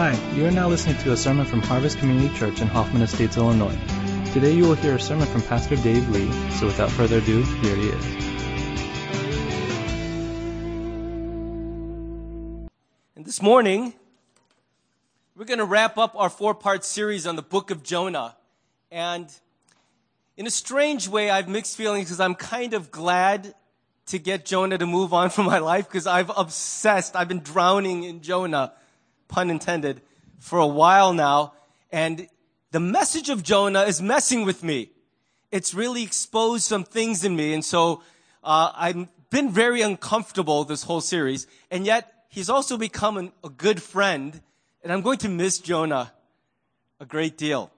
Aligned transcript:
Hi, 0.00 0.18
you 0.34 0.46
are 0.46 0.50
now 0.50 0.66
listening 0.66 0.96
to 1.02 1.12
a 1.12 1.16
sermon 1.18 1.44
from 1.44 1.60
Harvest 1.60 1.98
Community 1.98 2.34
Church 2.34 2.62
in 2.62 2.68
Hoffman 2.68 3.02
Estates, 3.02 3.36
Illinois. 3.36 3.76
Today 4.32 4.52
you 4.52 4.62
will 4.62 4.74
hear 4.76 4.94
a 4.94 4.98
sermon 4.98 5.26
from 5.26 5.42
Pastor 5.42 5.76
Dave 5.76 6.08
Lee, 6.08 6.32
so 6.52 6.64
without 6.64 6.90
further 6.90 7.18
ado, 7.18 7.42
here 7.42 7.76
he 7.76 7.88
is. 7.88 8.04
And 13.14 13.26
this 13.26 13.42
morning, 13.42 13.92
we're 15.36 15.44
going 15.44 15.58
to 15.58 15.66
wrap 15.66 15.98
up 15.98 16.14
our 16.16 16.30
four 16.30 16.54
part 16.54 16.82
series 16.82 17.26
on 17.26 17.36
the 17.36 17.42
book 17.42 17.70
of 17.70 17.82
Jonah. 17.82 18.36
And 18.90 19.30
in 20.38 20.46
a 20.46 20.50
strange 20.50 21.08
way, 21.08 21.28
I 21.28 21.36
have 21.36 21.48
mixed 21.50 21.76
feelings 21.76 22.06
because 22.06 22.20
I'm 22.20 22.36
kind 22.36 22.72
of 22.72 22.90
glad 22.90 23.54
to 24.06 24.18
get 24.18 24.46
Jonah 24.46 24.78
to 24.78 24.86
move 24.86 25.12
on 25.12 25.28
from 25.36 25.44
my 25.44 25.58
life 25.58 25.86
because 25.88 26.06
I've 26.06 26.30
obsessed, 26.34 27.14
I've 27.14 27.28
been 27.28 27.40
drowning 27.40 28.04
in 28.04 28.22
Jonah 28.22 28.72
pun 29.30 29.48
intended, 29.48 30.02
for 30.38 30.58
a 30.58 30.66
while 30.66 31.12
now. 31.14 31.54
And 31.90 32.28
the 32.70 32.80
message 32.80 33.30
of 33.30 33.42
Jonah 33.42 33.82
is 33.82 34.02
messing 34.02 34.44
with 34.44 34.62
me. 34.62 34.90
It's 35.50 35.72
really 35.72 36.02
exposed 36.02 36.64
some 36.64 36.84
things 36.84 37.24
in 37.24 37.34
me. 37.34 37.54
And 37.54 37.64
so, 37.64 38.02
uh, 38.44 38.72
I've 38.74 39.08
been 39.30 39.50
very 39.50 39.80
uncomfortable 39.82 40.64
this 40.64 40.82
whole 40.82 41.00
series. 41.00 41.46
And 41.70 41.86
yet, 41.86 42.12
he's 42.28 42.50
also 42.50 42.76
become 42.76 43.16
an, 43.16 43.32
a 43.42 43.48
good 43.48 43.82
friend. 43.82 44.40
And 44.82 44.92
I'm 44.92 45.02
going 45.02 45.18
to 45.18 45.28
miss 45.28 45.58
Jonah 45.58 46.12
a 47.00 47.06
great 47.06 47.38
deal. 47.38 47.70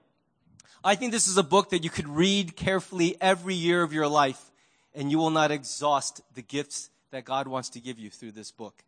I 0.84 0.96
think 0.96 1.12
this 1.12 1.28
is 1.28 1.36
a 1.36 1.44
book 1.44 1.70
that 1.70 1.84
you 1.84 1.90
could 1.90 2.08
read 2.08 2.56
carefully 2.56 3.16
every 3.20 3.54
year 3.54 3.82
of 3.82 3.92
your 3.92 4.08
life 4.08 4.50
and 4.94 5.10
you 5.10 5.18
will 5.18 5.30
not 5.30 5.50
exhaust 5.50 6.22
the 6.34 6.42
gifts 6.42 6.90
that 7.12 7.24
God 7.24 7.46
wants 7.46 7.70
to 7.70 7.80
give 7.80 7.98
you 7.98 8.10
through 8.10 8.32
this 8.32 8.50
book. 8.50 8.82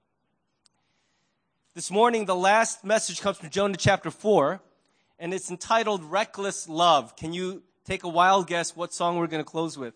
This 1.74 1.90
morning, 1.90 2.24
the 2.24 2.36
last 2.36 2.84
message 2.84 3.20
comes 3.20 3.38
from 3.38 3.50
Jonah 3.50 3.76
chapter 3.76 4.08
4, 4.08 4.60
and 5.18 5.34
it's 5.34 5.50
entitled 5.50 6.04
Reckless 6.04 6.68
Love. 6.68 7.16
Can 7.16 7.32
you 7.32 7.64
take 7.84 8.04
a 8.04 8.08
wild 8.08 8.46
guess 8.46 8.76
what 8.76 8.94
song 8.94 9.16
we're 9.16 9.26
going 9.26 9.42
to 9.42 9.50
close 9.50 9.76
with 9.76 9.92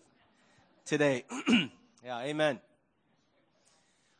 today? 0.83 1.23
yeah, 2.03 2.19
amen. 2.19 2.59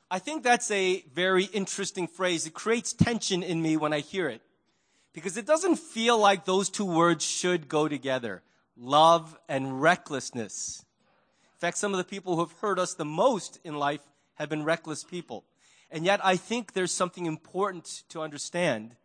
I 0.09 0.19
think 0.19 0.41
that's 0.41 0.71
a 0.71 1.03
very 1.13 1.43
interesting 1.43 2.07
phrase. 2.07 2.47
It 2.47 2.53
creates 2.53 2.93
tension 2.93 3.43
in 3.43 3.61
me 3.61 3.75
when 3.75 3.91
I 3.91 3.99
hear 3.99 4.29
it 4.29 4.41
because 5.11 5.35
it 5.35 5.45
doesn't 5.45 5.79
feel 5.79 6.17
like 6.17 6.45
those 6.45 6.69
two 6.69 6.85
words 6.85 7.25
should 7.25 7.67
go 7.67 7.89
together 7.89 8.41
love 8.77 9.37
and 9.49 9.81
recklessness. 9.81 10.85
In 11.55 11.59
fact, 11.59 11.77
some 11.77 11.93
of 11.93 11.97
the 11.97 12.05
people 12.05 12.35
who 12.35 12.39
have 12.39 12.53
hurt 12.61 12.79
us 12.79 12.93
the 12.93 13.03
most 13.03 13.59
in 13.65 13.75
life 13.75 14.07
have 14.35 14.47
been 14.47 14.63
reckless 14.63 15.03
people. 15.03 15.43
And 15.91 16.05
yet, 16.05 16.19
I 16.23 16.35
think 16.35 16.73
there's 16.73 16.91
something 16.91 17.25
important 17.25 18.03
to 18.09 18.21
understand 18.21 18.95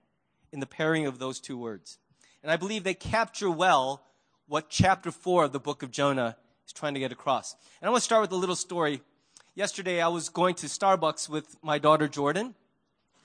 in 0.52 0.60
the 0.60 0.66
pairing 0.66 1.06
of 1.06 1.18
those 1.18 1.40
two 1.40 1.56
words. 1.56 1.98
And 2.42 2.52
I 2.52 2.56
believe 2.56 2.84
they 2.84 2.94
capture 2.94 3.50
well 3.50 4.02
what 4.46 4.68
chapter 4.68 5.10
4 5.10 5.44
of 5.44 5.52
the 5.52 5.60
book 5.60 5.82
of 5.82 5.90
Jonah 5.90 6.36
is 6.66 6.72
trying 6.72 6.94
to 6.94 7.00
get 7.00 7.10
across. 7.10 7.56
And 7.80 7.88
I 7.88 7.90
want 7.90 8.02
to 8.02 8.04
start 8.04 8.20
with 8.20 8.32
a 8.32 8.36
little 8.36 8.56
story. 8.56 9.00
Yesterday, 9.54 10.02
I 10.02 10.08
was 10.08 10.28
going 10.28 10.54
to 10.56 10.66
Starbucks 10.66 11.28
with 11.28 11.56
my 11.62 11.78
daughter 11.78 12.06
Jordan, 12.06 12.54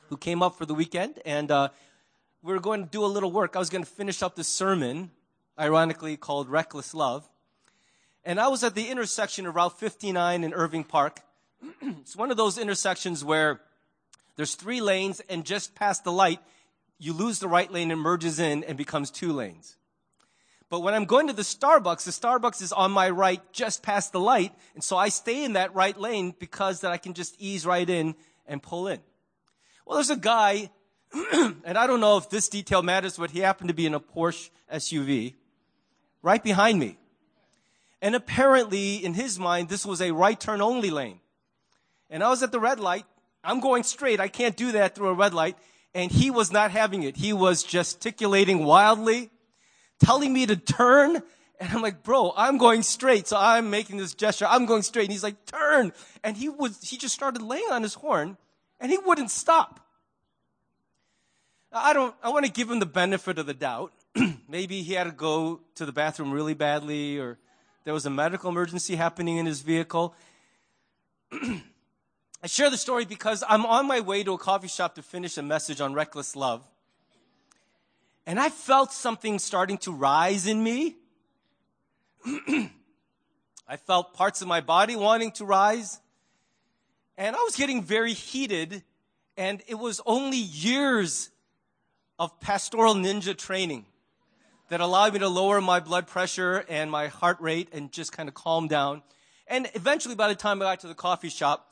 who 0.08 0.16
came 0.16 0.42
up 0.42 0.58
for 0.58 0.66
the 0.66 0.74
weekend, 0.74 1.20
and 1.26 1.52
uh, 1.52 1.70
we 2.42 2.54
were 2.54 2.60
going 2.60 2.84
to 2.84 2.90
do 2.90 3.04
a 3.04 3.08
little 3.08 3.32
work. 3.32 3.56
I 3.56 3.60
was 3.60 3.70
going 3.70 3.84
to 3.84 3.90
finish 3.90 4.24
up 4.24 4.36
the 4.36 4.44
sermon, 4.44 5.12
ironically 5.60 6.16
called 6.16 6.48
Reckless 6.50 6.94
Love. 6.94 7.28
And 8.24 8.40
I 8.40 8.48
was 8.48 8.64
at 8.64 8.76
the 8.76 8.88
intersection 8.88 9.46
of 9.46 9.56
Route 9.56 9.78
59 9.78 10.44
in 10.44 10.54
Irving 10.54 10.84
Park, 10.84 11.20
it's 11.82 12.16
one 12.16 12.32
of 12.32 12.38
those 12.38 12.58
intersections 12.58 13.24
where 13.24 13.62
there's 14.36 14.56
three 14.56 14.82
lanes 14.82 15.22
and 15.30 15.46
just 15.46 15.76
past 15.76 16.04
the 16.04 16.12
light, 16.12 16.40
you 16.98 17.14
lose 17.14 17.40
the 17.40 17.48
right 17.48 17.72
lane 17.72 17.92
and 17.92 18.00
merges 18.00 18.40
in 18.40 18.64
and 18.64 18.78
becomes 18.78 19.12
two 19.12 19.34
lanes. 19.34 19.76
But 20.70 20.82
when 20.82 20.94
I'm 20.94 21.06
going 21.06 21.28
to 21.28 21.34
the 21.34 21.42
Starbucks, 21.42 22.04
the 22.04 22.12
Starbucks 22.12 22.62
is 22.62 22.72
on 22.72 22.92
my 22.92 23.10
right 23.10 23.42
just 23.52 23.82
past 23.82 24.12
the 24.12 24.20
light. 24.20 24.54
And 24.76 24.84
so 24.84 24.98
I 24.98 25.10
stay 25.10 25.44
in 25.44 25.54
that 25.54 25.74
right 25.74 26.00
lane 26.00 26.36
because 26.38 26.82
that 26.82 26.92
I 26.92 26.98
can 26.98 27.14
just 27.14 27.36
ease 27.40 27.66
right 27.66 27.90
in 27.90 28.16
and 28.46 28.62
pull 28.62 28.88
in. 28.88 29.00
Well, 29.86 29.96
there's 29.96 30.12
a 30.12 30.16
guy, 30.16 30.70
and 31.34 31.78
I 31.78 31.88
don't 31.88 32.00
know 32.00 32.18
if 32.18 32.30
this 32.30 32.50
detail 32.50 32.84
matters, 32.84 33.18
but 33.18 33.32
he 33.32 33.40
happened 33.40 33.70
to 33.70 33.74
be 33.74 33.88
in 33.88 33.96
a 33.96 34.00
Porsche 34.00 34.52
SUV 34.72 35.34
right 36.22 36.44
behind 36.44 36.80
me. 36.80 37.00
And 38.02 38.16
apparently, 38.16 39.04
in 39.04 39.16
his 39.16 39.40
mind, 39.40 39.70
this 39.70 39.86
was 39.86 40.02
a 40.02 40.12
right 40.12 40.40
turn 40.40 40.62
only 40.62 40.92
lane. 40.92 41.20
And 42.10 42.24
I 42.24 42.30
was 42.30 42.42
at 42.44 42.52
the 42.52 42.60
red 42.60 42.80
light. 42.80 43.06
I'm 43.44 43.60
going 43.60 43.84
straight. 43.84 44.20
I 44.20 44.28
can't 44.28 44.56
do 44.56 44.74
that 44.74 44.96
through 44.96 45.10
a 45.10 45.14
red 45.14 45.34
light. 45.34 45.58
And 45.94 46.12
he 46.12 46.32
was 46.32 46.52
not 46.52 46.72
having 46.72 47.04
it. 47.04 47.18
He 47.18 47.34
was 47.34 47.64
gesticulating 47.64 48.66
wildly, 48.66 49.30
telling 50.00 50.34
me 50.34 50.46
to 50.46 50.56
turn. 50.56 51.22
And 51.60 51.74
I'm 51.74 51.82
like, 51.82 52.04
bro, 52.04 52.34
I'm 52.36 52.58
going 52.58 52.84
straight. 52.84 53.28
So 53.28 53.38
I'm 53.38 53.70
making 53.70 53.98
this 53.98 54.14
gesture. 54.14 54.46
I'm 54.48 54.66
going 54.66 54.82
straight. 54.82 55.06
And 55.06 55.12
he's 55.12 55.24
like, 55.24 55.46
turn. 55.46 55.94
And 56.24 56.38
he 56.38 56.50
was, 56.50 56.82
he 56.82 56.98
just 56.98 57.14
started 57.14 57.42
laying 57.42 57.70
on 57.72 57.84
his 57.84 57.96
horn 57.96 58.38
and 58.80 58.92
he 58.92 58.98
wouldn't 58.98 59.32
stop. 59.32 59.80
I 61.72 61.94
don't, 61.94 62.16
I 62.24 62.30
want 62.30 62.46
to 62.46 62.52
give 62.52 62.70
him 62.70 62.80
the 62.80 62.86
benefit 62.86 63.38
of 63.38 63.46
the 63.46 63.54
doubt. 63.54 63.94
Maybe 64.48 64.82
he 64.82 64.94
had 64.94 65.04
to 65.04 65.12
go 65.12 65.62
to 65.76 65.86
the 65.86 65.92
bathroom 65.92 66.32
really 66.32 66.56
badly 66.56 67.20
or 67.20 67.38
there 67.84 67.94
was 67.94 68.06
a 68.06 68.10
medical 68.10 68.50
emergency 68.50 68.96
happening 68.96 69.38
in 69.38 69.46
his 69.46 69.62
vehicle. 69.62 70.16
I 72.42 72.48
share 72.48 72.70
the 72.70 72.78
story 72.78 73.04
because 73.04 73.44
I'm 73.50 73.66
on 73.66 73.86
my 73.86 74.00
way 74.00 74.24
to 74.24 74.34
a 74.34 74.38
coffee 74.38 74.70
shop 74.70 74.96
to 74.96 75.02
finish 75.02 75.38
a 75.38 75.42
message 75.42 75.82
on 75.82 75.94
reckless 75.94 76.38
love. 76.38 76.66
And 78.26 78.40
I 78.40 78.50
felt 78.50 78.94
something 78.94 79.40
starting 79.40 79.78
to 79.80 79.92
rise 79.92 80.48
in 80.48 80.64
me. 80.64 80.96
I 82.26 83.76
felt 83.76 84.14
parts 84.14 84.42
of 84.42 84.48
my 84.48 84.62
body 84.62 84.96
wanting 84.96 85.32
to 85.34 85.46
rise. 85.46 86.00
And 87.18 87.36
I 87.36 87.40
was 87.40 87.58
getting 87.58 87.84
very 87.84 88.14
heated. 88.14 88.84
And 89.36 89.62
it 89.68 89.76
was 89.76 90.00
only 90.06 90.38
years 90.38 91.32
of 92.18 92.40
pastoral 92.40 92.94
ninja 92.96 93.38
training 93.38 93.86
that 94.70 94.80
allowed 94.80 95.12
me 95.12 95.20
to 95.20 95.28
lower 95.28 95.60
my 95.60 95.82
blood 95.82 96.08
pressure 96.08 96.64
and 96.70 96.90
my 96.90 97.08
heart 97.08 97.42
rate 97.42 97.68
and 97.74 97.92
just 97.92 98.14
kind 98.14 98.30
of 98.30 98.36
calm 98.36 98.70
down. 98.70 99.02
And 99.46 99.70
eventually, 99.74 100.16
by 100.16 100.30
the 100.30 100.36
time 100.36 100.62
I 100.62 100.66
got 100.66 100.80
to 100.82 100.88
the 100.88 100.94
coffee 100.94 101.30
shop, 101.30 101.69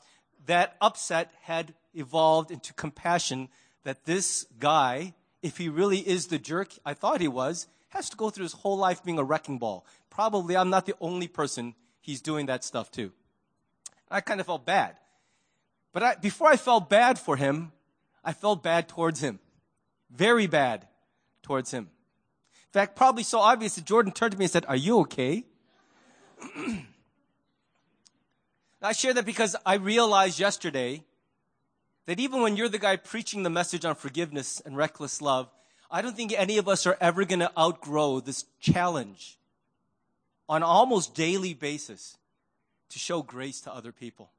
that 0.48 0.76
upset 0.80 1.30
had 1.42 1.74
evolved 1.94 2.50
into 2.50 2.72
compassion 2.72 3.48
that 3.84 4.06
this 4.06 4.46
guy, 4.58 5.14
if 5.42 5.58
he 5.58 5.68
really 5.68 5.98
is 5.98 6.26
the 6.26 6.38
jerk 6.38 6.72
I 6.84 6.94
thought 6.94 7.20
he 7.20 7.28
was, 7.28 7.68
has 7.90 8.08
to 8.10 8.16
go 8.16 8.30
through 8.30 8.44
his 8.44 8.54
whole 8.54 8.76
life 8.76 9.04
being 9.04 9.18
a 9.18 9.24
wrecking 9.24 9.58
ball. 9.58 9.86
Probably 10.10 10.56
I'm 10.56 10.70
not 10.70 10.86
the 10.86 10.94
only 11.00 11.28
person 11.28 11.74
he's 12.00 12.22
doing 12.22 12.46
that 12.46 12.64
stuff 12.64 12.90
to. 12.92 13.12
I 14.10 14.22
kind 14.22 14.40
of 14.40 14.46
felt 14.46 14.64
bad. 14.64 14.96
But 15.92 16.02
I, 16.02 16.14
before 16.14 16.48
I 16.48 16.56
felt 16.56 16.88
bad 16.88 17.18
for 17.18 17.36
him, 17.36 17.72
I 18.24 18.32
felt 18.32 18.62
bad 18.62 18.88
towards 18.88 19.20
him. 19.20 19.40
Very 20.10 20.46
bad 20.46 20.88
towards 21.42 21.70
him. 21.70 21.84
In 21.84 22.72
fact, 22.72 22.96
probably 22.96 23.22
so 23.22 23.38
obvious 23.38 23.74
that 23.74 23.84
Jordan 23.84 24.12
turned 24.12 24.32
to 24.32 24.38
me 24.38 24.46
and 24.46 24.52
said, 24.52 24.64
Are 24.66 24.76
you 24.76 25.00
okay? 25.00 25.44
I 28.80 28.92
share 28.92 29.14
that 29.14 29.26
because 29.26 29.56
I 29.66 29.74
realized 29.74 30.38
yesterday 30.38 31.02
that 32.06 32.20
even 32.20 32.40
when 32.42 32.56
you're 32.56 32.68
the 32.68 32.78
guy 32.78 32.96
preaching 32.96 33.42
the 33.42 33.50
message 33.50 33.84
on 33.84 33.94
forgiveness 33.94 34.60
and 34.64 34.76
reckless 34.76 35.20
love, 35.20 35.50
I 35.90 36.00
don't 36.00 36.16
think 36.16 36.32
any 36.32 36.58
of 36.58 36.68
us 36.68 36.86
are 36.86 36.96
ever 37.00 37.24
going 37.24 37.40
to 37.40 37.50
outgrow 37.58 38.20
this 38.20 38.44
challenge 38.60 39.38
on 40.48 40.62
almost 40.62 41.14
daily 41.14 41.54
basis 41.54 42.16
to 42.90 42.98
show 42.98 43.22
grace 43.22 43.60
to 43.62 43.74
other 43.74 43.92
people. 43.92 44.30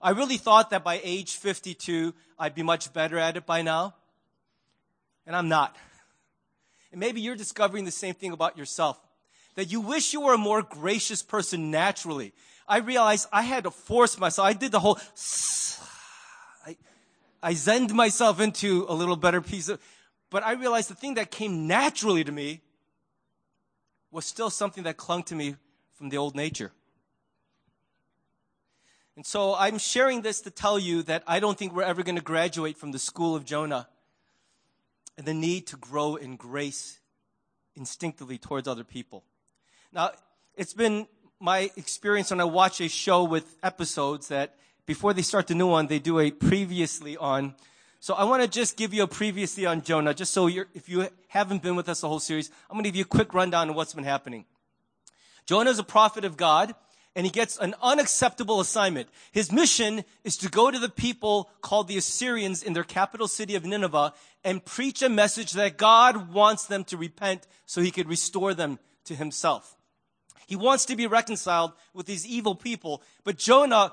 I 0.00 0.10
really 0.10 0.36
thought 0.36 0.70
that 0.70 0.84
by 0.84 1.00
age 1.02 1.36
52, 1.36 2.14
I'd 2.38 2.54
be 2.54 2.62
much 2.62 2.92
better 2.92 3.18
at 3.18 3.36
it 3.36 3.46
by 3.46 3.62
now. 3.62 3.94
And 5.26 5.34
I'm 5.34 5.48
not. 5.48 5.76
And 6.92 7.00
maybe 7.00 7.20
you're 7.20 7.36
discovering 7.36 7.84
the 7.84 7.90
same 7.90 8.14
thing 8.14 8.32
about 8.32 8.56
yourself. 8.56 8.98
That 9.56 9.72
you 9.72 9.80
wish 9.80 10.12
you 10.12 10.20
were 10.20 10.34
a 10.34 10.38
more 10.38 10.62
gracious 10.62 11.22
person 11.22 11.70
naturally. 11.70 12.32
I 12.68 12.78
realized 12.78 13.28
I 13.32 13.42
had 13.42 13.64
to 13.64 13.70
force 13.70 14.18
myself. 14.18 14.46
I 14.46 14.52
did 14.52 14.72
the 14.72 14.80
whole, 14.80 14.98
I, 16.66 16.76
I 17.42 17.52
zened 17.52 17.92
myself 17.92 18.40
into 18.40 18.86
a 18.88 18.94
little 18.94 19.16
better 19.16 19.40
peace 19.40 19.68
of, 19.68 19.80
but 20.30 20.42
I 20.42 20.52
realized 20.52 20.90
the 20.90 20.94
thing 20.94 21.14
that 21.14 21.30
came 21.30 21.66
naturally 21.66 22.24
to 22.24 22.32
me 22.32 22.62
was 24.10 24.24
still 24.24 24.50
something 24.50 24.84
that 24.84 24.96
clung 24.96 25.22
to 25.24 25.34
me 25.34 25.56
from 25.94 26.08
the 26.08 26.16
old 26.16 26.34
nature. 26.34 26.72
And 29.16 29.24
so 29.24 29.54
I'm 29.54 29.78
sharing 29.78 30.22
this 30.22 30.42
to 30.42 30.50
tell 30.50 30.78
you 30.78 31.02
that 31.04 31.22
I 31.26 31.40
don't 31.40 31.56
think 31.56 31.74
we're 31.74 31.82
ever 31.82 32.02
going 32.02 32.16
to 32.16 32.22
graduate 32.22 32.76
from 32.76 32.92
the 32.92 32.98
school 32.98 33.34
of 33.34 33.44
Jonah 33.44 33.88
and 35.16 35.26
the 35.26 35.32
need 35.32 35.66
to 35.68 35.76
grow 35.76 36.16
in 36.16 36.36
grace 36.36 37.00
instinctively 37.74 38.36
towards 38.36 38.68
other 38.68 38.84
people. 38.84 39.24
Now, 39.92 40.10
it's 40.54 40.74
been 40.74 41.06
my 41.38 41.70
experience 41.76 42.30
when 42.30 42.40
I 42.40 42.44
watch 42.44 42.80
a 42.80 42.88
show 42.88 43.24
with 43.24 43.56
episodes 43.62 44.28
that 44.28 44.54
before 44.86 45.12
they 45.12 45.22
start 45.22 45.48
the 45.48 45.54
new 45.54 45.66
one, 45.66 45.86
they 45.86 45.98
do 45.98 46.18
a 46.18 46.30
previously 46.30 47.16
on. 47.16 47.54
So 48.00 48.14
I 48.14 48.24
want 48.24 48.42
to 48.42 48.48
just 48.48 48.76
give 48.76 48.94
you 48.94 49.02
a 49.02 49.08
previously 49.08 49.66
on 49.66 49.82
Jonah, 49.82 50.14
just 50.14 50.32
so 50.32 50.46
you're, 50.46 50.68
if 50.74 50.88
you 50.88 51.08
haven't 51.28 51.62
been 51.62 51.76
with 51.76 51.88
us 51.88 52.00
the 52.00 52.08
whole 52.08 52.20
series, 52.20 52.50
I'm 52.70 52.74
going 52.74 52.84
to 52.84 52.90
give 52.90 52.96
you 52.96 53.02
a 53.02 53.06
quick 53.06 53.34
rundown 53.34 53.68
of 53.68 53.76
what's 53.76 53.94
been 53.94 54.04
happening. 54.04 54.44
Jonah 55.44 55.70
is 55.70 55.78
a 55.78 55.84
prophet 55.84 56.24
of 56.24 56.36
God, 56.36 56.74
and 57.14 57.26
he 57.26 57.32
gets 57.32 57.58
an 57.58 57.74
unacceptable 57.82 58.60
assignment. 58.60 59.08
His 59.32 59.50
mission 59.50 60.04
is 60.22 60.36
to 60.38 60.48
go 60.48 60.70
to 60.70 60.78
the 60.78 60.88
people 60.88 61.50
called 61.62 61.88
the 61.88 61.96
Assyrians 61.96 62.62
in 62.62 62.74
their 62.74 62.84
capital 62.84 63.26
city 63.26 63.54
of 63.56 63.64
Nineveh 63.64 64.12
and 64.44 64.64
preach 64.64 65.02
a 65.02 65.08
message 65.08 65.52
that 65.52 65.76
God 65.76 66.32
wants 66.32 66.66
them 66.66 66.84
to 66.84 66.96
repent 66.96 67.46
so 67.64 67.80
he 67.80 67.90
could 67.90 68.08
restore 68.08 68.54
them 68.54 68.78
to 69.04 69.14
himself. 69.14 69.75
He 70.46 70.56
wants 70.56 70.86
to 70.86 70.96
be 70.96 71.06
reconciled 71.06 71.72
with 71.92 72.06
these 72.06 72.26
evil 72.26 72.54
people, 72.54 73.02
but 73.24 73.36
Jonah 73.36 73.92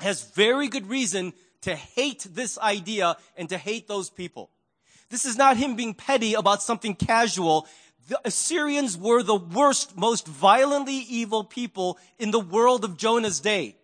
has 0.00 0.30
very 0.30 0.68
good 0.68 0.88
reason 0.88 1.32
to 1.62 1.76
hate 1.76 2.26
this 2.28 2.58
idea 2.58 3.16
and 3.36 3.48
to 3.48 3.56
hate 3.56 3.88
those 3.88 4.10
people. 4.10 4.50
This 5.10 5.24
is 5.24 5.38
not 5.38 5.56
him 5.56 5.76
being 5.76 5.94
petty 5.94 6.34
about 6.34 6.62
something 6.62 6.94
casual. 6.94 7.68
The 8.08 8.20
Assyrians 8.24 8.96
were 8.96 9.22
the 9.22 9.36
worst, 9.36 9.96
most 9.96 10.26
violently 10.26 10.96
evil 10.96 11.44
people 11.44 11.98
in 12.18 12.32
the 12.32 12.40
world 12.40 12.84
of 12.84 12.96
Jonah's 12.96 13.38
day. 13.38 13.76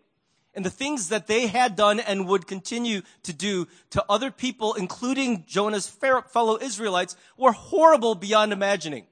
And 0.54 0.64
the 0.64 0.70
things 0.70 1.10
that 1.10 1.28
they 1.28 1.46
had 1.46 1.76
done 1.76 2.00
and 2.00 2.26
would 2.26 2.48
continue 2.48 3.02
to 3.22 3.32
do 3.32 3.68
to 3.90 4.04
other 4.08 4.32
people, 4.32 4.74
including 4.74 5.44
Jonah's 5.46 5.86
fellow 5.86 6.58
Israelites, 6.60 7.14
were 7.36 7.52
horrible 7.52 8.16
beyond 8.16 8.52
imagining. 8.52 9.06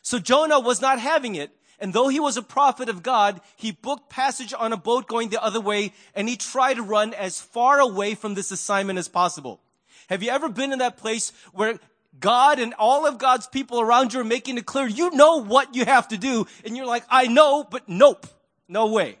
So 0.00 0.18
Jonah 0.18 0.58
was 0.58 0.80
not 0.80 0.98
having 0.98 1.34
it. 1.34 1.50
And 1.80 1.92
though 1.92 2.08
he 2.08 2.20
was 2.20 2.36
a 2.36 2.42
prophet 2.42 2.88
of 2.88 3.02
God, 3.02 3.40
he 3.56 3.72
booked 3.72 4.10
passage 4.10 4.52
on 4.56 4.72
a 4.72 4.76
boat 4.76 5.08
going 5.08 5.30
the 5.30 5.42
other 5.42 5.60
way 5.60 5.92
and 6.14 6.28
he 6.28 6.36
tried 6.36 6.74
to 6.74 6.82
run 6.82 7.14
as 7.14 7.40
far 7.40 7.80
away 7.80 8.14
from 8.14 8.34
this 8.34 8.50
assignment 8.50 8.98
as 8.98 9.08
possible. 9.08 9.60
Have 10.08 10.22
you 10.22 10.30
ever 10.30 10.48
been 10.48 10.72
in 10.72 10.80
that 10.80 10.98
place 10.98 11.32
where 11.52 11.78
God 12.18 12.58
and 12.58 12.74
all 12.74 13.06
of 13.06 13.18
God's 13.18 13.46
people 13.46 13.80
around 13.80 14.12
you 14.12 14.20
are 14.20 14.24
making 14.24 14.58
it 14.58 14.66
clear 14.66 14.86
you 14.86 15.10
know 15.10 15.36
what 15.42 15.74
you 15.74 15.84
have 15.84 16.08
to 16.08 16.18
do 16.18 16.46
and 16.64 16.76
you're 16.76 16.86
like, 16.86 17.04
I 17.08 17.26
know, 17.26 17.64
but 17.64 17.88
nope. 17.88 18.26
No 18.68 18.86
way. 18.86 19.18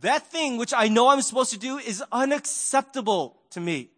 That 0.00 0.30
thing 0.30 0.58
which 0.58 0.72
I 0.72 0.88
know 0.88 1.08
I'm 1.08 1.22
supposed 1.22 1.52
to 1.52 1.58
do 1.58 1.78
is 1.78 2.04
unacceptable 2.12 3.36
to 3.50 3.60
me. 3.60 3.90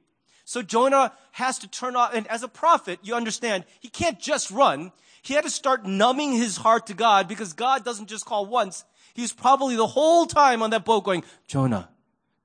So 0.45 0.63
Jonah 0.63 1.13
has 1.33 1.59
to 1.61 1.69
turn 1.69 1.95
off, 1.95 2.13
and 2.13 2.27
as 2.27 2.43
a 2.43 2.49
prophet, 2.49 2.99
you 3.03 3.15
understand, 3.15 3.65
he 3.79 3.89
can't 3.89 4.19
just 4.19 4.51
run. 4.51 4.91
He 5.23 5.35
had 5.35 5.45
to 5.45 5.51
start 5.51 5.87
numbing 5.87 6.33
his 6.33 6.57
heart 6.57 6.87
to 6.87 6.95
God 6.95 7.29
because 7.29 7.53
God 7.53 7.85
doesn't 7.85 8.09
just 8.09 8.25
call 8.25 8.47
once. 8.47 8.85
He 9.15 9.23
was 9.23 9.33
probably 9.33 9.77
the 9.77 9.87
whole 9.87 10.27
time 10.27 10.63
on 10.63 10.71
that 10.71 10.85
boat 10.85 11.05
going, 11.05 11.25
Jonah, 11.47 11.91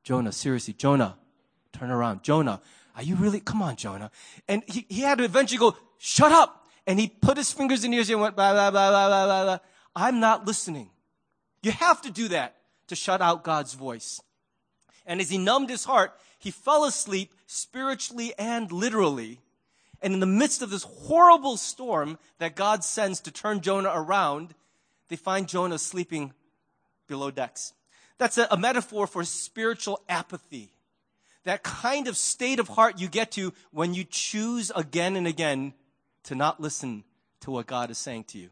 Jonah, 0.03 0.31
seriously, 0.31 0.73
Jonah, 0.73 1.17
turn 1.71 1.91
around. 1.91 2.23
Jonah, 2.23 2.61
are 2.95 3.03
you 3.03 3.15
really? 3.15 3.39
Come 3.39 3.61
on, 3.61 3.75
Jonah. 3.75 4.11
And 4.47 4.63
he, 4.67 4.85
he 4.89 5.01
had 5.01 5.19
to 5.19 5.23
eventually 5.23 5.59
go, 5.59 5.75
shut 5.97 6.31
up. 6.31 6.67
And 6.87 6.99
he 6.99 7.07
put 7.07 7.37
his 7.37 7.51
fingers 7.51 7.83
in 7.83 7.91
his 7.91 7.99
ears 7.99 8.09
and 8.11 8.21
went, 8.21 8.35
blah, 8.35 8.53
blah, 8.53 8.71
blah, 8.71 8.89
blah, 8.91 9.25
blah, 9.25 9.43
blah. 9.43 9.57
I'm 9.95 10.19
not 10.19 10.45
listening. 10.45 10.89
You 11.63 11.71
have 11.71 12.01
to 12.03 12.11
do 12.11 12.27
that 12.27 12.57
to 12.87 12.95
shut 12.95 13.21
out 13.21 13.43
God's 13.43 13.73
voice. 13.73 14.21
And 15.05 15.19
as 15.19 15.29
he 15.29 15.37
numbed 15.37 15.69
his 15.69 15.85
heart, 15.85 16.13
he 16.37 16.51
fell 16.51 16.85
asleep 16.85 17.33
spiritually 17.47 18.33
and 18.37 18.71
literally. 18.71 19.39
And 20.01 20.13
in 20.13 20.19
the 20.19 20.25
midst 20.25 20.61
of 20.61 20.69
this 20.69 20.83
horrible 20.83 21.57
storm 21.57 22.17
that 22.39 22.55
God 22.55 22.83
sends 22.83 23.21
to 23.21 23.31
turn 23.31 23.61
Jonah 23.61 23.91
around, 23.93 24.53
they 25.09 25.15
find 25.15 25.47
Jonah 25.47 25.79
sleeping 25.79 26.33
below 27.07 27.31
decks. 27.31 27.73
That's 28.17 28.37
a, 28.37 28.47
a 28.51 28.57
metaphor 28.57 29.07
for 29.07 29.23
spiritual 29.23 30.01
apathy. 30.07 30.71
That 31.43 31.63
kind 31.63 32.07
of 32.07 32.17
state 32.17 32.59
of 32.59 32.67
heart 32.67 32.99
you 32.99 33.07
get 33.07 33.31
to 33.33 33.53
when 33.71 33.93
you 33.93 34.03
choose 34.03 34.71
again 34.75 35.15
and 35.15 35.27
again 35.27 35.73
to 36.23 36.35
not 36.35 36.59
listen 36.59 37.03
to 37.41 37.51
what 37.51 37.67
God 37.67 37.91
is 37.91 37.97
saying 37.97 38.25
to 38.25 38.39
you. 38.39 38.49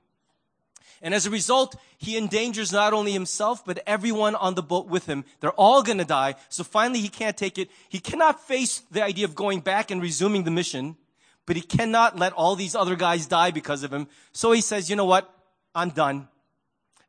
And 1.01 1.13
as 1.13 1.25
a 1.25 1.31
result, 1.31 1.75
he 1.98 2.18
endangers 2.18 2.72
not 2.72 2.94
only 2.94 3.12
himself, 3.12 3.66
but 3.66 3.84
everyone 3.86 4.36
on 4.36 4.56
the 4.56 4.63
boat 4.63 4.88
with 4.88 5.06
him. 5.06 5.25
They're 5.39 5.51
all 5.51 5.84
going 5.84 5.98
to 5.98 6.06
die. 6.06 6.36
So 6.48 6.63
finally, 6.63 7.01
he 7.01 7.10
can't 7.10 7.36
take 7.36 7.57
it. 7.57 7.69
He 7.89 8.00
cannot 8.00 8.48
face 8.48 8.84
the 8.89 9.04
idea 9.04 9.25
of 9.25 9.36
going 9.36 9.60
back 9.60 9.92
and 9.92 10.01
resuming 10.01 10.44
the 10.44 10.51
mission, 10.51 10.96
but 11.45 11.56
he 11.56 11.62
cannot 11.62 12.18
let 12.18 12.34
all 12.34 12.56
these 12.56 12.75
other 12.75 12.95
guys 12.95 13.25
die 13.28 13.51
because 13.51 13.84
of 13.84 13.94
him. 13.94 14.07
So 14.31 14.51
he 14.51 14.62
says, 14.62 14.90
you 14.90 14.95
know 14.95 15.06
what? 15.06 15.34
I'm 15.75 15.90
done. 15.90 16.28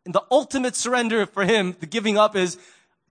And 0.05 0.15
the 0.15 0.25
ultimate 0.31 0.77
surrender 0.77 1.27
for 1.27 1.45
him, 1.45 1.77
the 1.81 1.87
giving 1.87 2.19
up 2.19 2.37
is, 2.37 2.59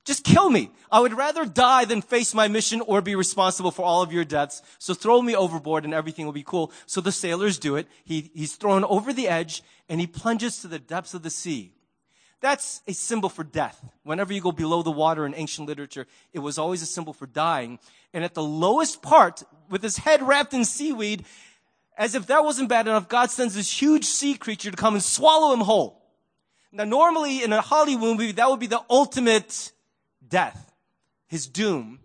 just 0.06 0.26
kill 0.26 0.50
me. 0.50 0.70
I 0.92 1.00
would 1.00 1.14
rather 1.14 1.46
die 1.46 1.86
than 1.86 2.02
face 2.02 2.34
my 2.34 2.50
mission 2.50 2.82
or 2.82 3.02
be 3.02 3.16
responsible 3.16 3.72
for 3.72 3.84
all 3.84 4.02
of 4.02 4.12
your 4.12 4.26
deaths. 4.26 4.62
So 4.78 4.94
throw 4.94 5.22
me 5.22 5.36
overboard 5.36 5.86
and 5.86 5.94
everything 5.94 6.26
will 6.26 6.34
be 6.34 6.44
cool. 6.44 6.72
So 6.86 7.00
the 7.00 7.12
sailors 7.12 7.58
do 7.58 7.78
it. 7.78 7.88
He, 8.04 8.30
he's 8.34 8.56
thrown 8.56 8.84
over 8.84 9.14
the 9.14 9.30
edge 9.30 9.64
and 9.88 10.02
he 10.02 10.08
plunges 10.08 10.60
to 10.60 10.68
the 10.68 10.80
depths 10.80 11.14
of 11.14 11.24
the 11.24 11.30
sea. 11.30 11.72
That's 12.44 12.82
a 12.86 12.94
symbol 12.94 13.30
for 13.30 13.46
death. 13.46 13.82
Whenever 14.04 14.34
you 14.34 14.42
go 14.42 14.52
below 14.52 14.84
the 14.84 14.92
water 14.92 15.26
in 15.26 15.34
ancient 15.34 15.66
literature, 15.66 16.06
it 16.34 16.40
was 16.40 16.58
always 16.58 16.82
a 16.82 16.86
symbol 16.86 17.14
for 17.14 17.26
dying. 17.26 17.80
And 18.14 18.26
at 18.26 18.34
the 18.34 18.44
lowest 18.44 19.02
part, 19.02 19.44
with 19.70 19.82
his 19.82 19.96
head 19.96 20.22
wrapped 20.22 20.54
in 20.54 20.66
seaweed, 20.66 21.24
as 21.98 22.16
if 22.16 22.28
that 22.28 22.44
wasn't 22.44 22.68
bad 22.68 22.86
enough, 22.86 23.08
God 23.08 23.32
sends 23.32 23.56
this 23.56 23.82
huge 23.82 24.04
sea 24.04 24.36
creature 24.36 24.72
to 24.72 24.76
come 24.76 24.94
and 24.94 25.02
swallow 25.02 25.54
him 25.54 25.62
whole. 25.62 26.04
Now, 26.74 26.84
normally 26.84 27.42
in 27.44 27.54
a 27.54 27.62
Hollywood 27.62 28.18
movie, 28.18 28.34
that 28.34 28.50
would 28.50 28.60
be 28.60 28.68
the 28.68 28.84
ultimate 28.90 29.72
death, 30.28 30.74
his 31.28 31.48
doom. 31.48 32.00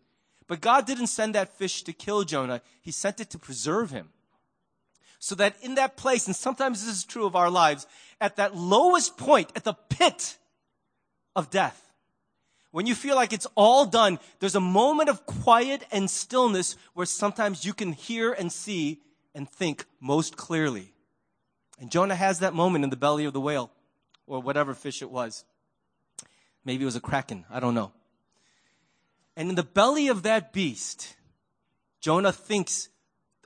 But 0.46 0.60
God 0.60 0.86
didn't 0.86 1.08
send 1.08 1.34
that 1.34 1.58
fish 1.58 1.82
to 1.82 1.92
kill 1.92 2.22
Jonah. 2.22 2.62
He 2.80 2.92
sent 2.92 3.18
it 3.18 3.30
to 3.30 3.40
preserve 3.40 3.90
him. 3.90 4.10
So 5.18 5.34
that 5.36 5.56
in 5.62 5.74
that 5.74 5.96
place, 5.96 6.26
and 6.26 6.36
sometimes 6.36 6.84
this 6.84 6.94
is 6.94 7.04
true 7.04 7.26
of 7.26 7.36
our 7.36 7.50
lives, 7.50 7.86
at 8.20 8.36
that 8.36 8.56
lowest 8.56 9.16
point, 9.16 9.50
at 9.56 9.64
the 9.64 9.74
pit 9.74 10.38
of 11.34 11.50
death, 11.50 11.88
when 12.70 12.86
you 12.86 12.94
feel 12.94 13.16
like 13.16 13.32
it's 13.32 13.46
all 13.54 13.86
done, 13.86 14.18
there's 14.40 14.54
a 14.54 14.60
moment 14.60 15.08
of 15.08 15.24
quiet 15.26 15.84
and 15.90 16.10
stillness 16.10 16.76
where 16.94 17.06
sometimes 17.06 17.64
you 17.64 17.72
can 17.72 17.92
hear 17.92 18.32
and 18.32 18.52
see 18.52 19.00
and 19.34 19.48
think 19.48 19.86
most 20.00 20.36
clearly. 20.36 20.92
And 21.80 21.90
Jonah 21.90 22.14
has 22.14 22.40
that 22.40 22.54
moment 22.54 22.84
in 22.84 22.90
the 22.90 22.96
belly 22.96 23.24
of 23.24 23.32
the 23.32 23.40
whale 23.40 23.70
or 24.26 24.40
whatever 24.40 24.74
fish 24.74 25.00
it 25.00 25.10
was. 25.10 25.44
Maybe 26.64 26.82
it 26.82 26.86
was 26.86 26.96
a 26.96 27.00
kraken. 27.00 27.46
I 27.50 27.60
don't 27.60 27.74
know. 27.74 27.92
And 29.36 29.48
in 29.48 29.54
the 29.54 29.62
belly 29.62 30.08
of 30.08 30.24
that 30.24 30.52
beast, 30.52 31.16
Jonah 32.00 32.32
thinks, 32.32 32.88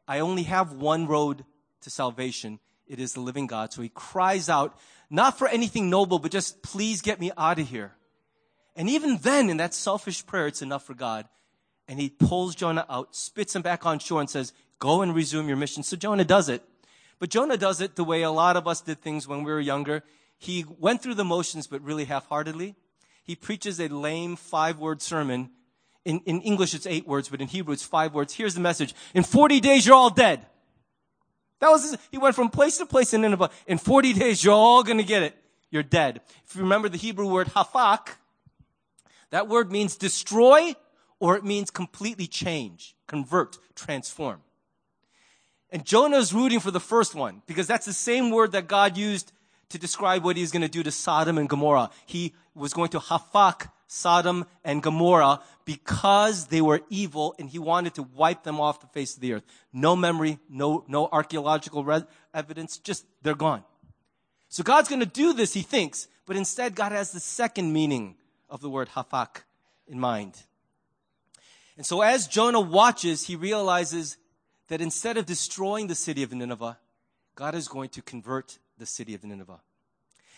I 0.09 0.19
only 0.21 0.43
have 0.45 0.73
one 0.73 1.07
road 1.07 1.45
to 1.83 1.91
salvation. 1.91 2.59
It 2.87 2.99
is 2.99 3.13
the 3.13 3.21
living 3.21 3.47
God. 3.47 3.73
So 3.73 3.83
he 3.83 3.89
cries 3.89 4.49
out, 4.49 4.79
not 5.11 5.39
for 5.39 5.49
anything 5.49 5.91
noble, 5.91 6.19
but 6.19 6.31
just 6.31 6.63
please 6.63 7.01
get 7.03 7.21
me 7.21 7.31
out 7.37 7.59
of 7.59 7.69
here. 7.69 7.93
And 8.75 8.89
even 8.89 9.19
then, 9.19 9.51
in 9.51 9.59
that 9.59 9.75
selfish 9.75 10.25
prayer, 10.27 10.47
it's 10.47 10.63
enough 10.63 10.85
for 10.85 10.95
God. 10.95 11.27
And 11.89 12.01
he 12.01 12.09
pulls 12.09 12.55
Jonah 12.55 12.87
out, 12.89 13.15
spits 13.15 13.55
him 13.55 13.63
back 13.63 13.85
on 13.85 13.99
shore, 13.99 14.21
and 14.21 14.31
says, 14.31 14.53
Go 14.79 15.03
and 15.03 15.15
resume 15.15 15.47
your 15.47 15.57
mission. 15.57 15.83
So 15.83 15.97
Jonah 15.97 16.25
does 16.25 16.49
it. 16.49 16.63
But 17.19 17.31
Jonah 17.31 17.57
does 17.57 17.81
it 17.81 17.95
the 17.95 18.05
way 18.05 18.23
a 18.23 18.31
lot 18.31 18.57
of 18.57 18.67
us 18.67 18.81
did 18.81 19.01
things 19.01 19.29
when 19.29 19.45
we 19.45 19.53
were 19.53 19.61
younger. 19.61 20.03
He 20.39 20.65
went 20.79 21.03
through 21.03 21.15
the 21.15 21.25
motions, 21.25 21.67
but 21.69 21.83
really 21.83 22.05
half 22.05 22.27
heartedly. 22.27 22.75
He 23.23 23.37
preaches 23.37 23.79
a 23.79 23.87
lame 23.89 24.35
five 24.35 24.79
word 24.79 25.01
sermon 25.01 25.51
in, 26.05 26.21
in 26.21 26.41
English, 26.43 26.75
it's 26.75 26.87
eight 26.87 27.07
words, 27.07 27.29
but 27.29 27.41
in 27.41 27.49
Hebrew, 27.49 27.73
it's 27.73 27.85
five 27.85 28.13
words. 28.13 28.35
Here's 28.35 28.55
the 28.55 28.61
message. 28.61 28.95
In 29.15 29.23
40 29.23 29.61
days, 29.61 29.87
you're 29.87 29.95
all 29.95 30.11
dead. 30.11 30.45
That 31.63 31.71
was, 31.71 31.89
his, 31.89 31.97
he 32.11 32.19
went 32.19 32.35
from 32.35 32.49
place 32.49 32.79
to 32.79 32.87
place 32.87 33.15
in 33.15 33.21
Nineveh. 33.21 33.49
In 33.69 33.79
40 33.79 34.15
days, 34.15 34.43
you're 34.43 34.53
all 34.53 34.83
gonna 34.83 35.05
get 35.05 35.23
it. 35.23 35.37
You're 35.71 35.85
dead. 35.85 36.21
If 36.45 36.57
you 36.57 36.63
remember 36.63 36.89
the 36.89 36.99
Hebrew 36.99 37.29
word 37.29 37.47
hafak, 37.51 38.17
that 39.31 39.47
word 39.47 39.71
means 39.71 39.95
destroy 39.95 40.75
or 41.21 41.37
it 41.37 41.45
means 41.45 41.71
completely 41.71 42.27
change, 42.27 42.97
convert, 43.07 43.59
transform. 43.77 44.41
And 45.71 45.85
Jonah 45.85 46.17
is 46.17 46.35
rooting 46.35 46.59
for 46.59 46.73
the 46.73 46.81
first 46.81 47.15
one 47.15 47.43
because 47.47 47.69
that's 47.69 47.87
the 47.87 47.93
same 47.93 48.33
word 48.33 48.51
that 48.53 48.67
God 48.67 48.97
used 48.97 49.33
to 49.69 49.79
describe 49.79 50.25
what 50.25 50.37
he's 50.37 50.51
going 50.51 50.63
to 50.63 50.69
do 50.69 50.83
to 50.83 50.91
Sodom 50.91 51.39
and 51.39 51.49
Gomorrah. 51.49 51.91
He 52.07 52.35
was 52.57 52.75
going 52.75 52.89
to 52.89 52.99
hafak 52.99 53.71
Sodom 53.93 54.47
and 54.65 54.83
Gomorrah 54.83 55.41
because 55.67 56.47
they 56.47 56.63
were 56.63 56.81
evil 56.89 57.35
and 57.39 57.51
he 57.51 57.59
wanted 57.59 57.95
to 57.95 58.03
wipe 58.03 58.43
them 58.43 58.59
off 58.59 58.81
the 58.81 58.87
face 58.87 59.15
of 59.15 59.21
the 59.21 59.35
earth. 59.35 59.45
No 59.73 59.95
memory, 59.95 60.39
no, 60.49 60.85
no 60.89 61.09
archaeological 61.13 61.85
re- 61.85 62.05
evidence, 62.33 62.79
just 62.79 63.05
they're 63.23 63.35
gone. 63.35 63.65
So 64.49 64.63
God's 64.63 64.89
going 64.89 65.01
to 65.01 65.07
do 65.07 65.35
this, 65.35 65.53
he 65.53 65.63
thinks, 65.63 66.09
but 66.25 66.37
instead 66.37 66.75
God 66.75 66.93
has 66.93 67.13
the 67.13 67.21
second 67.21 67.73
meaning 67.73 68.17
of 68.49 68.63
the 68.63 68.71
word 68.71 68.89
hafak 68.91 69.43
in 69.87 70.01
mind. 70.01 70.43
And 71.77 71.85
so 71.85 72.01
as 72.01 72.27
Jonah 72.27 72.61
watches, 72.61 73.27
he 73.27 73.37
realizes 73.37 74.17
that 74.69 74.81
instead 74.81 75.19
of 75.19 75.27
destroying 75.27 75.87
the 75.87 75.95
city 75.95 76.23
of 76.23 76.33
Nineveh, 76.33 76.79
God 77.35 77.55
is 77.55 77.69
going 77.69 77.91
to 77.91 78.03
convert 78.03 78.59
the 78.79 78.87
city 78.87 79.15
of 79.15 79.23
Nineveh. 79.23 79.61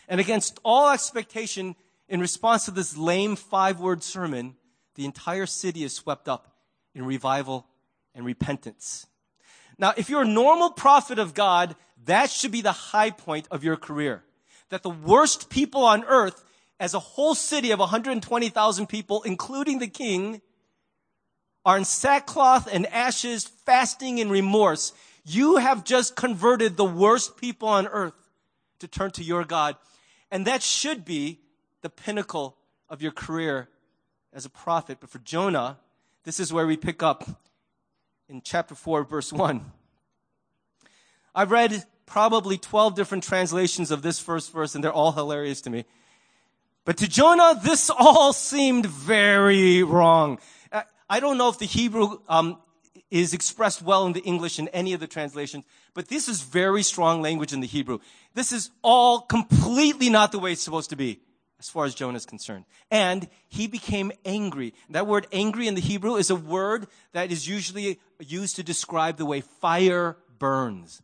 And 0.08 0.20
against 0.20 0.58
all 0.64 0.90
expectation, 0.90 1.76
in 2.08 2.20
response 2.20 2.64
to 2.66 2.70
this 2.70 2.96
lame 2.96 3.36
five 3.36 3.80
word 3.80 4.02
sermon, 4.02 4.56
the 4.94 5.04
entire 5.04 5.46
city 5.46 5.84
is 5.84 5.92
swept 5.92 6.28
up 6.28 6.54
in 6.94 7.04
revival 7.04 7.66
and 8.14 8.24
repentance. 8.24 9.06
Now, 9.78 9.92
if 9.96 10.08
you're 10.08 10.22
a 10.22 10.26
normal 10.26 10.70
prophet 10.70 11.18
of 11.18 11.34
God, 11.34 11.74
that 12.04 12.30
should 12.30 12.52
be 12.52 12.60
the 12.60 12.72
high 12.72 13.10
point 13.10 13.48
of 13.50 13.64
your 13.64 13.76
career. 13.76 14.22
That 14.68 14.82
the 14.82 14.90
worst 14.90 15.50
people 15.50 15.84
on 15.84 16.04
earth, 16.04 16.44
as 16.78 16.94
a 16.94 17.00
whole 17.00 17.34
city 17.34 17.70
of 17.70 17.78
120,000 17.78 18.86
people, 18.86 19.22
including 19.22 19.78
the 19.78 19.88
king, 19.88 20.40
are 21.64 21.76
in 21.76 21.84
sackcloth 21.84 22.68
and 22.72 22.86
ashes, 22.86 23.44
fasting 23.44 24.18
in 24.18 24.28
remorse. 24.28 24.92
You 25.24 25.56
have 25.56 25.84
just 25.84 26.14
converted 26.14 26.76
the 26.76 26.84
worst 26.84 27.36
people 27.36 27.68
on 27.68 27.86
earth 27.86 28.14
to 28.80 28.88
turn 28.88 29.10
to 29.12 29.24
your 29.24 29.44
God. 29.44 29.76
And 30.30 30.46
that 30.46 30.62
should 30.62 31.04
be 31.04 31.40
the 31.84 31.90
pinnacle 31.90 32.56
of 32.88 33.02
your 33.02 33.12
career 33.12 33.68
as 34.32 34.46
a 34.46 34.50
prophet. 34.50 34.96
But 35.00 35.10
for 35.10 35.18
Jonah, 35.18 35.76
this 36.24 36.40
is 36.40 36.50
where 36.50 36.66
we 36.66 36.78
pick 36.78 37.02
up 37.02 37.28
in 38.26 38.40
chapter 38.42 38.74
4, 38.74 39.04
verse 39.04 39.30
1. 39.30 39.70
I've 41.34 41.50
read 41.50 41.84
probably 42.06 42.56
12 42.56 42.94
different 42.94 43.22
translations 43.22 43.90
of 43.90 44.00
this 44.00 44.18
first 44.18 44.50
verse, 44.50 44.74
and 44.74 44.82
they're 44.82 44.94
all 44.94 45.12
hilarious 45.12 45.60
to 45.60 45.70
me. 45.70 45.84
But 46.86 46.96
to 46.98 47.08
Jonah, 47.08 47.60
this 47.62 47.90
all 47.90 48.32
seemed 48.32 48.86
very 48.86 49.82
wrong. 49.82 50.38
I 51.10 51.20
don't 51.20 51.36
know 51.36 51.50
if 51.50 51.58
the 51.58 51.66
Hebrew 51.66 52.18
um, 52.30 52.62
is 53.10 53.34
expressed 53.34 53.82
well 53.82 54.06
in 54.06 54.14
the 54.14 54.22
English 54.22 54.58
in 54.58 54.68
any 54.68 54.94
of 54.94 55.00
the 55.00 55.06
translations, 55.06 55.64
but 55.92 56.08
this 56.08 56.28
is 56.28 56.40
very 56.40 56.82
strong 56.82 57.20
language 57.20 57.52
in 57.52 57.60
the 57.60 57.66
Hebrew. 57.66 57.98
This 58.32 58.52
is 58.52 58.70
all 58.80 59.20
completely 59.20 60.08
not 60.08 60.32
the 60.32 60.38
way 60.38 60.52
it's 60.52 60.62
supposed 60.62 60.88
to 60.88 60.96
be 60.96 61.20
as 61.64 61.70
far 61.70 61.86
as 61.86 61.94
Jonah 61.94 62.18
is 62.18 62.26
concerned. 62.26 62.66
And 62.90 63.26
he 63.48 63.66
became 63.66 64.12
angry. 64.26 64.74
That 64.90 65.06
word 65.06 65.26
angry 65.32 65.66
in 65.66 65.74
the 65.74 65.80
Hebrew 65.80 66.16
is 66.16 66.28
a 66.28 66.36
word 66.36 66.88
that 67.12 67.32
is 67.32 67.48
usually 67.48 67.98
used 68.20 68.56
to 68.56 68.62
describe 68.62 69.16
the 69.16 69.24
way 69.24 69.40
fire 69.40 70.18
burns. 70.38 71.02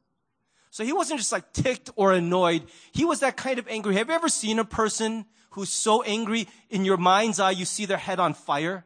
So 0.68 0.84
he 0.84 0.92
wasn't 0.92 1.18
just 1.18 1.32
like 1.32 1.50
ticked 1.54 1.88
or 1.96 2.12
annoyed. 2.12 2.64
He 2.92 3.06
was 3.06 3.20
that 3.20 3.38
kind 3.38 3.58
of 3.58 3.66
angry. 3.68 3.94
Have 3.94 4.08
you 4.08 4.14
ever 4.14 4.28
seen 4.28 4.58
a 4.58 4.64
person 4.64 5.24
who's 5.52 5.70
so 5.70 6.02
angry 6.02 6.46
in 6.68 6.84
your 6.84 6.98
mind's 6.98 7.40
eye 7.40 7.52
you 7.52 7.64
see 7.64 7.86
their 7.86 7.96
head 7.96 8.20
on 8.20 8.34
fire? 8.34 8.84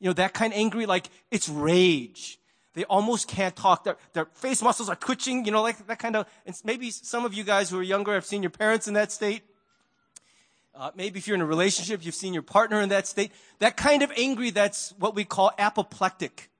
You 0.00 0.10
know, 0.10 0.12
that 0.14 0.34
kind 0.34 0.52
of 0.52 0.58
angry, 0.58 0.84
like 0.84 1.08
it's 1.30 1.48
rage. 1.48 2.38
They 2.74 2.84
almost 2.84 3.26
can't 3.26 3.56
talk. 3.56 3.84
Their, 3.84 3.96
their 4.12 4.26
face 4.26 4.60
muscles 4.60 4.90
are 4.90 4.96
twitching, 4.96 5.46
you 5.46 5.50
know, 5.50 5.62
like 5.62 5.86
that 5.86 5.98
kind 5.98 6.14
of, 6.14 6.26
and 6.44 6.54
maybe 6.62 6.90
some 6.90 7.24
of 7.24 7.32
you 7.32 7.42
guys 7.42 7.70
who 7.70 7.78
are 7.78 7.82
younger 7.82 8.12
have 8.12 8.26
seen 8.26 8.42
your 8.42 8.50
parents 8.50 8.86
in 8.86 8.92
that 8.94 9.10
state. 9.10 9.42
Uh, 10.74 10.90
maybe 10.94 11.18
if 11.18 11.26
you're 11.26 11.34
in 11.34 11.40
a 11.40 11.46
relationship, 11.46 12.04
you've 12.04 12.14
seen 12.14 12.32
your 12.32 12.42
partner 12.42 12.80
in 12.80 12.90
that 12.90 13.06
state. 13.06 13.32
That 13.58 13.76
kind 13.76 14.02
of 14.02 14.12
angry, 14.16 14.50
that's 14.50 14.94
what 14.98 15.14
we 15.14 15.24
call 15.24 15.52
apoplectic. 15.58 16.50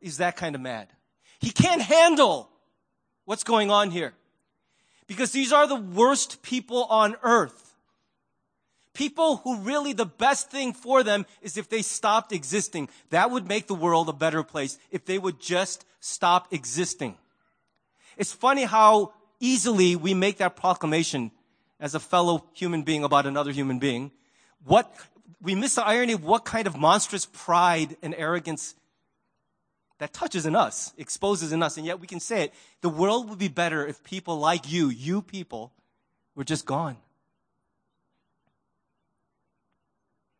Is 0.00 0.18
that 0.18 0.36
kind 0.36 0.54
of 0.54 0.60
mad. 0.60 0.88
He 1.38 1.50
can't 1.50 1.80
handle 1.80 2.50
what's 3.24 3.44
going 3.44 3.70
on 3.70 3.90
here. 3.90 4.14
Because 5.06 5.32
these 5.32 5.52
are 5.52 5.66
the 5.66 5.76
worst 5.76 6.42
people 6.42 6.84
on 6.84 7.16
earth. 7.22 7.76
People 8.94 9.38
who 9.38 9.58
really 9.58 9.92
the 9.92 10.06
best 10.06 10.50
thing 10.50 10.72
for 10.72 11.02
them 11.02 11.26
is 11.42 11.56
if 11.56 11.68
they 11.68 11.82
stopped 11.82 12.32
existing. 12.32 12.88
That 13.10 13.30
would 13.30 13.48
make 13.48 13.66
the 13.66 13.74
world 13.74 14.08
a 14.08 14.12
better 14.12 14.42
place 14.42 14.78
if 14.90 15.04
they 15.04 15.18
would 15.18 15.40
just 15.40 15.84
stop 16.00 16.52
existing. 16.52 17.16
It's 18.16 18.32
funny 18.32 18.64
how 18.64 19.12
easily 19.40 19.96
we 19.96 20.14
make 20.14 20.38
that 20.38 20.56
proclamation 20.56 21.32
as 21.84 21.94
a 21.94 22.00
fellow 22.00 22.46
human 22.54 22.82
being 22.82 23.04
about 23.04 23.26
another 23.26 23.52
human 23.52 23.78
being, 23.78 24.10
what, 24.64 24.90
we 25.42 25.54
miss 25.54 25.74
the 25.74 25.84
irony 25.84 26.14
of 26.14 26.24
what 26.24 26.42
kind 26.42 26.66
of 26.66 26.78
monstrous 26.78 27.26
pride 27.26 27.94
and 28.00 28.14
arrogance 28.16 28.74
that 29.98 30.14
touches 30.14 30.46
in 30.46 30.56
us, 30.56 30.94
exposes 30.96 31.52
in 31.52 31.62
us, 31.62 31.76
and 31.76 31.84
yet 31.84 32.00
we 32.00 32.06
can 32.06 32.20
say 32.20 32.44
it. 32.44 32.54
The 32.80 32.88
world 32.88 33.28
would 33.28 33.38
be 33.38 33.48
better 33.48 33.86
if 33.86 34.02
people 34.02 34.38
like 34.38 34.72
you, 34.72 34.88
you 34.88 35.20
people, 35.20 35.72
were 36.34 36.42
just 36.42 36.64
gone. 36.64 36.96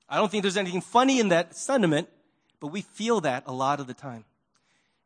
I 0.08 0.16
don't 0.16 0.30
think 0.30 0.44
there's 0.44 0.56
anything 0.56 0.80
funny 0.80 1.20
in 1.20 1.28
that 1.28 1.54
sentiment, 1.54 2.08
but 2.58 2.68
we 2.68 2.80
feel 2.80 3.20
that 3.20 3.44
a 3.46 3.52
lot 3.52 3.80
of 3.80 3.86
the 3.86 3.92
time. 3.92 4.24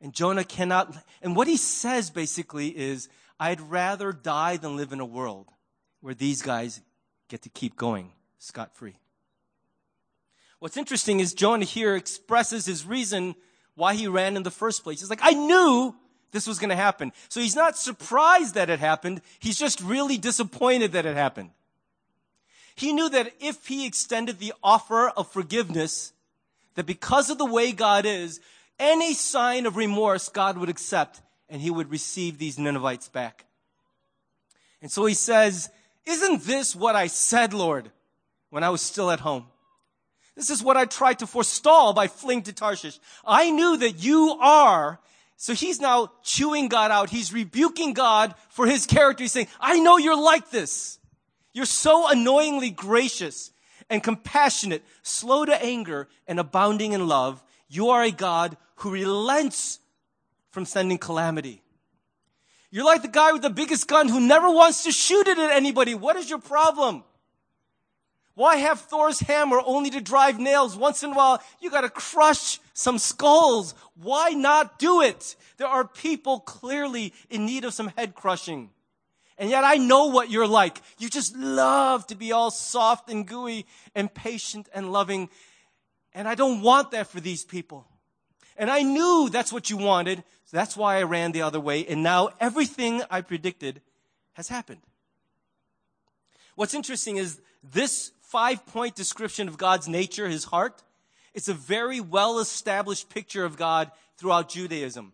And 0.00 0.12
Jonah 0.14 0.44
cannot, 0.44 0.96
and 1.20 1.34
what 1.34 1.48
he 1.48 1.56
says 1.56 2.10
basically 2.10 2.68
is, 2.68 3.08
I'd 3.40 3.60
rather 3.60 4.12
die 4.12 4.56
than 4.56 4.76
live 4.76 4.92
in 4.92 5.00
a 5.00 5.04
world 5.04 5.48
where 6.00 6.14
these 6.14 6.42
guys 6.42 6.80
get 7.28 7.42
to 7.42 7.48
keep 7.48 7.76
going 7.76 8.12
scot 8.38 8.74
free. 8.74 8.96
What's 10.60 10.76
interesting 10.76 11.20
is 11.20 11.34
Jonah 11.34 11.64
here 11.64 11.94
expresses 11.94 12.66
his 12.66 12.84
reason 12.84 13.34
why 13.74 13.94
he 13.94 14.08
ran 14.08 14.36
in 14.36 14.42
the 14.42 14.50
first 14.50 14.82
place. 14.82 15.00
He's 15.00 15.10
like, 15.10 15.20
I 15.22 15.32
knew 15.32 15.94
this 16.32 16.46
was 16.46 16.58
going 16.58 16.70
to 16.70 16.76
happen. 16.76 17.12
So 17.28 17.40
he's 17.40 17.56
not 17.56 17.76
surprised 17.76 18.54
that 18.54 18.70
it 18.70 18.80
happened. 18.80 19.22
He's 19.38 19.58
just 19.58 19.80
really 19.80 20.18
disappointed 20.18 20.92
that 20.92 21.06
it 21.06 21.16
happened. 21.16 21.50
He 22.74 22.92
knew 22.92 23.08
that 23.10 23.32
if 23.40 23.66
he 23.66 23.86
extended 23.86 24.38
the 24.38 24.52
offer 24.62 25.08
of 25.10 25.30
forgiveness, 25.30 26.12
that 26.74 26.86
because 26.86 27.30
of 27.30 27.38
the 27.38 27.44
way 27.44 27.72
God 27.72 28.04
is, 28.04 28.40
any 28.78 29.14
sign 29.14 29.66
of 29.66 29.76
remorse 29.76 30.28
God 30.28 30.58
would 30.58 30.68
accept 30.68 31.20
and 31.48 31.60
he 31.62 31.70
would 31.70 31.90
receive 31.90 32.38
these 32.38 32.58
Ninevites 32.58 33.08
back. 33.08 33.46
And 34.80 34.90
so 34.92 35.06
he 35.06 35.14
says, 35.14 35.70
isn't 36.08 36.44
this 36.44 36.74
what 36.74 36.96
I 36.96 37.06
said, 37.06 37.52
Lord, 37.52 37.90
when 38.50 38.64
I 38.64 38.70
was 38.70 38.80
still 38.80 39.10
at 39.10 39.20
home? 39.20 39.46
This 40.34 40.50
is 40.50 40.62
what 40.62 40.76
I 40.76 40.84
tried 40.84 41.18
to 41.18 41.26
forestall 41.26 41.92
by 41.92 42.08
fleeing 42.08 42.42
to 42.42 42.52
Tarshish. 42.52 42.98
I 43.24 43.50
knew 43.50 43.76
that 43.76 44.02
you 44.02 44.38
are. 44.40 45.00
So 45.36 45.52
he's 45.52 45.80
now 45.80 46.12
chewing 46.22 46.68
God 46.68 46.90
out. 46.90 47.10
He's 47.10 47.32
rebuking 47.32 47.92
God 47.92 48.34
for 48.48 48.66
his 48.66 48.86
character. 48.86 49.24
He's 49.24 49.32
saying, 49.32 49.48
I 49.60 49.80
know 49.80 49.98
you're 49.98 50.20
like 50.20 50.50
this. 50.50 50.98
You're 51.52 51.66
so 51.66 52.08
annoyingly 52.08 52.70
gracious 52.70 53.50
and 53.90 54.02
compassionate, 54.02 54.84
slow 55.02 55.44
to 55.44 55.62
anger 55.62 56.08
and 56.26 56.38
abounding 56.38 56.92
in 56.92 57.06
love. 57.06 57.42
You 57.68 57.90
are 57.90 58.02
a 58.02 58.10
God 58.10 58.56
who 58.76 58.90
relents 58.90 59.80
from 60.50 60.64
sending 60.64 60.98
calamity. 60.98 61.62
You're 62.70 62.84
like 62.84 63.02
the 63.02 63.08
guy 63.08 63.32
with 63.32 63.42
the 63.42 63.50
biggest 63.50 63.88
gun 63.88 64.08
who 64.08 64.20
never 64.20 64.50
wants 64.50 64.84
to 64.84 64.92
shoot 64.92 65.26
it 65.26 65.38
at 65.38 65.50
anybody. 65.50 65.94
What 65.94 66.16
is 66.16 66.28
your 66.28 66.38
problem? 66.38 67.04
Why 68.34 68.56
have 68.56 68.80
Thor's 68.80 69.20
hammer 69.20 69.60
only 69.64 69.90
to 69.90 70.00
drive 70.00 70.38
nails? 70.38 70.76
Once 70.76 71.02
in 71.02 71.10
a 71.10 71.14
while, 71.14 71.42
you 71.60 71.70
gotta 71.70 71.90
crush 71.90 72.60
some 72.72 72.98
skulls. 72.98 73.74
Why 73.96 74.30
not 74.30 74.78
do 74.78 75.00
it? 75.00 75.34
There 75.56 75.66
are 75.66 75.84
people 75.84 76.40
clearly 76.40 77.12
in 77.30 77.46
need 77.46 77.64
of 77.64 77.74
some 77.74 77.88
head 77.96 78.14
crushing. 78.14 78.70
And 79.38 79.50
yet 79.50 79.64
I 79.64 79.76
know 79.76 80.06
what 80.06 80.30
you're 80.30 80.46
like. 80.46 80.80
You 80.98 81.08
just 81.08 81.36
love 81.36 82.06
to 82.08 82.14
be 82.14 82.30
all 82.30 82.50
soft 82.50 83.08
and 83.10 83.26
gooey 83.26 83.66
and 83.94 84.12
patient 84.12 84.68
and 84.74 84.92
loving. 84.92 85.30
And 86.12 86.28
I 86.28 86.34
don't 86.34 86.60
want 86.60 86.90
that 86.90 87.08
for 87.08 87.20
these 87.20 87.44
people. 87.44 87.86
And 88.58 88.70
I 88.70 88.82
knew 88.82 89.28
that's 89.30 89.52
what 89.52 89.70
you 89.70 89.76
wanted. 89.76 90.24
So 90.44 90.56
that's 90.56 90.76
why 90.76 90.98
I 90.98 91.04
ran 91.04 91.32
the 91.32 91.42
other 91.42 91.60
way. 91.60 91.86
And 91.86 92.02
now 92.02 92.30
everything 92.40 93.02
I 93.10 93.20
predicted 93.20 93.80
has 94.34 94.48
happened. 94.48 94.80
What's 96.56 96.74
interesting 96.74 97.16
is 97.16 97.40
this 97.62 98.10
five 98.20 98.66
point 98.66 98.96
description 98.96 99.46
of 99.46 99.56
God's 99.56 99.88
nature, 99.88 100.28
his 100.28 100.44
heart, 100.44 100.82
it's 101.34 101.48
a 101.48 101.54
very 101.54 102.00
well 102.00 102.40
established 102.40 103.08
picture 103.10 103.44
of 103.44 103.56
God 103.56 103.92
throughout 104.16 104.48
Judaism. 104.48 105.12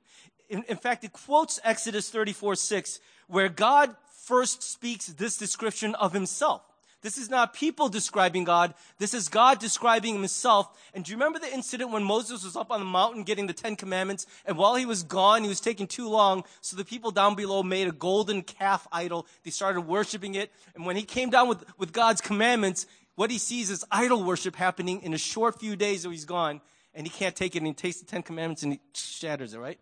In, 0.48 0.64
in 0.68 0.78
fact, 0.78 1.04
it 1.04 1.12
quotes 1.12 1.60
Exodus 1.62 2.08
34 2.08 2.56
6, 2.56 3.00
where 3.28 3.50
God 3.50 3.94
first 4.22 4.62
speaks 4.62 5.06
this 5.06 5.36
description 5.36 5.94
of 5.96 6.12
himself. 6.14 6.62
This 7.04 7.18
is 7.18 7.28
not 7.28 7.52
people 7.52 7.90
describing 7.90 8.44
God. 8.44 8.72
This 8.96 9.12
is 9.12 9.28
God 9.28 9.58
describing 9.58 10.14
himself. 10.14 10.74
And 10.94 11.04
do 11.04 11.12
you 11.12 11.18
remember 11.18 11.38
the 11.38 11.52
incident 11.52 11.90
when 11.90 12.02
Moses 12.02 12.42
was 12.42 12.56
up 12.56 12.70
on 12.70 12.80
the 12.80 12.86
mountain 12.86 13.24
getting 13.24 13.46
the 13.46 13.52
Ten 13.52 13.76
Commandments? 13.76 14.26
And 14.46 14.56
while 14.56 14.74
he 14.74 14.86
was 14.86 15.02
gone, 15.02 15.42
he 15.42 15.48
was 15.50 15.60
taking 15.60 15.86
too 15.86 16.08
long. 16.08 16.44
So 16.62 16.78
the 16.78 16.84
people 16.84 17.10
down 17.10 17.34
below 17.34 17.62
made 17.62 17.88
a 17.88 17.92
golden 17.92 18.40
calf 18.40 18.88
idol. 18.90 19.26
They 19.42 19.50
started 19.50 19.82
worshiping 19.82 20.34
it. 20.34 20.50
And 20.74 20.86
when 20.86 20.96
he 20.96 21.02
came 21.02 21.28
down 21.28 21.46
with, 21.46 21.62
with 21.76 21.92
God's 21.92 22.22
commandments, 22.22 22.86
what 23.16 23.30
he 23.30 23.36
sees 23.36 23.68
is 23.68 23.84
idol 23.90 24.24
worship 24.24 24.56
happening 24.56 25.02
in 25.02 25.12
a 25.12 25.18
short 25.18 25.60
few 25.60 25.76
days 25.76 26.04
that 26.04 26.10
he's 26.10 26.24
gone. 26.24 26.62
And 26.94 27.06
he 27.06 27.10
can't 27.10 27.36
take 27.36 27.54
it 27.54 27.58
and 27.58 27.66
he 27.66 27.74
takes 27.74 27.98
the 27.98 28.06
Ten 28.06 28.22
Commandments 28.22 28.62
and 28.62 28.72
he 28.72 28.80
shatters 28.94 29.52
it, 29.52 29.58
right? 29.58 29.78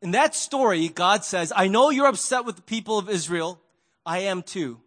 In 0.00 0.12
that 0.12 0.36
story, 0.36 0.88
God 0.90 1.24
says, 1.24 1.52
I 1.56 1.66
know 1.66 1.90
you're 1.90 2.06
upset 2.06 2.44
with 2.44 2.54
the 2.54 2.62
people 2.62 2.98
of 2.98 3.10
Israel. 3.10 3.60
I 4.06 4.20
am 4.20 4.44
too. 4.44 4.78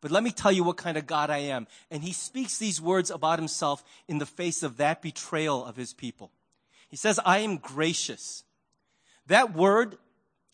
But 0.00 0.10
let 0.10 0.22
me 0.22 0.30
tell 0.30 0.52
you 0.52 0.62
what 0.62 0.76
kind 0.76 0.96
of 0.96 1.06
God 1.06 1.30
I 1.30 1.38
am. 1.38 1.66
And 1.90 2.02
he 2.02 2.12
speaks 2.12 2.58
these 2.58 2.80
words 2.80 3.10
about 3.10 3.38
himself 3.38 3.82
in 4.06 4.18
the 4.18 4.26
face 4.26 4.62
of 4.62 4.76
that 4.76 5.02
betrayal 5.02 5.64
of 5.64 5.76
his 5.76 5.92
people. 5.92 6.30
He 6.88 6.96
says, 6.96 7.18
I 7.24 7.38
am 7.38 7.56
gracious. 7.56 8.44
That 9.26 9.54
word, 9.54 9.98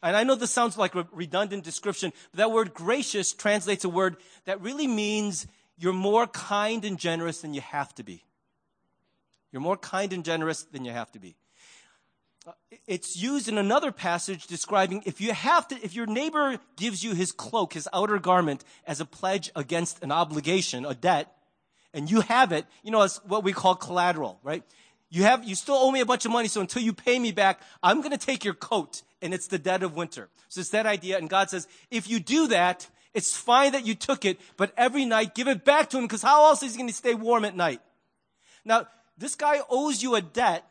and 0.02 0.16
I 0.16 0.24
know 0.24 0.34
this 0.34 0.50
sounds 0.50 0.78
like 0.78 0.94
a 0.94 1.06
redundant 1.12 1.62
description, 1.62 2.12
but 2.32 2.38
that 2.38 2.50
word 2.50 2.74
gracious 2.74 3.32
translates 3.32 3.84
a 3.84 3.88
word 3.88 4.16
that 4.46 4.60
really 4.60 4.86
means 4.86 5.46
you're 5.76 5.92
more 5.92 6.26
kind 6.26 6.84
and 6.84 6.98
generous 6.98 7.40
than 7.42 7.54
you 7.54 7.60
have 7.60 7.94
to 7.96 8.02
be. 8.02 8.24
You're 9.52 9.62
more 9.62 9.76
kind 9.76 10.12
and 10.12 10.24
generous 10.24 10.62
than 10.64 10.84
you 10.84 10.90
have 10.92 11.12
to 11.12 11.18
be. 11.18 11.36
It's 12.86 13.16
used 13.16 13.48
in 13.48 13.56
another 13.56 13.90
passage 13.90 14.46
describing 14.46 15.02
if 15.06 15.20
you 15.20 15.32
have 15.32 15.66
to, 15.68 15.76
if 15.82 15.94
your 15.94 16.06
neighbor 16.06 16.58
gives 16.76 17.02
you 17.02 17.14
his 17.14 17.32
cloak, 17.32 17.72
his 17.72 17.88
outer 17.92 18.18
garment 18.18 18.64
as 18.86 19.00
a 19.00 19.06
pledge 19.06 19.50
against 19.56 20.02
an 20.02 20.12
obligation, 20.12 20.84
a 20.84 20.94
debt, 20.94 21.34
and 21.94 22.10
you 22.10 22.20
have 22.20 22.52
it, 22.52 22.66
you 22.82 22.90
know, 22.90 23.02
it's 23.02 23.24
what 23.24 23.44
we 23.44 23.52
call 23.52 23.74
collateral, 23.74 24.38
right? 24.42 24.62
You 25.08 25.22
have, 25.22 25.44
you 25.44 25.54
still 25.54 25.76
owe 25.76 25.90
me 25.90 26.00
a 26.00 26.06
bunch 26.06 26.26
of 26.26 26.32
money, 26.32 26.48
so 26.48 26.60
until 26.60 26.82
you 26.82 26.92
pay 26.92 27.18
me 27.18 27.32
back, 27.32 27.60
I'm 27.82 28.02
gonna 28.02 28.18
take 28.18 28.44
your 28.44 28.54
coat, 28.54 29.02
and 29.22 29.32
it's 29.32 29.46
the 29.46 29.58
dead 29.58 29.82
of 29.82 29.96
winter. 29.96 30.28
So 30.48 30.60
it's 30.60 30.70
that 30.70 30.86
idea, 30.86 31.16
and 31.18 31.30
God 31.30 31.48
says, 31.50 31.68
if 31.90 32.08
you 32.08 32.20
do 32.20 32.48
that, 32.48 32.88
it's 33.14 33.36
fine 33.36 33.72
that 33.72 33.86
you 33.86 33.94
took 33.94 34.24
it, 34.24 34.40
but 34.56 34.74
every 34.76 35.04
night 35.04 35.34
give 35.34 35.48
it 35.48 35.64
back 35.64 35.88
to 35.90 35.98
him, 35.98 36.04
because 36.04 36.22
how 36.22 36.46
else 36.46 36.62
is 36.62 36.72
he 36.72 36.78
gonna 36.78 36.92
stay 36.92 37.14
warm 37.14 37.44
at 37.44 37.56
night? 37.56 37.80
Now, 38.64 38.88
this 39.16 39.36
guy 39.36 39.60
owes 39.70 40.02
you 40.02 40.16
a 40.16 40.20
debt, 40.20 40.66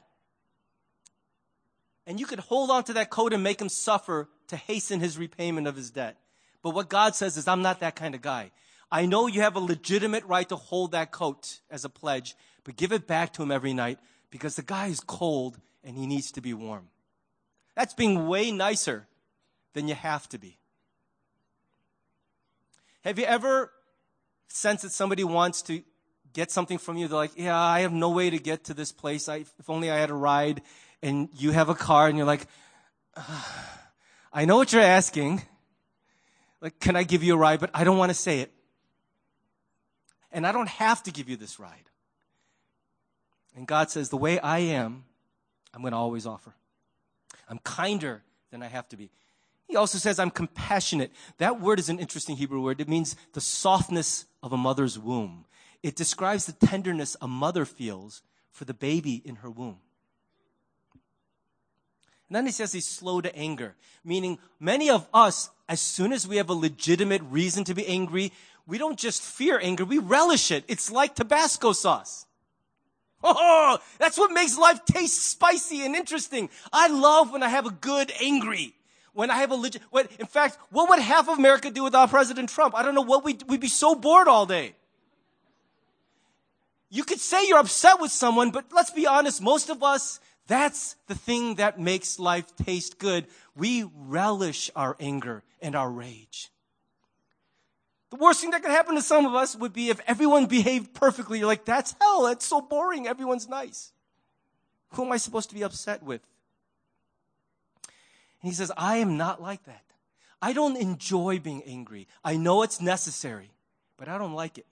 and 2.05 2.19
you 2.19 2.25
could 2.25 2.39
hold 2.39 2.69
on 2.69 2.83
to 2.85 2.93
that 2.93 3.09
coat 3.09 3.33
and 3.33 3.43
make 3.43 3.61
him 3.61 3.69
suffer 3.69 4.29
to 4.47 4.55
hasten 4.55 4.99
his 4.99 5.17
repayment 5.17 5.67
of 5.67 5.75
his 5.75 5.91
debt. 5.91 6.17
But 6.61 6.71
what 6.71 6.89
God 6.89 7.15
says 7.15 7.37
is, 7.37 7.47
I'm 7.47 7.61
not 7.61 7.79
that 7.81 7.95
kind 7.95 8.15
of 8.15 8.21
guy. 8.21 8.51
I 8.91 9.05
know 9.05 9.27
you 9.27 9.41
have 9.41 9.55
a 9.55 9.59
legitimate 9.59 10.23
right 10.25 10.47
to 10.49 10.55
hold 10.55 10.91
that 10.91 11.11
coat 11.11 11.59
as 11.71 11.83
a 11.83 11.89
pledge, 11.89 12.35
but 12.63 12.75
give 12.75 12.91
it 12.91 13.07
back 13.07 13.33
to 13.33 13.43
him 13.43 13.51
every 13.51 13.73
night 13.73 13.99
because 14.29 14.55
the 14.55 14.61
guy 14.61 14.87
is 14.87 14.99
cold 14.99 15.59
and 15.83 15.97
he 15.97 16.07
needs 16.07 16.31
to 16.33 16.41
be 16.41 16.53
warm. 16.53 16.89
That's 17.75 17.93
being 17.93 18.27
way 18.27 18.51
nicer 18.51 19.07
than 19.73 19.87
you 19.87 19.95
have 19.95 20.29
to 20.29 20.37
be. 20.37 20.57
Have 23.03 23.19
you 23.19 23.25
ever 23.25 23.71
sensed 24.47 24.83
that 24.83 24.91
somebody 24.91 25.23
wants 25.23 25.61
to 25.63 25.83
get 26.31 26.51
something 26.51 26.77
from 26.77 26.97
you? 26.97 27.07
They're 27.07 27.17
like, 27.17 27.33
yeah, 27.35 27.59
I 27.59 27.81
have 27.81 27.91
no 27.91 28.11
way 28.11 28.29
to 28.29 28.37
get 28.37 28.65
to 28.65 28.73
this 28.73 28.91
place. 28.91 29.27
I, 29.27 29.37
if 29.37 29.69
only 29.69 29.91
I 29.91 29.97
had 29.97 30.09
a 30.09 30.15
ride. 30.15 30.61
And 31.03 31.29
you 31.35 31.51
have 31.51 31.69
a 31.69 31.75
car 31.75 32.07
and 32.07 32.17
you're 32.17 32.25
like, 32.25 32.47
I 34.33 34.45
know 34.45 34.57
what 34.57 34.73
you're 34.73 34.81
asking. 34.81 35.43
Like, 36.61 36.79
can 36.79 36.95
I 36.95 37.03
give 37.03 37.23
you 37.23 37.35
a 37.35 37.37
ride? 37.37 37.59
But 37.59 37.69
I 37.75 37.83
don't 37.83 37.97
want 37.97 38.09
to 38.09 38.15
say 38.15 38.39
it 38.39 38.51
and 40.33 40.47
I 40.47 40.51
don't 40.51 40.67
have 40.67 41.03
to 41.03 41.11
give 41.11 41.29
you 41.29 41.37
this 41.37 41.59
ride. 41.59 41.89
And 43.55 43.67
God 43.67 43.91
says, 43.91 44.09
the 44.09 44.17
way 44.17 44.39
I 44.39 44.59
am, 44.59 45.05
I'm 45.73 45.81
going 45.81 45.91
to 45.91 45.97
always 45.97 46.25
offer. 46.25 46.55
I'm 47.47 47.59
kinder 47.59 48.23
than 48.49 48.63
I 48.63 48.67
have 48.67 48.89
to 48.89 48.97
be. 48.97 49.11
He 49.67 49.75
also 49.75 49.99
says, 49.99 50.19
I'm 50.19 50.31
compassionate. 50.31 51.11
That 51.37 51.61
word 51.61 51.79
is 51.79 51.89
an 51.89 51.99
interesting 51.99 52.35
Hebrew 52.35 52.61
word. 52.61 52.81
It 52.81 52.89
means 52.89 53.15
the 53.33 53.41
softness 53.41 54.25
of 54.41 54.51
a 54.51 54.57
mother's 54.57 54.97
womb. 54.97 55.45
It 55.83 55.95
describes 55.95 56.45
the 56.45 56.53
tenderness 56.53 57.15
a 57.21 57.27
mother 57.27 57.63
feels 57.63 58.23
for 58.51 58.65
the 58.65 58.73
baby 58.73 59.21
in 59.23 59.35
her 59.37 59.49
womb. 59.49 59.77
Then 62.33 62.47
he 62.47 62.51
says 62.51 62.73
he's 62.73 62.87
slow 62.87 63.21
to 63.21 63.35
anger, 63.35 63.75
meaning 64.03 64.39
many 64.59 64.89
of 64.89 65.07
us, 65.13 65.51
as 65.69 65.79
soon 65.79 66.11
as 66.11 66.27
we 66.27 66.37
have 66.37 66.49
a 66.49 66.53
legitimate 66.53 67.21
reason 67.29 67.63
to 67.65 67.75
be 67.75 67.85
angry, 67.85 68.31
we 68.65 68.79
don't 68.79 68.97
just 68.97 69.21
fear 69.21 69.59
anger, 69.61 69.85
we 69.85 69.99
relish 69.99 70.49
it. 70.49 70.63
It's 70.67 70.89
like 70.89 71.13
Tabasco 71.13 71.73
sauce. 71.73 72.25
Oh, 73.23 73.77
that's 73.99 74.17
what 74.17 74.31
makes 74.31 74.57
life 74.57 74.83
taste 74.83 75.21
spicy 75.21 75.85
and 75.85 75.95
interesting. 75.95 76.49
I 76.73 76.87
love 76.87 77.31
when 77.31 77.43
I 77.43 77.49
have 77.49 77.67
a 77.67 77.71
good 77.71 78.11
angry. 78.19 78.73
When 79.13 79.29
I 79.29 79.35
have 79.35 79.51
a 79.51 79.55
legit, 79.55 79.83
in 80.17 80.25
fact, 80.25 80.57
what 80.71 80.89
would 80.89 80.97
half 80.97 81.29
of 81.29 81.37
America 81.37 81.69
do 81.69 81.83
without 81.83 82.09
President 82.09 82.49
Trump? 82.49 82.73
I 82.73 82.81
don't 82.81 82.95
know 82.95 83.01
what 83.01 83.23
we'd, 83.23 83.43
we'd 83.47 83.61
be 83.61 83.67
so 83.67 83.93
bored 83.93 84.27
all 84.27 84.47
day. 84.47 84.73
You 86.89 87.03
could 87.03 87.19
say 87.19 87.47
you're 87.47 87.59
upset 87.59 88.01
with 88.01 88.11
someone, 88.11 88.49
but 88.49 88.65
let's 88.71 88.91
be 88.91 89.05
honest, 89.05 89.39
most 89.39 89.69
of 89.69 89.83
us, 89.83 90.19
that's 90.47 90.95
the 91.07 91.15
thing 91.15 91.55
that 91.55 91.79
makes 91.79 92.19
life 92.19 92.55
taste 92.55 92.99
good. 92.99 93.27
We 93.55 93.89
relish 93.95 94.69
our 94.75 94.95
anger 94.99 95.43
and 95.61 95.75
our 95.75 95.89
rage. 95.89 96.49
The 98.09 98.17
worst 98.17 98.41
thing 98.41 98.51
that 98.51 98.61
could 98.61 98.71
happen 98.71 98.95
to 98.95 99.01
some 99.01 99.25
of 99.25 99.33
us 99.33 99.55
would 99.55 99.73
be 99.73 99.89
if 99.89 99.99
everyone 100.05 100.45
behaved 100.45 100.93
perfectly. 100.93 101.39
You're 101.39 101.47
like, 101.47 101.65
that's 101.65 101.95
hell. 101.99 102.23
That's 102.23 102.45
so 102.45 102.61
boring. 102.61 103.07
Everyone's 103.07 103.47
nice. 103.47 103.91
Who 104.89 105.05
am 105.05 105.11
I 105.11 105.17
supposed 105.17 105.49
to 105.49 105.55
be 105.55 105.63
upset 105.63 106.03
with? 106.03 106.21
And 108.41 108.51
he 108.51 108.53
says, 108.53 108.71
I 108.77 108.97
am 108.97 109.17
not 109.17 109.41
like 109.41 109.63
that. 109.63 109.81
I 110.41 110.53
don't 110.53 110.77
enjoy 110.77 111.39
being 111.39 111.63
angry. 111.63 112.07
I 112.23 112.35
know 112.35 112.61
it's 112.63 112.81
necessary, 112.81 113.49
but 113.97 114.09
I 114.09 114.17
don't 114.17 114.33
like 114.33 114.57
it. 114.57 114.65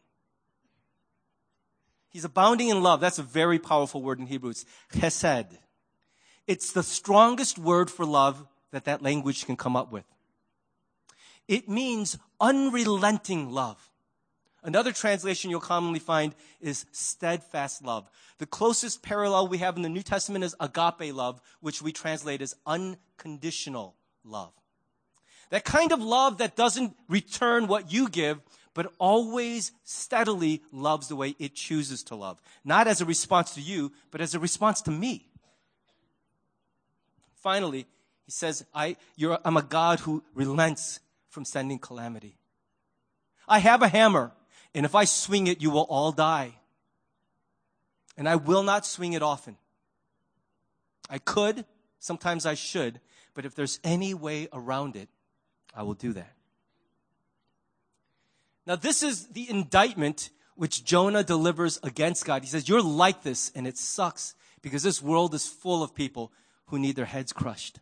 He's 2.11 2.25
abounding 2.25 2.69
in 2.69 2.83
love. 2.83 2.99
That's 2.99 3.19
a 3.19 3.23
very 3.23 3.57
powerful 3.57 4.01
word 4.01 4.19
in 4.19 4.27
Hebrew. 4.27 4.51
It's 4.51 4.65
chesed. 4.93 5.57
It's 6.45 6.73
the 6.73 6.83
strongest 6.83 7.57
word 7.57 7.89
for 7.89 8.05
love 8.05 8.45
that 8.71 8.83
that 8.85 9.01
language 9.01 9.45
can 9.45 9.55
come 9.55 9.75
up 9.75 9.91
with. 9.91 10.03
It 11.47 11.69
means 11.69 12.17
unrelenting 12.39 13.49
love. 13.49 13.89
Another 14.63 14.91
translation 14.91 15.49
you'll 15.49 15.59
commonly 15.59 15.99
find 15.99 16.35
is 16.59 16.85
steadfast 16.91 17.83
love. 17.83 18.09
The 18.37 18.45
closest 18.45 19.01
parallel 19.01 19.47
we 19.47 19.57
have 19.59 19.75
in 19.75 19.81
the 19.81 19.89
New 19.89 20.03
Testament 20.03 20.43
is 20.43 20.55
agape 20.59 21.13
love, 21.13 21.41
which 21.61 21.81
we 21.81 21.91
translate 21.91 22.41
as 22.41 22.55
unconditional 22.65 23.95
love. 24.23 24.53
That 25.49 25.65
kind 25.65 25.91
of 25.91 26.01
love 26.01 26.37
that 26.37 26.55
doesn't 26.55 26.95
return 27.09 27.67
what 27.67 27.91
you 27.91 28.07
give, 28.07 28.39
but 28.73 28.91
always 28.99 29.71
steadily 29.83 30.61
loves 30.71 31.07
the 31.07 31.15
way 31.15 31.35
it 31.39 31.55
chooses 31.55 32.03
to 32.03 32.15
love. 32.15 32.41
Not 32.63 32.87
as 32.87 33.01
a 33.01 33.05
response 33.05 33.53
to 33.55 33.61
you, 33.61 33.91
but 34.11 34.21
as 34.21 34.33
a 34.33 34.39
response 34.39 34.81
to 34.83 34.91
me. 34.91 35.25
Finally, 37.35 37.87
he 38.25 38.31
says, 38.31 38.65
I, 38.73 38.95
am 39.19 39.57
a 39.57 39.61
God 39.61 39.99
who 40.01 40.23
relents 40.33 40.99
from 41.29 41.43
sending 41.43 41.79
calamity. 41.79 42.37
I 43.47 43.59
have 43.59 43.81
a 43.81 43.87
hammer, 43.87 44.31
and 44.73 44.85
if 44.85 44.95
I 44.95 45.05
swing 45.05 45.47
it, 45.47 45.61
you 45.61 45.71
will 45.71 45.87
all 45.89 46.11
die. 46.11 46.53
And 48.17 48.29
I 48.29 48.35
will 48.35 48.63
not 48.63 48.85
swing 48.85 49.13
it 49.13 49.21
often. 49.21 49.57
I 51.09 51.17
could, 51.17 51.65
sometimes 51.99 52.45
I 52.45 52.53
should, 52.53 53.01
but 53.33 53.45
if 53.45 53.55
there's 53.55 53.79
any 53.83 54.13
way 54.13 54.47
around 54.53 54.95
it, 54.95 55.09
I 55.75 55.83
will 55.83 55.93
do 55.93 56.13
that. 56.13 56.33
Now, 58.65 58.75
this 58.75 59.01
is 59.03 59.27
the 59.27 59.49
indictment 59.49 60.29
which 60.55 60.83
Jonah 60.83 61.23
delivers 61.23 61.79
against 61.83 62.25
God. 62.25 62.43
He 62.43 62.49
says, 62.49 62.69
You're 62.69 62.81
like 62.81 63.23
this, 63.23 63.51
and 63.55 63.65
it 63.65 63.77
sucks 63.77 64.35
because 64.61 64.83
this 64.83 65.01
world 65.01 65.33
is 65.33 65.47
full 65.47 65.81
of 65.81 65.95
people 65.95 66.31
who 66.67 66.77
need 66.77 66.95
their 66.95 67.05
heads 67.05 67.33
crushed. 67.33 67.79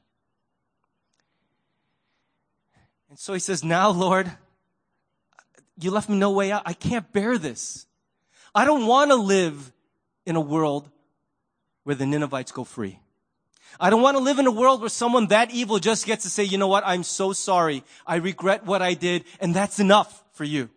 And 3.10 3.20
so 3.20 3.34
he 3.34 3.40
says, 3.40 3.64
Now, 3.64 3.90
Lord, 3.90 4.32
you 5.78 5.92
left 5.92 6.10
me 6.10 6.18
no 6.18 6.32
way 6.32 6.52
out. 6.52 6.64
I 6.66 6.74
can't 6.74 7.12
bear 7.12 7.38
this. 7.38 7.86
I 8.54 8.66
don't 8.66 8.88
want 8.88 9.12
to 9.12 9.16
live 9.16 9.72
in 10.26 10.36
a 10.36 10.42
world 10.42 10.90
where 11.84 11.96
the 11.96 12.06
Ninevites 12.06 12.52
go 12.52 12.64
free. 12.64 13.00
I 13.80 13.90
don't 13.90 14.02
want 14.02 14.18
to 14.18 14.24
live 14.24 14.40
in 14.40 14.48
a 14.48 14.52
world 14.52 14.82
where 14.82 14.90
someone 14.90 15.28
that 15.28 15.52
evil 15.52 15.80
just 15.80 16.06
gets 16.06 16.24
to 16.24 16.30
say, 16.30 16.44
you 16.44 16.58
know 16.58 16.68
what? 16.68 16.84
I'm 16.86 17.04
so 17.04 17.34
sorry. 17.34 17.84
I 18.06 18.18
regret 18.18 18.66
what 18.66 18.82
I 18.82 18.94
did, 18.94 19.26
and 19.40 19.54
that's 19.54 19.80
enough 19.80 20.24
for 20.32 20.44
you. 20.44 20.70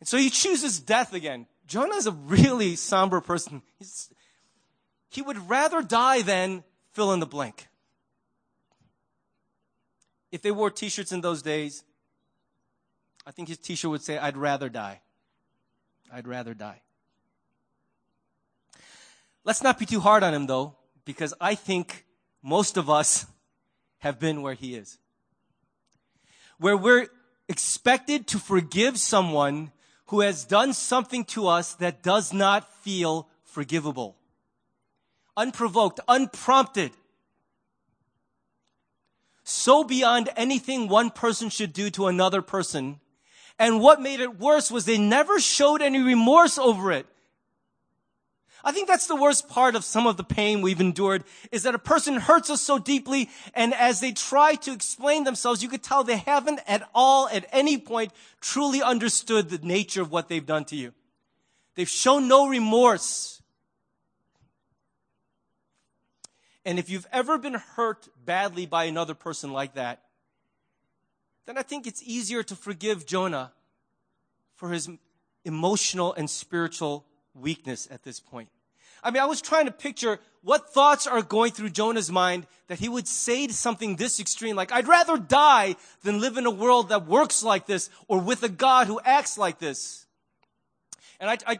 And 0.00 0.08
so 0.08 0.16
he 0.16 0.30
chooses 0.30 0.80
death 0.80 1.12
again. 1.12 1.46
Jonah 1.66 1.96
is 1.96 2.06
a 2.06 2.12
really 2.12 2.76
somber 2.76 3.20
person. 3.20 3.62
He's, 3.78 4.10
he 5.10 5.22
would 5.22 5.48
rather 5.48 5.82
die 5.82 6.22
than 6.22 6.64
fill 6.92 7.12
in 7.12 7.20
the 7.20 7.26
blank. 7.26 7.68
If 10.30 10.42
they 10.42 10.50
wore 10.50 10.70
t 10.70 10.88
shirts 10.88 11.12
in 11.12 11.20
those 11.20 11.42
days, 11.42 11.84
I 13.26 13.30
think 13.30 13.48
his 13.48 13.58
t 13.58 13.74
shirt 13.74 13.90
would 13.90 14.02
say, 14.02 14.18
I'd 14.18 14.36
rather 14.36 14.68
die. 14.68 15.00
I'd 16.12 16.26
rather 16.26 16.54
die. 16.54 16.80
Let's 19.48 19.62
not 19.62 19.78
be 19.78 19.86
too 19.86 20.00
hard 20.00 20.22
on 20.22 20.34
him 20.34 20.44
though, 20.44 20.76
because 21.06 21.32
I 21.40 21.54
think 21.54 22.04
most 22.42 22.76
of 22.76 22.90
us 22.90 23.24
have 24.00 24.20
been 24.20 24.42
where 24.42 24.52
he 24.52 24.74
is. 24.74 24.98
Where 26.58 26.76
we're 26.76 27.06
expected 27.48 28.26
to 28.26 28.38
forgive 28.38 28.98
someone 28.98 29.72
who 30.08 30.20
has 30.20 30.44
done 30.44 30.74
something 30.74 31.24
to 31.32 31.48
us 31.48 31.72
that 31.76 32.02
does 32.02 32.30
not 32.30 32.70
feel 32.82 33.26
forgivable. 33.42 34.16
Unprovoked, 35.34 35.98
unprompted 36.06 36.92
so 39.44 39.82
beyond 39.82 40.28
anything 40.36 40.88
one 40.88 41.08
person 41.08 41.48
should 41.48 41.72
do 41.72 41.88
to 41.88 42.06
another 42.06 42.42
person. 42.42 43.00
And 43.58 43.80
what 43.80 44.02
made 44.02 44.20
it 44.20 44.38
worse 44.38 44.70
was 44.70 44.84
they 44.84 44.98
never 44.98 45.40
showed 45.40 45.80
any 45.80 46.00
remorse 46.00 46.58
over 46.58 46.92
it. 46.92 47.06
I 48.68 48.70
think 48.70 48.86
that's 48.86 49.06
the 49.06 49.16
worst 49.16 49.48
part 49.48 49.76
of 49.76 49.82
some 49.82 50.06
of 50.06 50.18
the 50.18 50.24
pain 50.24 50.60
we've 50.60 50.78
endured 50.78 51.24
is 51.50 51.62
that 51.62 51.74
a 51.74 51.78
person 51.78 52.16
hurts 52.16 52.50
us 52.50 52.60
so 52.60 52.78
deeply 52.78 53.30
and 53.54 53.72
as 53.72 54.00
they 54.00 54.12
try 54.12 54.56
to 54.56 54.72
explain 54.72 55.24
themselves, 55.24 55.62
you 55.62 55.70
could 55.70 55.82
tell 55.82 56.04
they 56.04 56.18
haven't 56.18 56.60
at 56.66 56.86
all 56.94 57.30
at 57.30 57.46
any 57.50 57.78
point 57.78 58.12
truly 58.42 58.82
understood 58.82 59.48
the 59.48 59.66
nature 59.66 60.02
of 60.02 60.12
what 60.12 60.28
they've 60.28 60.44
done 60.44 60.66
to 60.66 60.76
you. 60.76 60.92
They've 61.76 61.88
shown 61.88 62.28
no 62.28 62.46
remorse. 62.46 63.40
And 66.66 66.78
if 66.78 66.90
you've 66.90 67.06
ever 67.10 67.38
been 67.38 67.54
hurt 67.54 68.06
badly 68.22 68.66
by 68.66 68.84
another 68.84 69.14
person 69.14 69.50
like 69.50 69.76
that, 69.76 70.02
then 71.46 71.56
I 71.56 71.62
think 71.62 71.86
it's 71.86 72.02
easier 72.02 72.42
to 72.42 72.54
forgive 72.54 73.06
Jonah 73.06 73.52
for 74.56 74.72
his 74.72 74.90
emotional 75.46 76.12
and 76.12 76.28
spiritual 76.28 77.06
weakness 77.32 77.88
at 77.90 78.02
this 78.02 78.20
point. 78.20 78.50
I 79.02 79.10
mean, 79.10 79.22
I 79.22 79.26
was 79.26 79.40
trying 79.40 79.66
to 79.66 79.72
picture 79.72 80.18
what 80.42 80.70
thoughts 80.70 81.06
are 81.06 81.22
going 81.22 81.52
through 81.52 81.70
Jonah's 81.70 82.10
mind 82.10 82.46
that 82.68 82.78
he 82.78 82.88
would 82.88 83.08
say 83.08 83.46
to 83.46 83.52
something 83.52 83.96
this 83.96 84.20
extreme, 84.20 84.56
like, 84.56 84.72
I'd 84.72 84.88
rather 84.88 85.18
die 85.18 85.76
than 86.02 86.20
live 86.20 86.36
in 86.36 86.46
a 86.46 86.50
world 86.50 86.90
that 86.90 87.06
works 87.06 87.42
like 87.42 87.66
this 87.66 87.90
or 88.06 88.18
with 88.18 88.42
a 88.42 88.48
God 88.48 88.86
who 88.86 89.00
acts 89.04 89.36
like 89.36 89.58
this. 89.58 90.06
And 91.20 91.30
I, 91.30 91.38
I, 91.46 91.58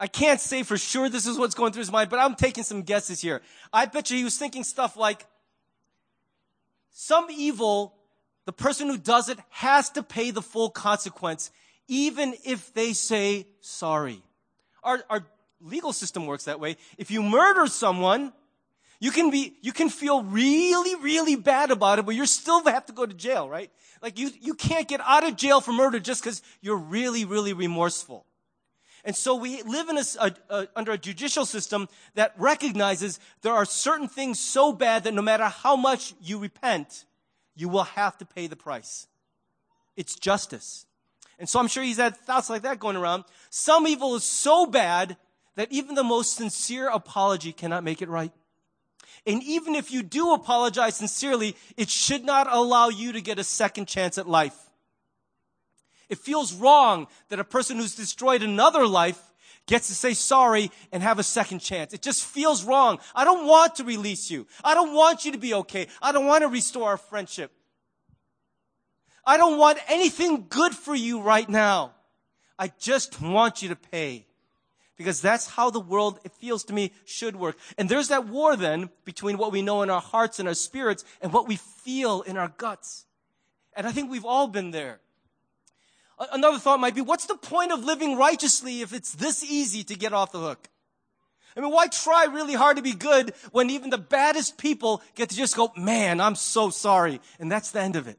I 0.00 0.06
can't 0.06 0.40
say 0.40 0.62
for 0.62 0.78
sure 0.78 1.08
this 1.08 1.26
is 1.26 1.38
what's 1.38 1.54
going 1.54 1.72
through 1.72 1.80
his 1.80 1.92
mind, 1.92 2.10
but 2.10 2.18
I'm 2.18 2.34
taking 2.34 2.64
some 2.64 2.82
guesses 2.82 3.20
here. 3.20 3.42
I 3.72 3.86
bet 3.86 4.10
you 4.10 4.16
he 4.16 4.24
was 4.24 4.38
thinking 4.38 4.64
stuff 4.64 4.96
like, 4.96 5.26
some 6.96 7.26
evil, 7.30 7.94
the 8.46 8.52
person 8.52 8.88
who 8.88 8.96
does 8.96 9.28
it 9.28 9.38
has 9.50 9.90
to 9.90 10.02
pay 10.02 10.30
the 10.30 10.42
full 10.42 10.70
consequence, 10.70 11.50
even 11.88 12.34
if 12.44 12.72
they 12.72 12.92
say 12.92 13.46
sorry. 13.60 14.22
Our, 14.82 15.02
our 15.10 15.26
legal 15.64 15.92
system 15.92 16.26
works 16.26 16.44
that 16.44 16.60
way. 16.60 16.76
If 16.98 17.10
you 17.10 17.22
murder 17.22 17.66
someone, 17.66 18.32
you 19.00 19.10
can 19.10 19.30
be, 19.30 19.54
you 19.60 19.72
can 19.72 19.88
feel 19.88 20.22
really, 20.22 20.94
really 20.96 21.36
bad 21.36 21.70
about 21.70 21.98
it, 21.98 22.06
but 22.06 22.14
you 22.14 22.26
still 22.26 22.62
have 22.64 22.86
to 22.86 22.92
go 22.92 23.04
to 23.04 23.14
jail, 23.14 23.48
right? 23.48 23.70
Like 24.00 24.18
you, 24.18 24.30
you 24.40 24.54
can't 24.54 24.86
get 24.86 25.00
out 25.00 25.26
of 25.26 25.36
jail 25.36 25.60
for 25.60 25.72
murder 25.72 25.98
just 25.98 26.22
because 26.22 26.42
you're 26.60 26.76
really, 26.76 27.24
really 27.24 27.52
remorseful. 27.52 28.24
And 29.04 29.14
so 29.14 29.34
we 29.34 29.62
live 29.62 29.88
in 29.88 29.98
a, 29.98 30.04
a, 30.20 30.34
a, 30.48 30.68
under 30.76 30.92
a 30.92 30.98
judicial 30.98 31.44
system 31.44 31.88
that 32.14 32.32
recognizes 32.38 33.20
there 33.42 33.52
are 33.52 33.66
certain 33.66 34.08
things 34.08 34.40
so 34.40 34.72
bad 34.72 35.04
that 35.04 35.12
no 35.12 35.22
matter 35.22 35.44
how 35.44 35.76
much 35.76 36.14
you 36.22 36.38
repent, 36.38 37.04
you 37.54 37.68
will 37.68 37.84
have 37.84 38.16
to 38.18 38.24
pay 38.24 38.46
the 38.46 38.56
price. 38.56 39.06
It's 39.96 40.14
justice. 40.14 40.86
And 41.38 41.48
so 41.48 41.60
I'm 41.60 41.68
sure 41.68 41.82
he's 41.82 41.98
had 41.98 42.16
thoughts 42.16 42.48
like 42.48 42.62
that 42.62 42.78
going 42.78 42.96
around. 42.96 43.24
Some 43.50 43.86
evil 43.86 44.14
is 44.14 44.24
so 44.24 44.66
bad 44.66 45.16
that 45.56 45.70
even 45.70 45.94
the 45.94 46.04
most 46.04 46.36
sincere 46.36 46.88
apology 46.88 47.52
cannot 47.52 47.84
make 47.84 48.02
it 48.02 48.08
right. 48.08 48.32
And 49.26 49.42
even 49.42 49.74
if 49.74 49.90
you 49.90 50.02
do 50.02 50.34
apologize 50.34 50.96
sincerely, 50.96 51.56
it 51.76 51.88
should 51.88 52.24
not 52.24 52.46
allow 52.50 52.88
you 52.88 53.12
to 53.12 53.20
get 53.20 53.38
a 53.38 53.44
second 53.44 53.86
chance 53.86 54.18
at 54.18 54.28
life. 54.28 54.58
It 56.08 56.18
feels 56.18 56.52
wrong 56.52 57.06
that 57.28 57.38
a 57.38 57.44
person 57.44 57.78
who's 57.78 57.94
destroyed 57.94 58.42
another 58.42 58.86
life 58.86 59.20
gets 59.66 59.88
to 59.88 59.94
say 59.94 60.12
sorry 60.12 60.70
and 60.92 61.02
have 61.02 61.18
a 61.18 61.22
second 61.22 61.60
chance. 61.60 61.94
It 61.94 62.02
just 62.02 62.24
feels 62.24 62.64
wrong. 62.64 62.98
I 63.14 63.24
don't 63.24 63.46
want 63.46 63.76
to 63.76 63.84
release 63.84 64.30
you. 64.30 64.46
I 64.62 64.74
don't 64.74 64.94
want 64.94 65.24
you 65.24 65.32
to 65.32 65.38
be 65.38 65.54
okay. 65.54 65.86
I 66.02 66.12
don't 66.12 66.26
want 66.26 66.42
to 66.42 66.48
restore 66.48 66.90
our 66.90 66.96
friendship. 66.98 67.50
I 69.26 69.38
don't 69.38 69.58
want 69.58 69.78
anything 69.88 70.46
good 70.50 70.74
for 70.74 70.94
you 70.94 71.22
right 71.22 71.48
now. 71.48 71.92
I 72.58 72.70
just 72.78 73.22
want 73.22 73.62
you 73.62 73.70
to 73.70 73.76
pay. 73.76 74.26
Because 74.96 75.20
that's 75.20 75.48
how 75.48 75.70
the 75.70 75.80
world, 75.80 76.20
it 76.24 76.32
feels 76.32 76.64
to 76.64 76.72
me, 76.72 76.92
should 77.04 77.36
work. 77.36 77.56
And 77.76 77.88
there's 77.88 78.08
that 78.08 78.28
war 78.28 78.56
then 78.56 78.90
between 79.04 79.38
what 79.38 79.50
we 79.50 79.60
know 79.60 79.82
in 79.82 79.90
our 79.90 80.00
hearts 80.00 80.38
and 80.38 80.46
our 80.46 80.54
spirits 80.54 81.04
and 81.20 81.32
what 81.32 81.48
we 81.48 81.56
feel 81.56 82.22
in 82.22 82.36
our 82.36 82.52
guts. 82.56 83.06
And 83.76 83.86
I 83.86 83.92
think 83.92 84.10
we've 84.10 84.24
all 84.24 84.46
been 84.46 84.70
there. 84.70 85.00
Another 86.32 86.58
thought 86.58 86.78
might 86.78 86.94
be, 86.94 87.00
what's 87.00 87.26
the 87.26 87.36
point 87.36 87.72
of 87.72 87.82
living 87.82 88.16
righteously 88.16 88.82
if 88.82 88.92
it's 88.92 89.12
this 89.14 89.42
easy 89.42 89.82
to 89.84 89.96
get 89.96 90.12
off 90.12 90.30
the 90.30 90.38
hook? 90.38 90.68
I 91.56 91.60
mean, 91.60 91.70
why 91.70 91.86
try 91.88 92.24
really 92.24 92.54
hard 92.54 92.76
to 92.76 92.82
be 92.82 92.92
good 92.92 93.32
when 93.52 93.70
even 93.70 93.90
the 93.90 93.98
baddest 93.98 94.58
people 94.58 95.02
get 95.14 95.30
to 95.30 95.36
just 95.36 95.56
go, 95.56 95.72
man, 95.76 96.20
I'm 96.20 96.34
so 96.34 96.70
sorry. 96.70 97.20
And 97.38 97.50
that's 97.50 97.70
the 97.70 97.80
end 97.80 97.96
of 97.96 98.08
it. 98.08 98.18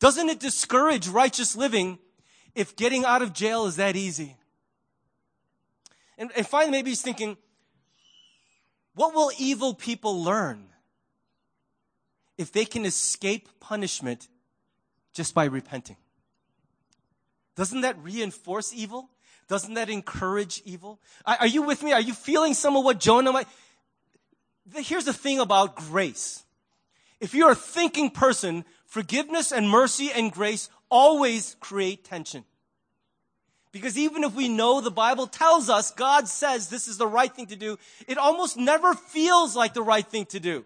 Doesn't 0.00 0.28
it 0.28 0.40
discourage 0.40 1.08
righteous 1.08 1.56
living 1.56 1.98
if 2.54 2.74
getting 2.74 3.04
out 3.04 3.22
of 3.22 3.32
jail 3.32 3.66
is 3.66 3.76
that 3.76 3.96
easy? 3.96 4.36
And, 6.20 6.30
and 6.36 6.46
finally, 6.46 6.70
maybe 6.70 6.90
he's 6.90 7.00
thinking, 7.00 7.38
what 8.94 9.14
will 9.14 9.32
evil 9.38 9.72
people 9.72 10.22
learn 10.22 10.66
if 12.36 12.52
they 12.52 12.66
can 12.66 12.84
escape 12.84 13.48
punishment 13.58 14.28
just 15.14 15.34
by 15.34 15.46
repenting? 15.46 15.96
Doesn't 17.56 17.80
that 17.80 17.96
reinforce 18.02 18.72
evil? 18.74 19.08
Doesn't 19.48 19.74
that 19.74 19.88
encourage 19.88 20.60
evil? 20.66 21.00
Are, 21.24 21.46
you 21.46 21.62
with 21.62 21.82
me? 21.82 21.92
Are 21.92 22.00
you 22.00 22.12
feeling 22.12 22.52
some 22.52 22.76
of 22.76 22.84
what 22.84 23.00
Jonah 23.00 23.32
might? 23.32 23.48
Here's 24.74 25.06
the 25.06 25.14
thing 25.14 25.40
about 25.40 25.74
grace. 25.74 26.44
If 27.18 27.34
you're 27.34 27.52
a 27.52 27.56
thinking 27.56 28.10
person, 28.10 28.66
forgiveness 28.84 29.52
and 29.52 29.68
mercy 29.68 30.12
and 30.12 30.30
grace 30.30 30.68
always 30.90 31.56
create 31.60 32.04
tension. 32.04 32.44
Because 33.72 33.96
even 33.96 34.24
if 34.24 34.34
we 34.34 34.48
know 34.48 34.80
the 34.80 34.90
Bible 34.90 35.26
tells 35.26 35.70
us, 35.70 35.92
God 35.92 36.26
says 36.26 36.68
this 36.68 36.88
is 36.88 36.98
the 36.98 37.06
right 37.06 37.32
thing 37.32 37.46
to 37.46 37.56
do, 37.56 37.78
it 38.08 38.18
almost 38.18 38.56
never 38.56 38.94
feels 38.94 39.54
like 39.54 39.74
the 39.74 39.82
right 39.82 40.06
thing 40.06 40.26
to 40.26 40.40
do. 40.40 40.64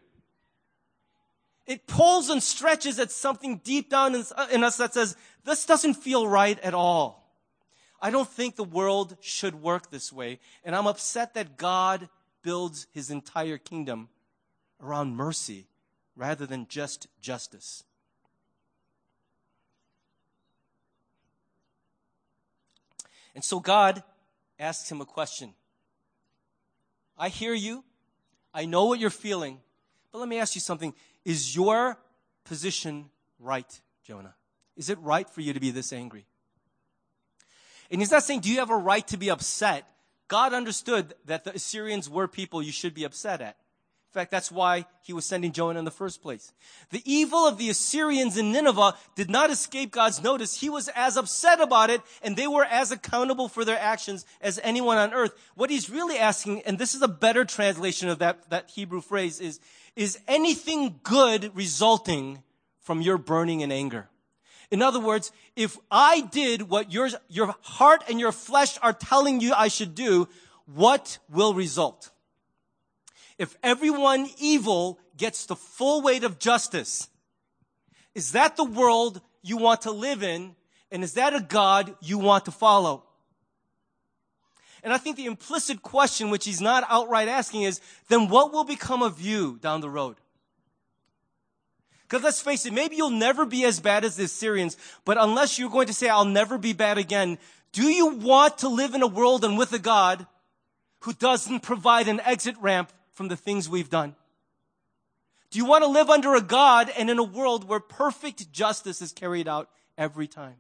It 1.67 1.87
pulls 1.87 2.31
and 2.31 2.43
stretches 2.43 2.99
at 2.99 3.11
something 3.11 3.61
deep 3.65 3.91
down 3.91 4.15
in, 4.53 4.65
us 4.65 4.77
that 4.77 4.95
says, 4.95 5.17
this 5.45 5.67
doesn't 5.67 5.95
feel 5.95 6.27
right 6.27 6.59
at 6.61 6.75
all. 6.75 7.25
I 8.01 8.11
don't 8.11 8.29
think 8.29 8.57
the 8.57 8.65
world 8.65 9.17
should 9.21 9.63
work 9.63 9.91
this 9.91 10.13
way. 10.13 10.41
And 10.63 10.77
I'm 10.77 10.87
upset 10.87 11.35
that 11.35 11.57
God 11.57 12.09
builds 12.43 12.87
his 12.93 13.11
entire 13.11 13.57
kingdom 13.57 14.09
around 14.83 15.17
mercy 15.17 15.67
rather 16.17 16.45
than 16.45 16.67
just 16.69 17.07
justice. 17.21 17.85
And 23.35 23.43
so 23.43 23.61
God 23.61 24.03
asks 24.59 24.91
him 24.91 25.01
a 25.01 25.05
question. 25.05 25.55
I 27.19 27.29
hear 27.29 27.55
you. 27.55 27.85
I 28.53 28.67
know 28.67 28.85
what 28.87 29.01
you're 29.01 29.11
feeling. 29.11 29.61
But 30.13 30.19
let 30.19 30.29
me 30.29 30.39
ask 30.39 30.55
you 30.55 30.61
something. 30.61 30.95
Is 31.25 31.57
your 31.57 31.99
position 32.45 33.07
right, 33.39 33.81
Jonah? 34.07 34.35
Is 34.77 34.91
it 34.91 34.99
right 35.01 35.29
for 35.29 35.41
you 35.41 35.53
to 35.53 35.61
be 35.61 35.71
this 35.71 35.93
angry? 35.93 36.27
And 37.91 38.01
he's 38.01 38.11
not 38.11 38.23
saying, 38.23 38.41
do 38.41 38.51
you 38.51 38.59
have 38.59 38.71
a 38.71 38.77
right 38.77 39.07
to 39.09 39.17
be 39.17 39.31
upset? 39.31 39.87
God 40.29 40.53
understood 40.53 41.15
that 41.27 41.45
the 41.45 41.55
Assyrians 41.55 42.09
were 42.09 42.27
people 42.27 42.63
you 42.63 42.73
should 42.73 42.95
be 42.95 43.05
upset 43.05 43.41
at. 43.41 43.57
In 44.15 44.21
fact, 44.21 44.31
that's 44.31 44.53
why 44.53 44.87
he 45.03 45.13
was 45.13 45.27
sending 45.27 45.51
Jonah 45.51 45.81
in 45.81 45.85
the 45.85 45.91
first 45.91 46.23
place. 46.23 46.53
The 46.91 47.03
evil 47.05 47.49
of 47.49 47.59
the 47.59 47.69
Assyrians 47.69 48.37
in 48.37 48.53
Nineveh 48.53 48.95
did 49.17 49.29
not 49.29 49.51
escape 49.51 49.91
God's 49.91 50.23
notice. 50.23 50.61
He 50.61 50.71
was 50.71 50.87
as 50.95 51.17
upset 51.17 51.61
about 51.61 51.91
it, 51.91 52.01
and 52.23 52.37
they 52.37 52.47
were 52.47 52.65
as 52.65 52.93
accountable 52.93 53.49
for 53.49 53.65
their 53.65 53.77
actions 53.77 54.25
as 54.41 54.61
anyone 54.63 54.99
on 54.99 55.13
earth. 55.13 55.35
What 55.57 55.69
he's 55.69 55.91
really 55.91 56.17
asking, 56.17 56.63
and 56.63 56.79
this 56.79 56.95
is 56.95 57.03
a 57.03 57.09
better 57.09 57.45
translation 57.45 58.09
of 58.09 58.21
that, 58.21 58.49
that 58.51 58.71
Hebrew 58.71 59.01
phrase, 59.01 59.41
is, 59.41 59.59
is 59.97 60.17
anything 60.29 61.01
good 61.03 61.51
resulting 61.53 62.45
from 62.83 63.03
your 63.03 63.19
burning 63.19 63.63
in 63.63 63.73
anger? 63.73 64.09
In 64.71 64.81
other 64.81 65.01
words, 65.01 65.33
if 65.57 65.77
I 65.91 66.21
did 66.21 66.71
what 66.71 66.93
your, 66.93 67.09
your 67.29 67.57
heart 67.63 68.05
and 68.09 68.21
your 68.21 68.31
flesh 68.31 68.79
are 68.81 68.93
telling 68.93 69.41
you 69.41 69.53
I 69.55 69.67
should 69.67 69.97
do, 69.97 70.29
what 70.73 71.19
will 71.29 71.53
result? 71.53 72.13
If 73.39 73.57
everyone 73.63 74.29
evil 74.39 74.99
gets 75.17 75.47
the 75.47 75.57
full 75.57 76.03
weight 76.03 76.25
of 76.25 76.39
justice, 76.39 77.09
is 78.15 78.33
that 78.33 78.57
the 78.57 78.65
world 78.65 79.21
you 79.43 79.57
want 79.57 79.83
to 79.83 79.91
live 79.91 80.23
in? 80.23 80.55
And 80.91 81.03
is 81.03 81.15
that 81.15 81.35
a 81.35 81.41
God 81.41 81.97
you 82.01 82.19
want 82.19 82.45
to 82.45 82.53
follow? 82.53 83.05
And 84.85 84.93
I 84.93 84.99
think 84.99 85.17
the 85.17 85.27
implicit 85.27 85.83
question, 85.83 86.31
which 86.31 86.45
he's 86.45 86.61
not 86.61 86.85
outright 86.89 87.27
asking, 87.27 87.63
is 87.63 87.81
then 88.09 88.29
what 88.29 88.53
will 88.53 88.65
become 88.65 89.03
of 89.03 89.21
you 89.21 89.59
down 89.61 89.81
the 89.81 89.91
road? 89.91 90.17
Because 92.03 92.23
let's 92.23 92.43
face 92.43 92.67
it, 92.67 92.73
maybe 92.73 92.97
you'll 92.97 93.11
never 93.11 93.47
be 93.47 93.65
as 93.65 93.81
bad 93.81 94.05
as 94.05 94.17
the 94.17 94.25
Assyrians, 94.25 94.77
but 95.05 95.17
unless 95.19 95.59
you're 95.59 95.71
going 95.71 95.87
to 95.87 95.95
say, 95.95 96.09
I'll 96.09 96.27
never 96.27 96.59
be 96.59 96.75
bad 96.75 96.99
again, 96.99 97.39
do 97.73 97.83
you 97.89 98.15
want 98.15 98.59
to 98.59 98.69
live 98.69 98.95
in 98.95 99.03
a 99.03 99.07
world 99.07 99.43
and 99.43 99.59
with 99.59 99.73
a 99.73 99.79
God 99.79 100.27
who 101.01 101.15
doesn't 101.15 101.61
provide 101.61 102.07
an 102.07 102.21
exit 102.21 102.55
ramp 102.61 102.93
from 103.15 103.29
the 103.29 103.37
things 103.37 103.69
we've 103.69 103.91
done? 103.91 104.15
Do 105.51 105.59
you 105.59 105.65
want 105.65 105.85
to 105.85 105.89
live 105.89 106.11
under 106.11 106.35
a 106.35 106.41
God 106.41 106.91
and 106.99 107.09
in 107.09 107.19
a 107.19 107.23
world 107.23 107.69
where 107.69 107.81
perfect 107.81 108.53
justice 108.53 109.01
is 109.01 109.13
carried 109.13 109.49
out 109.49 109.71
every 109.97 110.27
time? 110.27 110.57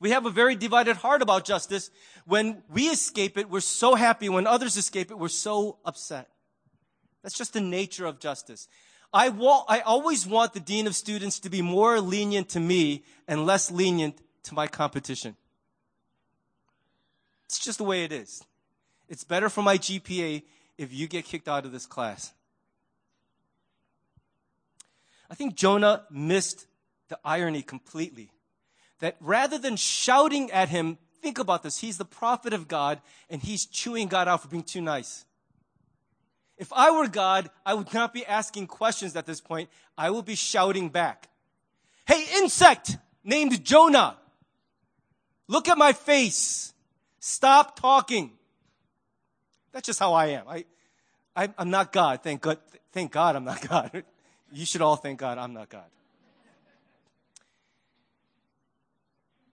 We 0.00 0.10
have 0.10 0.26
a 0.26 0.30
very 0.30 0.56
divided 0.56 0.96
heart 0.96 1.22
about 1.22 1.44
justice. 1.44 1.90
When 2.26 2.64
we 2.68 2.88
escape 2.88 3.38
it, 3.38 3.48
we're 3.48 3.60
so 3.60 3.94
happy. 3.94 4.28
When 4.28 4.48
others 4.48 4.76
escape 4.76 5.12
it, 5.12 5.18
we're 5.18 5.28
so 5.28 5.78
upset. 5.84 6.28
That's 7.22 7.38
just 7.38 7.52
the 7.52 7.60
nature 7.60 8.04
of 8.04 8.18
justice. 8.18 8.66
I, 9.12 9.28
wa- 9.28 9.64
I 9.68 9.78
always 9.80 10.26
want 10.26 10.54
the 10.54 10.60
dean 10.60 10.88
of 10.88 10.96
students 10.96 11.38
to 11.38 11.48
be 11.48 11.62
more 11.62 12.00
lenient 12.00 12.48
to 12.50 12.60
me 12.60 13.04
and 13.28 13.46
less 13.46 13.70
lenient 13.70 14.20
to 14.44 14.54
my 14.54 14.66
competition. 14.66 15.36
It's 17.44 17.60
just 17.60 17.78
the 17.78 17.84
way 17.84 18.02
it 18.02 18.10
is. 18.10 18.42
It's 19.08 19.22
better 19.22 19.48
for 19.48 19.62
my 19.62 19.78
GPA 19.78 20.42
if 20.78 20.92
you 20.92 21.06
get 21.06 21.24
kicked 21.24 21.48
out 21.48 21.64
of 21.64 21.72
this 21.72 21.86
class. 21.86 22.32
I 25.30 25.34
think 25.34 25.54
Jonah 25.54 26.04
missed 26.10 26.66
the 27.08 27.18
irony 27.24 27.62
completely. 27.62 28.30
That 29.00 29.16
rather 29.20 29.58
than 29.58 29.76
shouting 29.76 30.50
at 30.50 30.68
him, 30.68 30.98
think 31.20 31.38
about 31.38 31.62
this, 31.62 31.78
he's 31.78 31.98
the 31.98 32.04
prophet 32.04 32.52
of 32.52 32.68
God 32.68 33.00
and 33.30 33.42
he's 33.42 33.66
chewing 33.66 34.08
God 34.08 34.28
out 34.28 34.42
for 34.42 34.48
being 34.48 34.62
too 34.62 34.80
nice. 34.80 35.24
If 36.58 36.72
I 36.72 36.90
were 36.90 37.08
God, 37.08 37.50
I 37.66 37.74
would 37.74 37.92
not 37.92 38.12
be 38.12 38.24
asking 38.26 38.66
questions 38.68 39.16
at 39.16 39.26
this 39.26 39.40
point. 39.40 39.68
I 39.96 40.10
will 40.10 40.22
be 40.22 40.34
shouting 40.34 40.90
back. 40.90 41.28
Hey, 42.06 42.24
insect 42.36 42.98
named 43.24 43.64
Jonah. 43.64 44.16
Look 45.48 45.68
at 45.68 45.78
my 45.78 45.92
face. 45.92 46.72
Stop 47.18 47.78
talking. 47.78 48.32
That's 49.72 49.86
just 49.86 49.98
how 49.98 50.12
I 50.12 50.26
am. 50.26 50.46
I, 50.48 50.64
I, 51.34 51.48
am 51.58 51.70
not 51.70 51.92
God. 51.92 52.22
Thank 52.22 52.42
God. 52.42 52.58
Thank 52.92 53.12
God 53.12 53.36
I'm 53.36 53.44
not 53.44 53.66
God. 53.68 54.04
You 54.52 54.66
should 54.66 54.82
all 54.82 54.96
thank 54.96 55.18
God 55.18 55.38
I'm 55.38 55.54
not 55.54 55.68
God. 55.68 55.84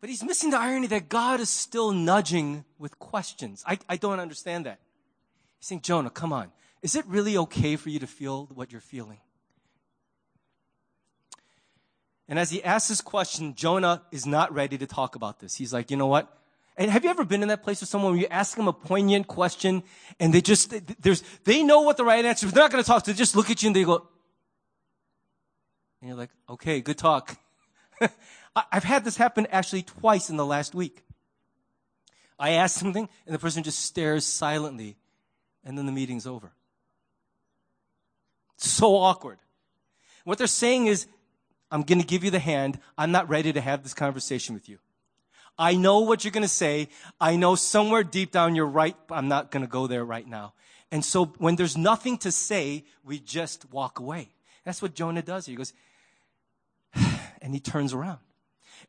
But 0.01 0.10
he's 0.10 0.23
missing 0.23 0.49
the 0.49 0.60
irony 0.60 0.88
that 0.88 1.10
God 1.10 1.39
is 1.39 1.49
still 1.49 1.91
nudging 1.91 2.63
with 2.77 2.99
questions. 2.99 3.63
I, 3.67 3.79
I 3.89 3.97
don't 3.97 4.19
understand 4.19 4.65
that. 4.65 4.79
He's 5.60 5.67
saying, 5.67 5.82
Jonah, 5.82 6.10
come 6.10 6.32
on. 6.32 6.51
Is 6.82 6.95
it 6.95 7.05
really 7.05 7.38
okay 7.38 7.75
for 7.75 7.89
you 7.89 7.99
to 7.99 8.08
feel 8.08 8.45
what 8.53 8.71
you're 8.71 8.79
feeling? 8.79 9.19
And 12.29 12.39
as 12.39 12.51
he 12.51 12.63
asks 12.63 12.88
this 12.89 13.01
question, 13.01 13.55
Jonah 13.55 14.03
is 14.12 14.25
not 14.25 14.53
ready 14.53 14.77
to 14.77 14.88
talk 14.88 15.15
about 15.15 15.39
this. 15.39 15.55
He's 15.55 15.73
like, 15.73 15.91
you 15.91 15.97
know 15.97 16.08
what? 16.08 16.34
And 16.79 16.89
have 16.89 17.03
you 17.03 17.09
ever 17.09 17.25
been 17.25 17.41
in 17.41 17.49
that 17.49 17.61
place 17.61 17.81
with 17.81 17.89
someone 17.89 18.13
where 18.13 18.21
you 18.21 18.27
ask 18.31 18.55
them 18.55 18.69
a 18.69 18.73
poignant 18.73 19.27
question 19.27 19.83
and 20.17 20.33
they 20.33 20.39
just, 20.39 20.73
there's, 21.01 21.21
they 21.43 21.61
know 21.61 21.81
what 21.81 21.97
the 21.97 22.05
right 22.05 22.23
answer 22.23 22.47
is. 22.47 22.53
They're 22.53 22.63
not 22.63 22.71
going 22.71 22.81
to 22.81 22.87
talk. 22.87 23.03
They 23.03 23.11
just 23.11 23.35
look 23.35 23.51
at 23.51 23.61
you 23.61 23.67
and 23.67 23.75
they 23.75 23.83
go, 23.83 24.07
and 25.99 26.07
you're 26.07 26.17
like, 26.17 26.29
okay, 26.49 26.79
good 26.79 26.97
talk. 26.97 27.37
I've 28.71 28.85
had 28.85 29.03
this 29.03 29.17
happen 29.17 29.45
actually 29.51 29.83
twice 29.83 30.29
in 30.29 30.37
the 30.37 30.45
last 30.45 30.73
week. 30.73 31.03
I 32.39 32.51
ask 32.51 32.79
something 32.79 33.09
and 33.25 33.35
the 33.35 33.39
person 33.39 33.61
just 33.63 33.79
stares 33.79 34.25
silently 34.25 34.95
and 35.65 35.77
then 35.77 35.85
the 35.85 35.91
meeting's 35.91 36.25
over. 36.25 36.53
So 38.55 38.95
awkward. 38.95 39.39
What 40.23 40.37
they're 40.37 40.47
saying 40.47 40.87
is, 40.87 41.07
I'm 41.71 41.83
going 41.83 41.99
to 41.99 42.07
give 42.07 42.23
you 42.23 42.31
the 42.31 42.39
hand. 42.39 42.79
I'm 42.97 43.11
not 43.11 43.27
ready 43.27 43.51
to 43.51 43.59
have 43.59 43.83
this 43.83 43.93
conversation 43.93 44.55
with 44.55 44.69
you. 44.69 44.79
I 45.60 45.76
know 45.76 46.00
what 46.00 46.24
you're 46.24 46.32
going 46.32 46.43
to 46.43 46.48
say. 46.48 46.88
I 47.19 47.36
know 47.36 47.56
somewhere 47.56 48.04
deep 48.04 48.32
down 48.32 48.56
you're 48.56 48.65
right, 48.65 48.95
I'm 49.12 49.28
not 49.28 49.52
going 49.52 49.62
to 49.62 49.69
go 49.69 49.88
there 49.88 50.06
right 50.06 50.26
now. 50.26 50.54
And 50.89 51.04
so 51.04 51.26
when 51.38 51.58
there's 51.58 51.78
nothing 51.78 52.17
to 52.19 52.32
say, 52.32 52.86
we 53.04 53.19
just 53.19 53.69
walk 53.72 54.00
away. 54.00 54.30
That's 54.63 54.82
what 54.82 54.95
Jonah 54.95 55.22
does. 55.22 55.45
He 55.45 55.56
goes, 55.56 55.74
and 57.41 57.54
he 57.54 57.60
turns 57.60 57.93
around. 57.93 58.19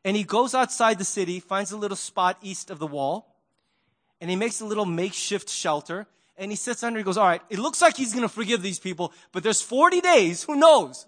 And 0.05 0.15
he 0.15 0.23
goes 0.23 0.55
outside 0.55 0.97
the 0.97 1.05
city, 1.05 1.41
finds 1.41 1.71
a 1.71 1.77
little 1.77 1.97
spot 1.97 2.37
east 2.41 2.71
of 2.71 2.79
the 2.79 2.87
wall, 2.87 3.35
and 4.21 4.29
he 4.29 4.35
makes 4.35 4.61
a 4.61 4.65
little 4.65 4.85
makeshift 4.85 5.49
shelter. 5.49 6.07
And 6.37 6.51
he 6.51 6.55
sits 6.55 6.81
under, 6.81 6.97
he 6.97 7.03
goes, 7.03 7.17
all 7.17 7.27
right, 7.27 7.41
it 7.49 7.59
looks 7.59 7.81
like 7.81 7.97
he's 7.97 8.13
going 8.13 8.23
to 8.23 8.33
forgive 8.33 8.63
these 8.63 8.79
people, 8.79 9.13
but 9.33 9.43
there's 9.43 9.61
40 9.61 10.01
days. 10.01 10.43
Who 10.43 10.55
knows? 10.55 11.05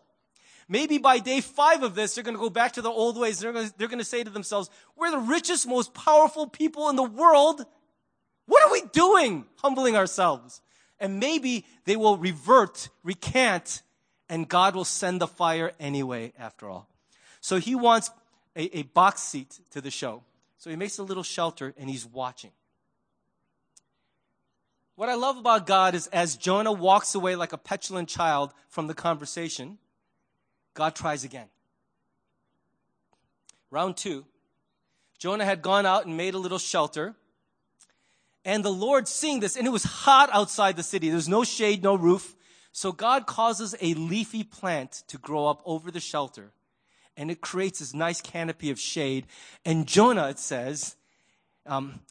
Maybe 0.74 0.98
by 0.98 1.20
day 1.20 1.40
five 1.40 1.84
of 1.84 1.94
this, 1.94 2.16
they're 2.16 2.24
going 2.24 2.36
to 2.36 2.42
go 2.42 2.50
back 2.50 2.72
to 2.74 2.82
their 2.82 2.92
old 2.92 3.16
ways. 3.16 3.38
They're 3.38 3.54
going, 3.54 3.68
to, 3.68 3.78
they're 3.78 3.88
going 3.88 4.00
to 4.00 4.04
say 4.04 4.24
to 4.24 4.32
themselves, 4.32 4.72
we're 4.96 5.12
the 5.12 5.20
richest, 5.20 5.68
most 5.68 5.94
powerful 5.94 6.48
people 6.48 6.90
in 6.90 6.96
the 6.96 7.04
world. 7.04 7.64
What 8.48 8.64
are 8.64 8.72
we 8.72 8.82
doing? 8.92 9.46
Humbling 9.58 9.96
ourselves. 9.96 10.62
And 11.00 11.20
maybe 11.20 11.68
they 11.86 11.96
will 11.96 12.18
revert, 12.18 12.90
recant, 13.04 13.84
and 14.28 14.50
God 14.50 14.76
will 14.76 14.84
send 14.84 15.22
the 15.22 15.28
fire 15.28 15.74
anyway, 15.80 16.34
after 16.40 16.68
all. 16.68 16.90
So 17.40 17.58
he 17.58 17.76
wants 17.76 18.10
a, 18.56 18.80
a 18.80 18.82
box 18.82 19.22
seat 19.22 19.60
to 19.74 19.80
the 19.80 19.92
show. 19.92 20.24
So 20.58 20.72
he 20.72 20.76
makes 20.76 20.98
a 20.98 21.04
little 21.04 21.22
shelter 21.22 21.76
and 21.78 21.88
he's 21.88 22.08
watching. 22.08 22.50
What 24.96 25.10
I 25.10 25.14
love 25.14 25.38
about 25.38 25.68
God 25.68 25.94
is 25.94 26.08
as 26.08 26.36
Jonah 26.36 26.72
walks 26.72 27.14
away 27.14 27.36
like 27.36 27.54
a 27.54 27.60
petulant 27.60 28.10
child 28.10 28.56
from 28.70 28.88
the 28.88 28.96
conversation, 28.96 29.78
God 30.74 30.96
tries 30.96 31.24
again. 31.24 31.48
Round 33.72 33.96
two. 33.98 34.26
Jonah 35.18 35.46
had 35.46 35.62
gone 35.62 35.86
out 35.86 36.06
and 36.06 36.18
made 36.18 36.34
a 36.34 36.38
little 36.38 36.60
shelter. 36.60 37.16
And 38.46 38.64
the 38.64 38.72
Lord 38.72 39.08
seeing 39.08 39.40
this, 39.40 39.56
and 39.56 39.66
it 39.66 39.72
was 39.72 39.84
hot 39.84 40.30
outside 40.34 40.76
the 40.76 40.84
city. 40.84 41.10
There's 41.10 41.30
no 41.30 41.44
shade, 41.44 41.82
no 41.82 41.96
roof. 41.96 42.36
So 42.72 42.92
God 42.92 43.26
causes 43.26 43.76
a 43.80 43.94
leafy 43.94 44.44
plant 44.44 45.04
to 45.08 45.18
grow 45.18 45.48
up 45.48 45.62
over 45.66 45.92
the 45.92 46.00
shelter. 46.00 46.52
And 47.16 47.32
it 47.32 47.40
creates 47.40 47.80
this 47.80 47.94
nice 47.94 48.20
canopy 48.20 48.70
of 48.70 48.80
shade. 48.80 49.28
And 49.64 49.88
Jonah, 49.88 50.30
it 50.30 50.40
says, 50.40 50.96
um, 51.66 52.02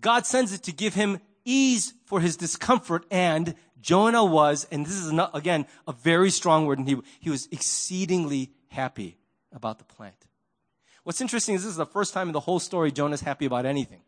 God 0.00 0.26
sends 0.26 0.52
it 0.52 0.62
to 0.64 0.72
give 0.72 0.94
him 0.94 1.20
ease 1.44 1.94
for 2.06 2.20
his 2.20 2.36
discomfort. 2.36 3.04
And 3.10 3.54
Jonah 3.80 4.24
was, 4.24 4.66
and 4.70 4.84
this 4.84 4.94
is 4.94 5.12
not, 5.12 5.34
again 5.34 5.66
a 5.88 5.92
very 5.92 6.30
strong 6.30 6.66
word, 6.66 6.78
and 6.78 6.88
he, 6.88 6.96
he 7.18 7.30
was 7.30 7.48
exceedingly 7.50 8.52
happy 8.68 9.18
about 9.52 9.78
the 9.78 9.84
plant. 9.84 10.14
What's 11.04 11.20
interesting 11.20 11.54
is 11.54 11.62
this 11.62 11.70
is 11.70 11.76
the 11.76 11.86
first 11.86 12.12
time 12.12 12.28
in 12.28 12.32
the 12.32 12.40
whole 12.40 12.60
story 12.60 12.92
Jonah's 12.92 13.20
happy 13.20 13.46
about 13.46 13.66
anything. 13.66 14.02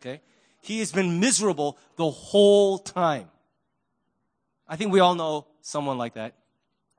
Okay? 0.00 0.20
He 0.60 0.80
has 0.80 0.92
been 0.92 1.20
miserable 1.20 1.78
the 1.96 2.10
whole 2.10 2.78
time. 2.78 3.28
I 4.66 4.76
think 4.76 4.92
we 4.92 5.00
all 5.00 5.14
know 5.14 5.46
someone 5.60 5.98
like 5.98 6.14
that. 6.14 6.34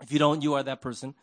If 0.01 0.11
you 0.11 0.19
don't, 0.19 0.41
you 0.41 0.53
are 0.53 0.63
that 0.63 0.81
person. 0.81 1.15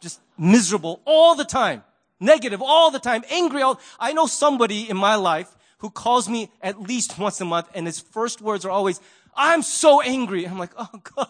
Just 0.00 0.20
miserable 0.38 1.00
all 1.04 1.34
the 1.34 1.44
time. 1.44 1.84
Negative 2.18 2.62
all 2.62 2.90
the 2.90 2.98
time. 2.98 3.24
Angry 3.30 3.62
all. 3.62 3.80
I 3.98 4.12
know 4.12 4.26
somebody 4.26 4.88
in 4.88 4.96
my 4.96 5.16
life 5.16 5.56
who 5.78 5.90
calls 5.90 6.28
me 6.28 6.50
at 6.60 6.80
least 6.80 7.18
once 7.18 7.40
a 7.40 7.44
month 7.44 7.68
and 7.74 7.86
his 7.86 7.98
first 7.98 8.40
words 8.40 8.64
are 8.64 8.70
always, 8.70 9.00
I'm 9.34 9.62
so 9.62 10.00
angry. 10.00 10.44
I'm 10.46 10.58
like, 10.58 10.72
oh 10.76 11.00
God. 11.02 11.28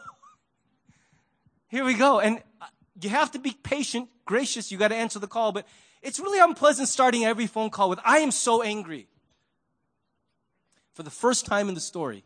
Here 1.68 1.84
we 1.84 1.94
go. 1.94 2.20
And 2.20 2.42
you 3.00 3.10
have 3.10 3.30
to 3.32 3.38
be 3.38 3.52
patient, 3.62 4.08
gracious. 4.24 4.72
You 4.72 4.78
got 4.78 4.88
to 4.88 4.96
answer 4.96 5.18
the 5.18 5.28
call, 5.28 5.52
but 5.52 5.66
it's 6.02 6.18
really 6.18 6.40
unpleasant 6.40 6.88
starting 6.88 7.24
every 7.24 7.46
phone 7.46 7.70
call 7.70 7.90
with, 7.90 8.00
I 8.04 8.18
am 8.18 8.30
so 8.30 8.62
angry. 8.62 9.06
For 10.94 11.02
the 11.02 11.10
first 11.10 11.46
time 11.46 11.68
in 11.68 11.74
the 11.74 11.80
story, 11.80 12.24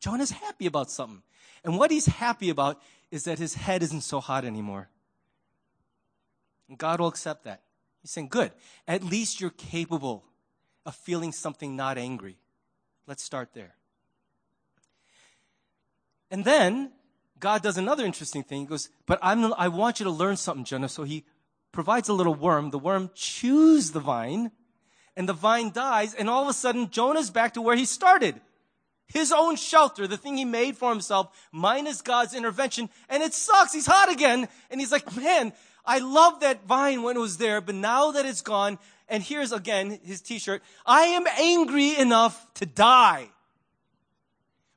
John 0.00 0.20
is 0.20 0.30
happy 0.30 0.66
about 0.66 0.90
something. 0.90 1.22
And 1.64 1.76
what 1.76 1.90
he's 1.90 2.06
happy 2.06 2.50
about 2.50 2.80
is 3.10 3.24
that 3.24 3.38
his 3.38 3.54
head 3.54 3.82
isn't 3.82 4.02
so 4.02 4.20
hot 4.20 4.44
anymore. 4.44 4.88
And 6.68 6.78
God 6.78 7.00
will 7.00 7.08
accept 7.08 7.44
that. 7.44 7.62
He's 8.02 8.10
saying, 8.10 8.28
good. 8.28 8.52
At 8.86 9.02
least 9.02 9.40
you're 9.40 9.50
capable 9.50 10.24
of 10.86 10.94
feeling 10.94 11.32
something 11.32 11.74
not 11.74 11.98
angry. 11.98 12.38
Let's 13.06 13.22
start 13.22 13.50
there. 13.54 13.74
And 16.30 16.44
then 16.44 16.92
God 17.38 17.62
does 17.62 17.78
another 17.78 18.04
interesting 18.04 18.42
thing. 18.42 18.60
He 18.60 18.66
goes, 18.66 18.88
but 19.06 19.18
I'm, 19.22 19.52
I 19.54 19.68
want 19.68 20.00
you 20.00 20.04
to 20.04 20.10
learn 20.10 20.36
something, 20.36 20.64
Jonah. 20.64 20.88
So 20.88 21.04
he 21.04 21.24
provides 21.72 22.08
a 22.08 22.12
little 22.12 22.34
worm. 22.34 22.70
The 22.70 22.78
worm 22.78 23.10
chews 23.14 23.92
the 23.92 24.00
vine 24.00 24.50
and 25.16 25.28
the 25.28 25.32
vine 25.32 25.70
dies. 25.70 26.14
And 26.14 26.28
all 26.28 26.42
of 26.42 26.48
a 26.48 26.52
sudden, 26.52 26.90
Jonah's 26.90 27.30
back 27.30 27.54
to 27.54 27.62
where 27.62 27.76
he 27.76 27.84
started. 27.84 28.40
His 29.06 29.32
own 29.32 29.56
shelter, 29.56 30.06
the 30.06 30.18
thing 30.18 30.36
he 30.36 30.44
made 30.44 30.76
for 30.76 30.90
himself, 30.90 31.34
minus 31.50 32.02
God's 32.02 32.34
intervention. 32.34 32.90
And 33.08 33.22
it 33.22 33.32
sucks. 33.32 33.72
He's 33.72 33.86
hot 33.86 34.12
again. 34.12 34.48
And 34.70 34.80
he's 34.80 34.92
like, 34.92 35.16
man, 35.16 35.52
I 35.88 36.00
love 36.00 36.40
that 36.40 36.66
vine 36.66 37.02
when 37.02 37.16
it 37.16 37.20
was 37.20 37.38
there, 37.38 37.62
but 37.62 37.74
now 37.74 38.10
that 38.10 38.26
it's 38.26 38.42
gone, 38.42 38.78
and 39.08 39.22
here's 39.22 39.52
again 39.52 39.98
his 40.04 40.20
t-shirt, 40.20 40.62
I 40.84 41.04
am 41.04 41.26
angry 41.38 41.96
enough 41.96 42.46
to 42.54 42.66
die. 42.66 43.30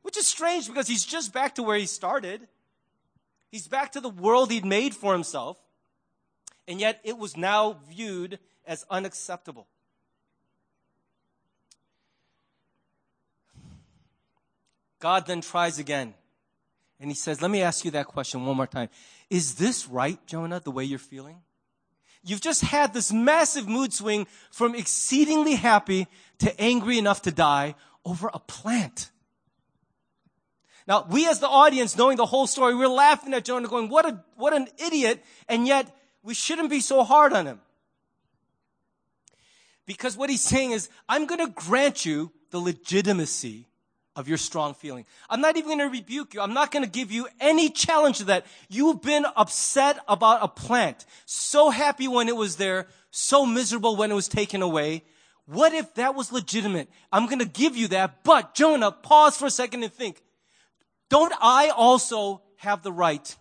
Which 0.01 0.17
is 0.17 0.27
strange 0.27 0.67
because 0.67 0.87
he's 0.87 1.05
just 1.05 1.33
back 1.33 1.55
to 1.55 1.63
where 1.63 1.77
he 1.77 1.85
started. 1.85 2.47
He's 3.51 3.67
back 3.67 3.91
to 3.93 4.01
the 4.01 4.09
world 4.09 4.51
he'd 4.51 4.65
made 4.65 4.95
for 4.95 5.13
himself. 5.13 5.57
And 6.67 6.79
yet 6.79 7.01
it 7.03 7.17
was 7.17 7.35
now 7.37 7.77
viewed 7.89 8.39
as 8.65 8.85
unacceptable. 8.89 9.67
God 14.99 15.25
then 15.25 15.41
tries 15.41 15.79
again. 15.79 16.13
And 16.99 17.09
he 17.09 17.15
says, 17.15 17.41
Let 17.41 17.51
me 17.51 17.61
ask 17.61 17.83
you 17.83 17.91
that 17.91 18.05
question 18.05 18.45
one 18.45 18.55
more 18.55 18.67
time. 18.67 18.89
Is 19.29 19.55
this 19.55 19.87
right, 19.87 20.19
Jonah, 20.27 20.59
the 20.59 20.71
way 20.71 20.83
you're 20.83 20.99
feeling? 20.99 21.37
You've 22.23 22.41
just 22.41 22.61
had 22.61 22.93
this 22.93 23.11
massive 23.11 23.67
mood 23.67 23.93
swing 23.93 24.27
from 24.51 24.75
exceedingly 24.75 25.55
happy 25.55 26.07
to 26.37 26.61
angry 26.61 26.99
enough 26.99 27.23
to 27.23 27.31
die 27.31 27.75
over 28.05 28.29
a 28.31 28.39
plant. 28.39 29.10
Now, 30.87 31.05
we 31.09 31.27
as 31.27 31.39
the 31.39 31.47
audience, 31.47 31.97
knowing 31.97 32.17
the 32.17 32.25
whole 32.25 32.47
story, 32.47 32.75
we're 32.75 32.87
laughing 32.87 33.33
at 33.33 33.45
Jonah 33.45 33.67
going, 33.67 33.89
what 33.89 34.05
a, 34.05 34.23
what 34.35 34.53
an 34.53 34.67
idiot. 34.77 35.23
And 35.47 35.67
yet, 35.67 35.95
we 36.23 36.33
shouldn't 36.33 36.69
be 36.69 36.79
so 36.79 37.03
hard 37.03 37.33
on 37.33 37.45
him. 37.45 37.59
Because 39.85 40.15
what 40.15 40.29
he's 40.29 40.41
saying 40.41 40.71
is, 40.71 40.89
I'm 41.09 41.25
going 41.25 41.45
to 41.45 41.51
grant 41.51 42.05
you 42.05 42.31
the 42.51 42.59
legitimacy 42.59 43.67
of 44.15 44.27
your 44.27 44.37
strong 44.37 44.73
feeling. 44.73 45.05
I'm 45.29 45.41
not 45.41 45.55
even 45.57 45.69
going 45.69 45.79
to 45.79 45.85
rebuke 45.85 46.33
you. 46.33 46.41
I'm 46.41 46.53
not 46.53 46.71
going 46.71 46.83
to 46.83 46.89
give 46.89 47.11
you 47.11 47.27
any 47.39 47.69
challenge 47.69 48.17
to 48.17 48.25
that. 48.25 48.45
You've 48.69 49.01
been 49.01 49.25
upset 49.35 49.99
about 50.07 50.43
a 50.43 50.47
plant, 50.47 51.05
so 51.25 51.69
happy 51.69 52.07
when 52.07 52.27
it 52.27 52.35
was 52.35 52.57
there, 52.57 52.87
so 53.09 53.45
miserable 53.45 53.95
when 53.95 54.11
it 54.11 54.15
was 54.15 54.27
taken 54.27 54.61
away. 54.61 55.03
What 55.45 55.73
if 55.73 55.93
that 55.95 56.15
was 56.15 56.31
legitimate? 56.31 56.89
I'm 57.11 57.25
going 57.25 57.39
to 57.39 57.45
give 57.45 57.75
you 57.75 57.87
that, 57.89 58.23
but 58.23 58.53
Jonah, 58.53 58.91
pause 58.91 59.37
for 59.37 59.45
a 59.45 59.51
second 59.51 59.83
and 59.83 59.91
think. 59.91 60.21
Don't 61.11 61.33
I 61.41 61.67
also 61.75 62.41
have 62.55 62.83
the 62.83 62.91
right 62.93 63.35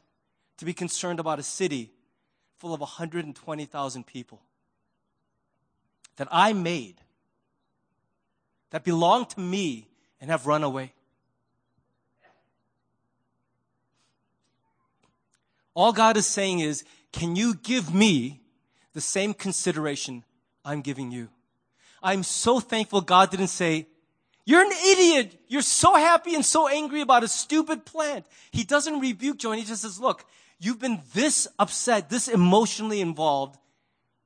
to 0.57 0.65
be 0.65 0.73
concerned 0.73 1.21
about 1.21 1.39
a 1.39 1.45
city 1.45 1.93
full 2.59 2.75
of 2.75 2.81
120,000 2.81 4.07
people 4.09 4.43
that 6.17 6.27
I 6.33 6.53
made, 6.53 6.97
that 8.71 8.83
belong 8.83 9.25
to 9.27 9.41
me 9.41 9.87
and 10.21 10.33
have 10.33 10.49
run 10.49 10.65
away? 10.65 10.95
All 15.73 15.93
God 15.93 16.17
is 16.17 16.27
saying 16.27 16.59
is, 16.59 16.83
can 17.13 17.37
you 17.37 17.55
give 17.55 17.95
me 17.95 18.41
the 18.95 19.01
same 19.01 19.33
consideration 19.33 20.25
I'm 20.65 20.81
giving 20.81 21.13
you? 21.13 21.29
I'm 22.03 22.25
so 22.25 22.59
thankful 22.59 23.01
God 23.01 23.31
didn't 23.31 23.47
say, 23.47 23.87
you're 24.45 24.63
an 24.63 24.73
idiot. 24.73 25.39
You're 25.49 25.63
so 25.63 25.95
happy 25.95 26.35
and 26.35 26.45
so 26.45 26.69
angry 26.69 27.01
about 27.01 27.25
a 27.25 27.29
stupid 27.29 27.85
plant. 27.85 28.27
He 28.51 28.65
doesn't 28.65 29.01
rebuke 29.01 29.39
Jonah. 29.39 29.57
He 29.57 29.65
just 29.65 29.83
says, 29.83 30.01
look, 30.01 30.25
you've 30.59 30.81
been 30.81 31.01
this 31.15 31.47
upset, 31.59 32.11
this 32.11 32.29
emotionally 32.29 33.01
involved 33.01 33.59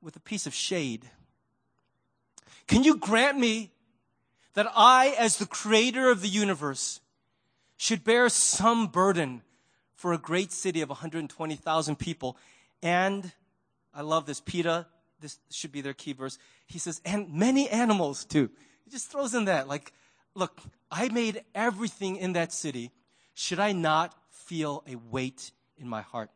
with 0.01 0.15
a 0.15 0.19
piece 0.19 0.45
of 0.45 0.53
shade. 0.53 1.09
Can 2.67 2.83
you 2.83 2.97
grant 2.97 3.37
me 3.37 3.71
that 4.53 4.67
I, 4.75 5.15
as 5.19 5.37
the 5.37 5.45
creator 5.45 6.09
of 6.09 6.21
the 6.21 6.27
universe, 6.27 7.01
should 7.77 8.03
bear 8.03 8.29
some 8.29 8.87
burden 8.87 9.41
for 9.95 10.13
a 10.13 10.17
great 10.17 10.51
city 10.51 10.81
of 10.81 10.89
120,000 10.89 11.99
people? 11.99 12.37
And 12.81 13.31
I 13.93 14.01
love 14.01 14.25
this. 14.25 14.41
Peter, 14.41 14.85
this 15.19 15.39
should 15.51 15.71
be 15.71 15.81
their 15.81 15.93
key 15.93 16.13
verse. 16.13 16.37
He 16.67 16.79
says, 16.79 17.01
and 17.05 17.33
many 17.33 17.69
animals 17.69 18.25
too. 18.25 18.49
He 18.83 18.91
just 18.91 19.11
throws 19.11 19.33
in 19.33 19.45
that, 19.45 19.67
like, 19.67 19.91
look, 20.35 20.61
I 20.91 21.09
made 21.09 21.43
everything 21.55 22.17
in 22.17 22.33
that 22.33 22.53
city. 22.53 22.91
Should 23.33 23.59
I 23.59 23.71
not 23.71 24.13
feel 24.29 24.83
a 24.87 24.95
weight 24.95 25.51
in 25.77 25.87
my 25.87 26.01
heart? 26.01 26.29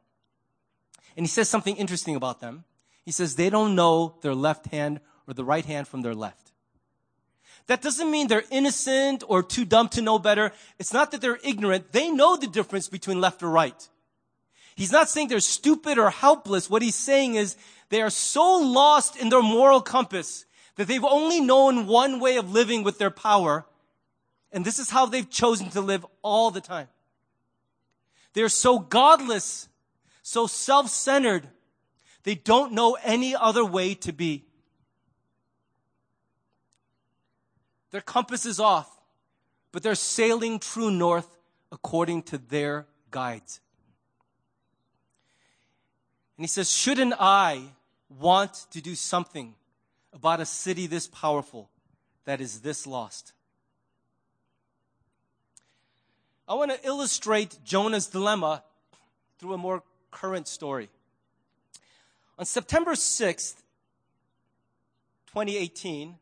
And 1.15 1.25
he 1.25 1.29
says 1.29 1.49
something 1.49 1.75
interesting 1.75 2.15
about 2.15 2.39
them. 2.39 2.63
He 3.03 3.11
says 3.11 3.35
they 3.35 3.49
don't 3.49 3.75
know 3.75 4.15
their 4.21 4.35
left 4.35 4.67
hand 4.67 4.99
or 5.27 5.33
the 5.33 5.45
right 5.45 5.65
hand 5.65 5.87
from 5.87 6.01
their 6.01 6.15
left. 6.15 6.51
That 7.67 7.81
doesn't 7.81 8.09
mean 8.09 8.27
they're 8.27 8.43
innocent 8.49 9.23
or 9.27 9.43
too 9.43 9.63
dumb 9.63 9.89
to 9.89 10.01
know 10.01 10.17
better. 10.17 10.51
It's 10.79 10.93
not 10.93 11.11
that 11.11 11.21
they're 11.21 11.39
ignorant. 11.43 11.91
They 11.91 12.09
know 12.09 12.35
the 12.35 12.47
difference 12.47 12.89
between 12.89 13.21
left 13.21 13.43
or 13.43 13.49
right. 13.49 13.87
He's 14.75 14.91
not 14.91 15.09
saying 15.09 15.27
they're 15.27 15.39
stupid 15.39 15.99
or 15.99 16.09
helpless. 16.09 16.69
What 16.69 16.81
he's 16.81 16.95
saying 16.95 17.35
is 17.35 17.57
they 17.89 18.01
are 18.01 18.09
so 18.09 18.57
lost 18.57 19.17
in 19.17 19.29
their 19.29 19.41
moral 19.41 19.81
compass 19.81 20.45
that 20.77 20.87
they've 20.87 21.03
only 21.03 21.41
known 21.41 21.85
one 21.85 22.19
way 22.19 22.37
of 22.37 22.51
living 22.51 22.83
with 22.83 22.97
their 22.97 23.11
power. 23.11 23.65
And 24.51 24.65
this 24.65 24.79
is 24.79 24.89
how 24.89 25.05
they've 25.05 25.29
chosen 25.29 25.69
to 25.71 25.81
live 25.81 26.05
all 26.21 26.51
the 26.51 26.61
time. 26.61 26.87
They're 28.33 28.49
so 28.49 28.79
godless, 28.79 29.67
so 30.23 30.47
self-centered, 30.47 31.47
they 32.23 32.35
don't 32.35 32.73
know 32.73 32.97
any 33.03 33.35
other 33.35 33.63
way 33.63 33.93
to 33.95 34.11
be. 34.11 34.45
Their 37.91 38.01
compass 38.01 38.45
is 38.45 38.59
off, 38.59 38.89
but 39.71 39.81
they're 39.81 39.95
sailing 39.95 40.59
true 40.59 40.91
north 40.91 41.37
according 41.71 42.23
to 42.23 42.37
their 42.37 42.87
guides. 43.11 43.61
And 46.37 46.43
he 46.43 46.47
says, 46.47 46.71
shouldn't 46.71 47.13
I 47.19 47.63
want 48.09 48.67
to 48.71 48.81
do 48.81 48.95
something 48.95 49.55
about 50.13 50.39
a 50.39 50.45
city 50.45 50.87
this 50.87 51.07
powerful 51.07 51.69
that 52.25 52.41
is 52.41 52.61
this 52.61 52.87
lost? 52.87 53.33
I 56.49 56.55
want 56.55 56.71
to 56.71 56.83
illustrate 56.83 57.59
Jonah's 57.63 58.07
dilemma 58.07 58.63
through 59.37 59.53
a 59.53 59.57
more 59.59 59.83
current 60.09 60.47
story. 60.47 60.89
On 62.39 62.45
September 62.45 62.93
6th, 62.93 63.57
2018, 65.27 66.15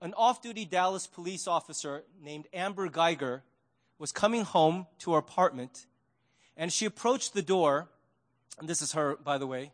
an 0.00 0.14
off 0.16 0.40
duty 0.40 0.64
Dallas 0.64 1.06
police 1.06 1.46
officer 1.46 2.02
named 2.24 2.46
Amber 2.54 2.88
Geiger 2.88 3.42
was 3.98 4.10
coming 4.10 4.44
home 4.44 4.86
to 5.00 5.12
her 5.12 5.18
apartment 5.18 5.84
and 6.56 6.72
she 6.72 6.86
approached 6.86 7.34
the 7.34 7.42
door 7.42 7.90
and 8.58 8.66
this 8.66 8.80
is 8.80 8.92
her, 8.92 9.16
by 9.16 9.36
the 9.36 9.46
way. 9.46 9.72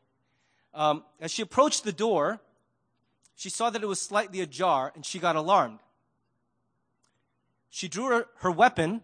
Um, 0.75 1.05
as 1.21 1.31
she 1.31 1.43
approached 1.43 1.85
the 1.85 1.93
door, 1.93 2.41
she 3.37 3.49
saw 3.49 3.71
that 3.71 3.81
it 3.81 3.87
was 3.87 4.01
slightly 4.01 4.41
ajar 4.41 4.91
and 4.97 5.07
she 5.07 5.21
got 5.21 5.37
alarmed. 5.37 5.79
She 7.71 7.87
drew 7.87 8.07
her, 8.07 8.27
her 8.39 8.51
weapon, 8.51 9.03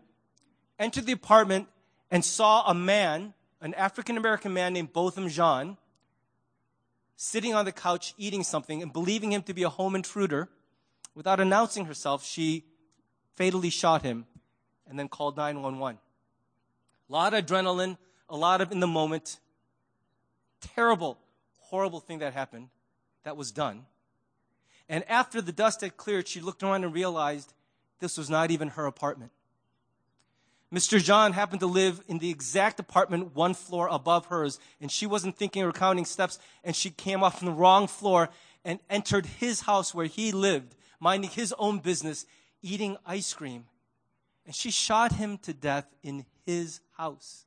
entered 0.78 1.06
the 1.06 1.12
apartment, 1.12 1.68
and 2.10 2.24
saw 2.24 2.68
a 2.68 2.74
man, 2.74 3.34
an 3.60 3.74
African 3.74 4.16
American 4.16 4.52
man 4.52 4.72
named 4.72 4.92
Botham 4.92 5.28
Jean, 5.28 5.76
sitting 7.16 7.54
on 7.54 7.64
the 7.64 7.72
couch 7.72 8.14
eating 8.18 8.42
something 8.42 8.82
and 8.82 8.92
believing 8.92 9.32
him 9.32 9.42
to 9.42 9.54
be 9.54 9.62
a 9.62 9.68
home 9.68 9.94
intruder. 9.94 10.48
Without 11.14 11.40
announcing 11.40 11.86
herself, 11.86 12.24
she 12.24 12.64
fatally 13.34 13.70
shot 13.70 14.02
him 14.02 14.26
and 14.86 14.98
then 14.98 15.08
called 15.08 15.36
911. 15.36 15.98
A 17.08 17.12
lot 17.12 17.34
of 17.34 17.44
adrenaline, 17.44 17.96
a 18.28 18.36
lot 18.36 18.60
of 18.60 18.72
in 18.72 18.80
the 18.80 18.86
moment 18.86 19.38
terrible, 20.60 21.18
horrible 21.58 22.00
thing 22.00 22.18
that 22.20 22.32
happened, 22.32 22.68
that 23.24 23.36
was 23.36 23.52
done. 23.52 23.86
And 24.88 25.04
after 25.08 25.40
the 25.40 25.52
dust 25.52 25.80
had 25.80 25.96
cleared, 25.96 26.28
she 26.28 26.40
looked 26.40 26.62
around 26.62 26.84
and 26.84 26.92
realized 26.92 27.52
this 28.00 28.18
was 28.18 28.28
not 28.28 28.50
even 28.50 28.68
her 28.68 28.86
apartment. 28.86 29.30
Mr. 30.72 31.02
Jean 31.02 31.32
happened 31.32 31.60
to 31.60 31.66
live 31.66 32.02
in 32.08 32.18
the 32.18 32.30
exact 32.30 32.80
apartment 32.80 33.34
one 33.34 33.54
floor 33.54 33.88
above 33.88 34.26
hers, 34.26 34.58
and 34.80 34.90
she 34.90 35.06
wasn't 35.06 35.36
thinking 35.36 35.62
or 35.62 35.72
counting 35.72 36.04
steps, 36.04 36.38
and 36.64 36.74
she 36.74 36.90
came 36.90 37.22
off 37.22 37.38
from 37.38 37.46
the 37.46 37.52
wrong 37.52 37.86
floor 37.86 38.28
and 38.64 38.80
entered 38.90 39.26
his 39.26 39.62
house 39.62 39.94
where 39.94 40.06
he 40.06 40.32
lived, 40.32 40.74
minding 40.98 41.30
his 41.30 41.54
own 41.58 41.78
business, 41.78 42.26
eating 42.62 42.96
ice 43.06 43.32
cream. 43.32 43.66
And 44.46 44.54
she 44.54 44.70
shot 44.70 45.12
him 45.12 45.38
to 45.38 45.52
death 45.52 45.86
in 46.02 46.26
his 46.44 46.80
house. 46.96 47.44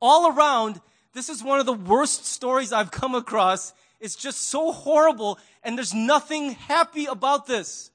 All 0.00 0.36
around, 0.36 0.80
this 1.14 1.28
is 1.28 1.44
one 1.44 1.60
of 1.60 1.66
the 1.66 1.72
worst 1.72 2.26
stories 2.26 2.72
I've 2.72 2.90
come 2.90 3.14
across. 3.14 3.72
It's 4.00 4.16
just 4.16 4.48
so 4.48 4.72
horrible, 4.72 5.38
and 5.62 5.78
there's 5.78 5.94
nothing 5.94 6.52
happy 6.52 7.06
about 7.06 7.46
this. 7.46 7.91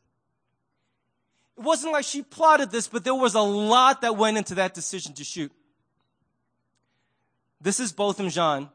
It 1.58 1.64
wasn't 1.64 1.94
like 1.94 2.06
she 2.06 2.22
plotted 2.22 2.70
this, 2.70 2.88
but 2.88 3.04
there 3.04 3.16
was 3.16 3.34
a 3.34 3.42
lot 3.42 4.02
that 4.02 4.16
went 4.16 4.38
into 4.38 4.56
that 4.56 4.76
decision 4.76 5.14
to 5.14 5.24
shoot. 5.24 5.52
This 7.60 7.80
is 7.80 7.92
Botham 7.92 8.30
Jean. 8.30 8.70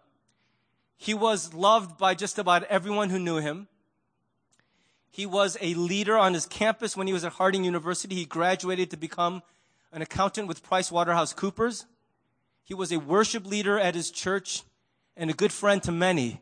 He 0.96 1.14
was 1.14 1.54
loved 1.54 1.96
by 1.96 2.14
just 2.14 2.38
about 2.38 2.64
everyone 2.64 3.10
who 3.10 3.20
knew 3.20 3.36
him. 3.36 3.68
He 5.10 5.26
was 5.26 5.56
a 5.60 5.74
leader 5.74 6.18
on 6.18 6.34
his 6.34 6.46
campus 6.46 6.96
when 6.96 7.06
he 7.06 7.12
was 7.12 7.24
at 7.24 7.34
Harding 7.34 7.64
University. 7.64 8.16
He 8.16 8.24
graduated 8.24 8.90
to 8.90 8.96
become 8.96 9.42
an 9.92 10.02
accountant 10.02 10.48
with 10.48 10.64
PricewaterhouseCoopers. 10.64 11.84
He 12.64 12.74
was 12.74 12.90
a 12.90 12.98
worship 12.98 13.46
leader 13.46 13.78
at 13.78 13.94
his 13.94 14.10
church 14.10 14.62
and 15.16 15.30
a 15.30 15.34
good 15.34 15.52
friend 15.52 15.82
to 15.84 15.92
many. 15.92 16.40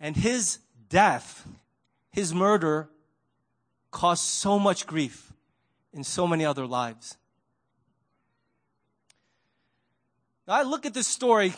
And 0.00 0.16
his 0.16 0.58
death, 0.90 1.46
his 2.10 2.34
murder, 2.34 2.90
caused 3.90 4.24
so 4.24 4.58
much 4.58 4.86
grief 4.86 5.25
in 5.96 6.04
so 6.04 6.26
many 6.26 6.44
other 6.44 6.66
lives. 6.66 7.16
Now, 10.46 10.54
I 10.54 10.62
look 10.62 10.84
at 10.84 10.92
this 10.94 11.08
story, 11.08 11.54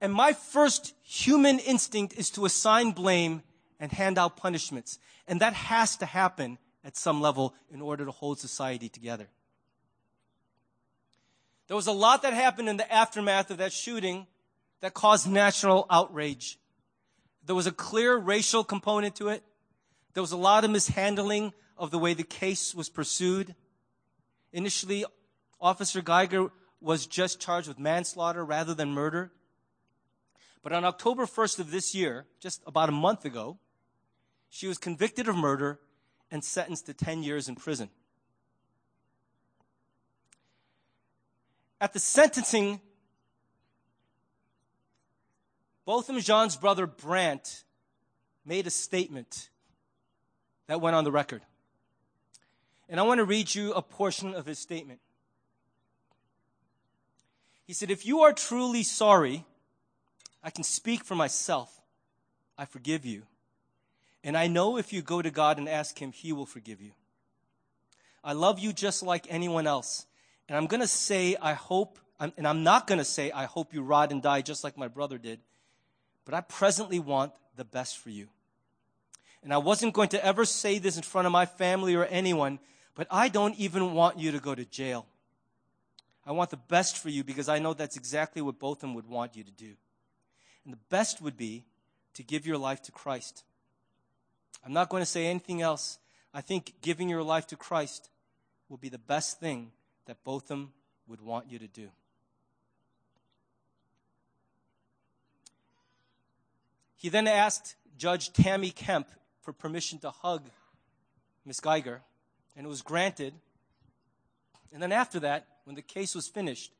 and 0.00 0.12
my 0.12 0.32
first 0.32 0.94
human 1.02 1.58
instinct 1.58 2.14
is 2.14 2.30
to 2.30 2.46
assign 2.46 2.92
blame 2.92 3.42
and 3.78 3.92
hand 3.92 4.18
out 4.18 4.38
punishments. 4.38 4.98
And 5.28 5.40
that 5.42 5.52
has 5.52 5.96
to 5.98 6.06
happen 6.06 6.58
at 6.82 6.96
some 6.96 7.20
level 7.20 7.54
in 7.70 7.82
order 7.82 8.06
to 8.06 8.10
hold 8.10 8.40
society 8.40 8.88
together. 8.88 9.28
There 11.68 11.76
was 11.76 11.86
a 11.86 11.92
lot 11.92 12.22
that 12.22 12.32
happened 12.32 12.68
in 12.68 12.78
the 12.78 12.92
aftermath 12.92 13.50
of 13.50 13.58
that 13.58 13.72
shooting 13.72 14.26
that 14.80 14.94
caused 14.94 15.30
national 15.30 15.86
outrage. 15.90 16.58
There 17.44 17.54
was 17.54 17.66
a 17.66 17.72
clear 17.72 18.16
racial 18.16 18.64
component 18.64 19.16
to 19.16 19.28
it. 19.28 19.44
There 20.14 20.22
was 20.22 20.32
a 20.32 20.36
lot 20.36 20.64
of 20.64 20.70
mishandling 20.70 21.52
of 21.80 21.90
the 21.90 21.98
way 21.98 22.12
the 22.12 22.22
case 22.22 22.74
was 22.74 22.90
pursued. 22.90 23.54
Initially, 24.52 25.06
Officer 25.60 26.02
Geiger 26.02 26.52
was 26.78 27.06
just 27.06 27.40
charged 27.40 27.68
with 27.68 27.78
manslaughter 27.78 28.44
rather 28.44 28.74
than 28.74 28.90
murder. 28.90 29.32
But 30.62 30.74
on 30.74 30.84
October 30.84 31.24
1st 31.24 31.58
of 31.58 31.70
this 31.70 31.94
year, 31.94 32.26
just 32.38 32.62
about 32.66 32.90
a 32.90 32.92
month 32.92 33.24
ago, 33.24 33.58
she 34.50 34.66
was 34.66 34.76
convicted 34.76 35.26
of 35.26 35.36
murder 35.36 35.80
and 36.30 36.44
sentenced 36.44 36.84
to 36.86 36.94
10 36.94 37.22
years 37.22 37.48
in 37.48 37.56
prison. 37.56 37.88
At 41.80 41.94
the 41.94 41.98
sentencing, 41.98 42.82
Botham 45.86 46.20
Jean's 46.20 46.56
brother 46.56 46.86
Brandt 46.86 47.64
made 48.44 48.66
a 48.66 48.70
statement 48.70 49.48
that 50.66 50.82
went 50.82 50.94
on 50.94 51.04
the 51.04 51.10
record. 51.10 51.40
And 52.90 53.00
I 53.00 53.04
want 53.04 53.18
to 53.18 53.24
read 53.24 53.54
you 53.54 53.72
a 53.72 53.80
portion 53.80 54.34
of 54.34 54.44
his 54.44 54.58
statement. 54.58 55.00
He 57.64 57.72
said, 57.72 57.90
If 57.90 58.04
you 58.04 58.20
are 58.22 58.32
truly 58.32 58.82
sorry, 58.82 59.44
I 60.42 60.50
can 60.50 60.64
speak 60.64 61.04
for 61.04 61.14
myself. 61.14 61.80
I 62.58 62.64
forgive 62.64 63.06
you. 63.06 63.22
And 64.24 64.36
I 64.36 64.48
know 64.48 64.76
if 64.76 64.92
you 64.92 65.02
go 65.02 65.22
to 65.22 65.30
God 65.30 65.56
and 65.56 65.68
ask 65.68 65.98
Him, 65.98 66.12
He 66.12 66.32
will 66.32 66.46
forgive 66.46 66.80
you. 66.80 66.90
I 68.22 68.32
love 68.32 68.58
you 68.58 68.72
just 68.72 69.02
like 69.02 69.26
anyone 69.30 69.68
else. 69.68 70.06
And 70.48 70.58
I'm 70.58 70.66
going 70.66 70.80
to 70.80 70.88
say, 70.88 71.36
I 71.40 71.54
hope, 71.54 71.98
and 72.18 72.46
I'm 72.46 72.64
not 72.64 72.88
going 72.88 72.98
to 72.98 73.04
say, 73.04 73.30
I 73.30 73.44
hope 73.44 73.72
you 73.72 73.82
rot 73.82 74.10
and 74.10 74.20
die 74.20 74.42
just 74.42 74.64
like 74.64 74.76
my 74.76 74.88
brother 74.88 75.16
did. 75.16 75.38
But 76.24 76.34
I 76.34 76.40
presently 76.40 76.98
want 76.98 77.32
the 77.56 77.64
best 77.64 77.98
for 77.98 78.10
you. 78.10 78.28
And 79.42 79.54
I 79.54 79.58
wasn't 79.58 79.94
going 79.94 80.08
to 80.08 80.24
ever 80.24 80.44
say 80.44 80.78
this 80.78 80.96
in 80.96 81.02
front 81.02 81.26
of 81.26 81.32
my 81.32 81.46
family 81.46 81.94
or 81.94 82.04
anyone, 82.04 82.58
but 83.00 83.08
I 83.10 83.30
don't 83.30 83.58
even 83.58 83.94
want 83.94 84.18
you 84.18 84.30
to 84.32 84.38
go 84.40 84.54
to 84.54 84.66
jail. 84.66 85.06
I 86.26 86.32
want 86.32 86.50
the 86.50 86.58
best 86.58 86.98
for 86.98 87.08
you 87.08 87.24
because 87.24 87.48
I 87.48 87.58
know 87.58 87.72
that's 87.72 87.96
exactly 87.96 88.42
what 88.42 88.58
Botham 88.58 88.92
would 88.92 89.08
want 89.08 89.34
you 89.34 89.42
to 89.42 89.50
do. 89.50 89.72
And 90.66 90.74
the 90.74 90.78
best 90.90 91.22
would 91.22 91.34
be 91.34 91.64
to 92.12 92.22
give 92.22 92.46
your 92.46 92.58
life 92.58 92.82
to 92.82 92.92
Christ. 92.92 93.42
I'm 94.62 94.74
not 94.74 94.90
going 94.90 95.00
to 95.00 95.06
say 95.06 95.28
anything 95.28 95.62
else. 95.62 95.98
I 96.34 96.42
think 96.42 96.74
giving 96.82 97.08
your 97.08 97.22
life 97.22 97.46
to 97.46 97.56
Christ 97.56 98.10
will 98.68 98.76
be 98.76 98.90
the 98.90 98.98
best 98.98 99.40
thing 99.40 99.72
that 100.04 100.22
Botham 100.22 100.74
would 101.08 101.22
want 101.22 101.50
you 101.50 101.58
to 101.58 101.68
do. 101.68 101.88
He 106.96 107.08
then 107.08 107.26
asked 107.26 107.76
Judge 107.96 108.30
Tammy 108.34 108.72
Kemp 108.72 109.08
for 109.40 109.54
permission 109.54 109.98
to 110.00 110.10
hug 110.10 110.50
Miss 111.46 111.60
Geiger, 111.60 112.02
and 112.60 112.66
it 112.66 112.68
was 112.68 112.82
granted. 112.82 113.32
And 114.70 114.82
then 114.82 114.92
after 114.92 115.18
that, 115.20 115.46
when 115.64 115.76
the 115.76 115.80
case 115.80 116.14
was 116.14 116.28
finished, 116.28 116.72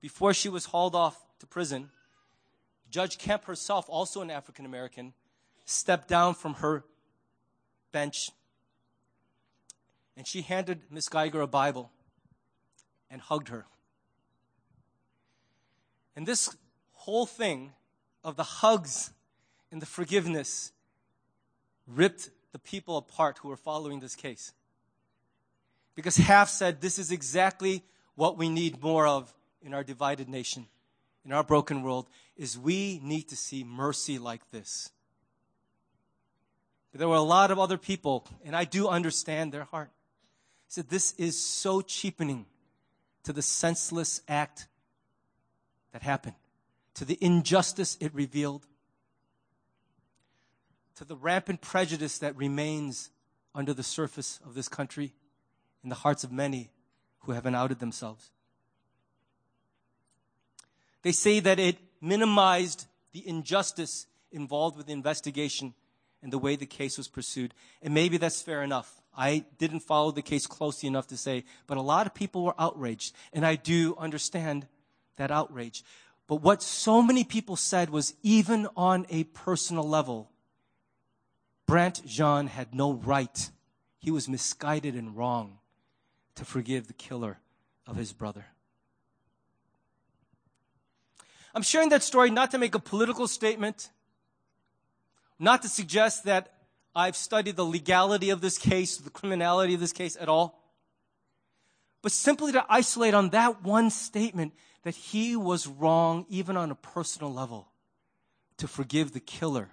before 0.00 0.34
she 0.34 0.48
was 0.48 0.64
hauled 0.64 0.96
off 0.96 1.24
to 1.38 1.46
prison, 1.46 1.90
Judge 2.90 3.16
Kemp 3.16 3.44
herself, 3.44 3.86
also 3.88 4.22
an 4.22 4.30
African 4.30 4.66
American, 4.66 5.12
stepped 5.64 6.08
down 6.08 6.34
from 6.34 6.54
her 6.54 6.82
bench 7.92 8.32
and 10.16 10.26
she 10.26 10.42
handed 10.42 10.80
Miss 10.90 11.08
Geiger 11.08 11.42
a 11.42 11.46
Bible 11.46 11.92
and 13.08 13.20
hugged 13.20 13.50
her. 13.50 13.66
And 16.16 16.26
this 16.26 16.56
whole 16.90 17.24
thing 17.24 17.70
of 18.24 18.34
the 18.34 18.42
hugs 18.42 19.12
and 19.70 19.80
the 19.80 19.86
forgiveness 19.86 20.72
ripped 21.86 22.30
the 22.50 22.58
people 22.58 22.96
apart 22.96 23.38
who 23.38 23.48
were 23.48 23.56
following 23.56 24.00
this 24.00 24.16
case. 24.16 24.52
Because 25.94 26.16
half 26.16 26.48
said 26.48 26.80
this 26.80 26.98
is 26.98 27.10
exactly 27.10 27.82
what 28.14 28.38
we 28.38 28.48
need 28.48 28.82
more 28.82 29.06
of 29.06 29.32
in 29.62 29.74
our 29.74 29.84
divided 29.84 30.28
nation, 30.28 30.66
in 31.24 31.32
our 31.32 31.44
broken 31.44 31.82
world, 31.82 32.08
is 32.36 32.58
we 32.58 33.00
need 33.02 33.28
to 33.28 33.36
see 33.36 33.64
mercy 33.64 34.18
like 34.18 34.50
this. 34.50 34.90
But 36.90 36.98
there 36.98 37.08
were 37.08 37.16
a 37.16 37.22
lot 37.22 37.50
of 37.50 37.58
other 37.58 37.78
people, 37.78 38.26
and 38.44 38.54
I 38.54 38.64
do 38.64 38.88
understand 38.88 39.52
their 39.52 39.64
heart. 39.64 39.90
Said 40.68 40.88
this 40.88 41.12
is 41.12 41.38
so 41.38 41.80
cheapening 41.80 42.46
to 43.24 43.32
the 43.32 43.42
senseless 43.42 44.22
act 44.28 44.68
that 45.92 46.02
happened, 46.02 46.36
to 46.94 47.04
the 47.04 47.18
injustice 47.20 47.96
it 48.00 48.14
revealed, 48.14 48.66
to 50.96 51.04
the 51.04 51.16
rampant 51.16 51.60
prejudice 51.60 52.18
that 52.18 52.36
remains 52.36 53.10
under 53.54 53.74
the 53.74 53.82
surface 53.82 54.40
of 54.44 54.54
this 54.54 54.68
country 54.68 55.12
in 55.82 55.88
the 55.88 55.96
hearts 55.96 56.24
of 56.24 56.32
many 56.32 56.70
who 57.20 57.32
haven't 57.32 57.54
outed 57.54 57.78
themselves. 57.78 58.30
They 61.02 61.12
say 61.12 61.40
that 61.40 61.58
it 61.58 61.78
minimized 62.00 62.86
the 63.12 63.26
injustice 63.26 64.06
involved 64.30 64.76
with 64.76 64.86
the 64.86 64.92
investigation 64.92 65.74
and 66.22 66.32
the 66.32 66.38
way 66.38 66.56
the 66.56 66.66
case 66.66 66.96
was 66.96 67.08
pursued. 67.08 67.54
And 67.82 67.92
maybe 67.92 68.16
that's 68.16 68.40
fair 68.40 68.62
enough. 68.62 69.00
I 69.16 69.44
didn't 69.58 69.80
follow 69.80 70.10
the 70.10 70.22
case 70.22 70.46
closely 70.46 70.86
enough 70.86 71.08
to 71.08 71.16
say, 71.16 71.44
but 71.66 71.76
a 71.76 71.82
lot 71.82 72.06
of 72.06 72.14
people 72.14 72.44
were 72.44 72.54
outraged. 72.58 73.14
And 73.32 73.44
I 73.44 73.56
do 73.56 73.96
understand 73.98 74.66
that 75.16 75.30
outrage. 75.30 75.84
But 76.28 76.36
what 76.36 76.62
so 76.62 77.02
many 77.02 77.24
people 77.24 77.56
said 77.56 77.90
was 77.90 78.14
even 78.22 78.68
on 78.76 79.06
a 79.10 79.24
personal 79.24 79.86
level, 79.86 80.30
Brandt 81.66 82.06
Jean 82.06 82.46
had 82.46 82.74
no 82.74 82.92
right. 82.92 83.50
He 83.98 84.10
was 84.10 84.28
misguided 84.28 84.94
and 84.94 85.16
wrong 85.16 85.58
to 86.36 86.44
forgive 86.44 86.86
the 86.86 86.92
killer 86.92 87.38
of 87.86 87.96
his 87.96 88.12
brother. 88.12 88.46
I'm 91.54 91.62
sharing 91.62 91.90
that 91.90 92.02
story 92.02 92.30
not 92.30 92.50
to 92.52 92.58
make 92.58 92.74
a 92.74 92.78
political 92.78 93.28
statement, 93.28 93.90
not 95.38 95.62
to 95.62 95.68
suggest 95.68 96.24
that 96.24 96.52
I've 96.94 97.16
studied 97.16 97.56
the 97.56 97.64
legality 97.64 98.30
of 98.30 98.40
this 98.40 98.58
case, 98.58 98.96
the 98.96 99.10
criminality 99.10 99.74
of 99.74 99.80
this 99.80 99.92
case 99.92 100.16
at 100.20 100.28
all, 100.28 100.58
but 102.02 102.12
simply 102.12 102.52
to 102.52 102.64
isolate 102.68 103.14
on 103.14 103.30
that 103.30 103.62
one 103.62 103.90
statement 103.90 104.52
that 104.82 104.94
he 104.94 105.36
was 105.36 105.66
wrong, 105.66 106.26
even 106.28 106.56
on 106.56 106.70
a 106.70 106.74
personal 106.74 107.32
level, 107.32 107.68
to 108.56 108.66
forgive 108.66 109.12
the 109.12 109.20
killer 109.20 109.70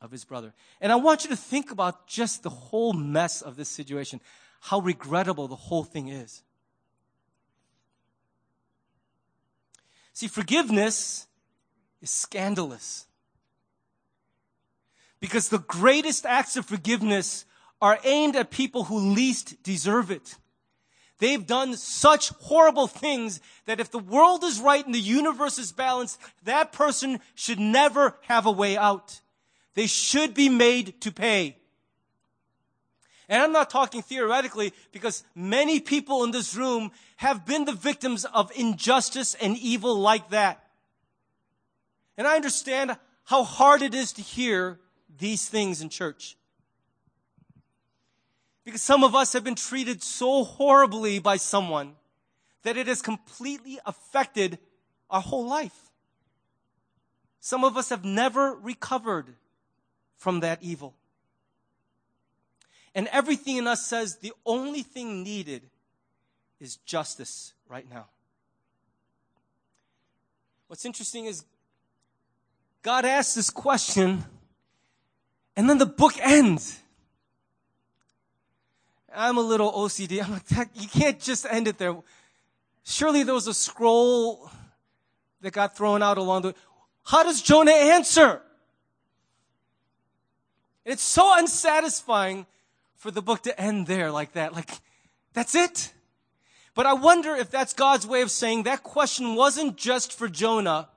of 0.00 0.10
his 0.10 0.24
brother. 0.24 0.52
And 0.80 0.92
I 0.92 0.96
want 0.96 1.24
you 1.24 1.30
to 1.30 1.36
think 1.36 1.70
about 1.70 2.06
just 2.06 2.42
the 2.42 2.50
whole 2.50 2.92
mess 2.92 3.40
of 3.40 3.56
this 3.56 3.68
situation, 3.68 4.20
how 4.64 4.78
regrettable 4.78 5.46
the 5.46 5.54
whole 5.54 5.84
thing 5.84 6.08
is. 6.08 6.42
See, 10.14 10.26
forgiveness 10.26 11.26
is 12.00 12.08
scandalous. 12.08 13.06
Because 15.20 15.50
the 15.50 15.58
greatest 15.58 16.24
acts 16.24 16.56
of 16.56 16.64
forgiveness 16.64 17.44
are 17.82 17.98
aimed 18.04 18.36
at 18.36 18.50
people 18.50 18.84
who 18.84 18.96
least 18.96 19.62
deserve 19.62 20.10
it. 20.10 20.36
They've 21.18 21.46
done 21.46 21.76
such 21.76 22.30
horrible 22.30 22.86
things 22.86 23.40
that 23.66 23.80
if 23.80 23.90
the 23.90 23.98
world 23.98 24.44
is 24.44 24.60
right 24.60 24.84
and 24.84 24.94
the 24.94 24.98
universe 24.98 25.58
is 25.58 25.72
balanced, 25.72 26.18
that 26.44 26.72
person 26.72 27.20
should 27.34 27.60
never 27.60 28.16
have 28.22 28.46
a 28.46 28.50
way 28.50 28.78
out. 28.78 29.20
They 29.74 29.88
should 29.88 30.32
be 30.32 30.48
made 30.48 31.02
to 31.02 31.12
pay. 31.12 31.58
And 33.28 33.42
I'm 33.42 33.52
not 33.52 33.70
talking 33.70 34.02
theoretically 34.02 34.72
because 34.92 35.24
many 35.34 35.80
people 35.80 36.24
in 36.24 36.30
this 36.30 36.54
room 36.54 36.90
have 37.16 37.46
been 37.46 37.64
the 37.64 37.72
victims 37.72 38.24
of 38.26 38.52
injustice 38.54 39.34
and 39.34 39.56
evil 39.56 39.98
like 39.98 40.30
that. 40.30 40.64
And 42.16 42.26
I 42.26 42.36
understand 42.36 42.96
how 43.24 43.44
hard 43.44 43.82
it 43.82 43.94
is 43.94 44.12
to 44.14 44.22
hear 44.22 44.78
these 45.18 45.48
things 45.48 45.80
in 45.80 45.88
church. 45.88 46.36
Because 48.64 48.82
some 48.82 49.04
of 49.04 49.14
us 49.14 49.32
have 49.32 49.44
been 49.44 49.54
treated 49.54 50.02
so 50.02 50.44
horribly 50.44 51.18
by 51.18 51.36
someone 51.36 51.94
that 52.62 52.76
it 52.76 52.86
has 52.86 53.02
completely 53.02 53.78
affected 53.84 54.58
our 55.10 55.20
whole 55.20 55.46
life. 55.46 55.90
Some 57.40 57.62
of 57.62 57.76
us 57.76 57.90
have 57.90 58.04
never 58.04 58.54
recovered 58.54 59.34
from 60.16 60.40
that 60.40 60.62
evil. 60.62 60.94
And 62.94 63.08
everything 63.08 63.56
in 63.56 63.66
us 63.66 63.84
says 63.84 64.16
the 64.16 64.32
only 64.46 64.82
thing 64.82 65.22
needed 65.22 65.62
is 66.60 66.76
justice 66.76 67.52
right 67.68 67.88
now. 67.90 68.06
What's 70.68 70.84
interesting 70.84 71.26
is 71.26 71.44
God 72.82 73.04
asks 73.04 73.34
this 73.34 73.50
question, 73.50 74.24
and 75.56 75.68
then 75.68 75.78
the 75.78 75.86
book 75.86 76.14
ends. 76.20 76.80
I'm 79.14 79.38
a 79.38 79.42
little 79.42 79.72
OCD. 79.72 80.22
I'm 80.22 80.32
like, 80.32 80.68
you 80.74 80.88
can't 80.88 81.20
just 81.20 81.46
end 81.48 81.68
it 81.68 81.78
there. 81.78 81.96
Surely 82.84 83.22
there 83.22 83.34
was 83.34 83.46
a 83.46 83.54
scroll 83.54 84.50
that 85.40 85.52
got 85.52 85.76
thrown 85.76 86.02
out 86.02 86.18
along 86.18 86.42
the 86.42 86.48
way. 86.48 86.54
How 87.04 87.22
does 87.22 87.40
Jonah 87.40 87.70
answer? 87.70 88.40
And 90.84 90.92
it's 90.92 91.02
so 91.02 91.38
unsatisfying 91.38 92.46
for 93.04 93.10
the 93.10 93.20
book 93.20 93.42
to 93.42 93.60
end 93.60 93.86
there 93.86 94.10
like 94.10 94.32
that. 94.32 94.54
Like, 94.54 94.70
that's 95.34 95.54
it. 95.54 95.92
But 96.74 96.86
I 96.86 96.94
wonder 96.94 97.34
if 97.34 97.50
that's 97.50 97.74
God's 97.74 98.06
way 98.06 98.22
of 98.22 98.30
saying 98.30 98.62
that 98.62 98.82
question 98.82 99.34
wasn't 99.34 99.76
just 99.76 100.10
for 100.10 100.26
Jonah. 100.26 100.88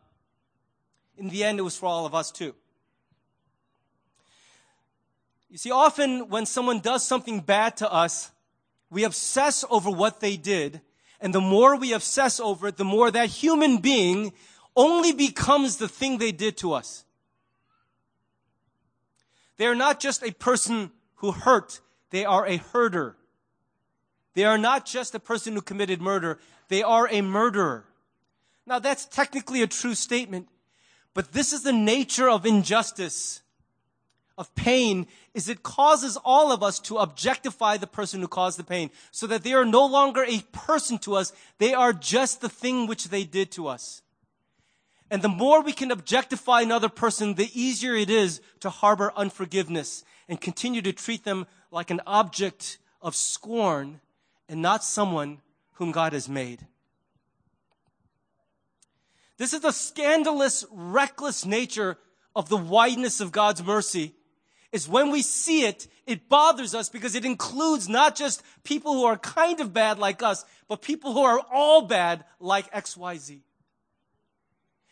In 1.18 1.28
the 1.28 1.44
end, 1.44 1.60
it 1.60 1.64
was 1.64 1.76
for 1.76 1.88
all 1.88 2.06
of 2.06 2.16
us 2.16 2.32
too. 2.32 2.56
You 5.50 5.58
see, 5.58 5.70
often 5.70 6.30
when 6.30 6.46
someone 6.46 6.80
does 6.80 7.06
something 7.06 7.42
bad 7.42 7.76
to 7.76 7.92
us, 7.92 8.32
we 8.90 9.04
obsess 9.04 9.66
over 9.70 9.92
what 9.92 10.22
they 10.22 10.38
did. 10.38 10.80
And 11.20 11.36
the 11.36 11.42
more 11.42 11.76
we 11.76 11.92
obsess 11.92 12.40
over 12.40 12.70
it, 12.70 12.78
the 12.78 12.86
more 12.86 13.12
that 13.12 13.28
human 13.28 13.80
being 13.80 14.32
only 14.78 15.12
becomes 15.12 15.76
the 15.76 15.90
thing 15.90 16.20
they 16.20 16.32
did 16.32 16.56
to 16.60 16.72
us. 16.72 17.04
They 19.58 19.66
are 19.66 19.76
not 19.76 20.00
just 20.00 20.24
a 20.24 20.32
person 20.32 20.92
who 21.16 21.34
hurt, 21.34 21.82
they 22.10 22.26
are 22.26 22.46
a 22.46 22.58
herder. 22.58 23.16
They 24.34 24.46
are 24.46 24.58
not 24.58 24.86
just 24.86 25.16
a 25.16 25.20
person 25.20 25.54
who 25.54 25.62
committed 25.62 26.02
murder, 26.02 26.40
they 26.70 26.84
are 26.84 27.08
a 27.12 27.22
murderer. 27.22 27.86
Now 28.66 28.80
that's 28.80 29.06
technically 29.06 29.62
a 29.62 29.68
true 29.68 29.96
statement, 29.96 30.50
but 31.14 31.32
this 31.32 31.54
is 31.54 31.64
the 31.64 31.74
nature 31.74 32.30
of 32.30 32.46
injustice, 32.46 33.42
of 34.38 34.54
pain, 34.54 35.08
is 35.34 35.50
it 35.50 35.64
causes 35.64 36.18
all 36.24 36.52
of 36.52 36.62
us 36.62 36.80
to 36.82 36.98
objectify 36.98 37.78
the 37.78 37.88
person 37.88 38.22
who 38.22 38.28
caused 38.28 38.60
the 38.60 38.64
pain, 38.64 38.92
so 39.12 39.26
that 39.26 39.44
they 39.44 39.54
are 39.54 39.66
no 39.66 39.86
longer 39.86 40.24
a 40.28 40.42
person 40.52 41.00
to 41.00 41.16
us, 41.16 41.34
they 41.58 41.74
are 41.74 41.94
just 41.94 42.42
the 42.42 42.50
thing 42.50 42.86
which 42.86 43.06
they 43.06 43.24
did 43.24 43.52
to 43.52 43.68
us. 43.68 44.04
And 45.10 45.22
the 45.22 45.30
more 45.30 45.62
we 45.62 45.74
can 45.74 45.90
objectify 45.90 46.62
another 46.62 46.90
person, 46.90 47.34
the 47.34 47.50
easier 47.60 47.96
it 47.96 48.10
is 48.10 48.42
to 48.60 48.70
harbor 48.70 49.14
unforgiveness 49.16 50.04
and 50.28 50.40
continue 50.40 50.82
to 50.82 50.92
treat 50.92 51.24
them 51.24 51.48
like 51.72 51.92
an 51.92 52.02
object 52.08 52.78
of 53.02 53.16
scorn 53.16 54.00
and 54.50 54.62
not 54.62 54.84
someone 54.84 55.40
whom 55.74 55.92
God 55.92 56.14
has 56.14 56.28
made. 56.28 56.66
This 59.38 59.54
is 59.54 59.62
the 59.62 59.72
scandalous, 59.72 60.66
reckless 60.72 61.46
nature 61.46 61.98
of 62.36 62.50
the 62.50 62.58
wideness 62.58 63.22
of 63.22 63.32
God's 63.32 63.64
mercy. 63.64 64.14
Is 64.72 64.90
when 64.90 65.12
we 65.12 65.22
see 65.22 65.66
it, 65.66 65.88
it 66.06 66.28
bothers 66.28 66.76
us 66.76 66.90
because 66.90 67.16
it 67.16 67.24
includes 67.24 67.88
not 67.88 68.16
just 68.16 68.44
people 68.64 68.94
who 68.94 69.06
are 69.06 69.18
kind 69.18 69.62
of 69.62 69.74
bad 69.74 69.98
like 69.98 70.22
us, 70.22 70.44
but 70.68 70.82
people 70.82 71.14
who 71.14 71.22
are 71.22 71.40
all 71.52 71.84
bad 71.84 72.26
like 72.40 72.72
XYZ. 72.74 73.40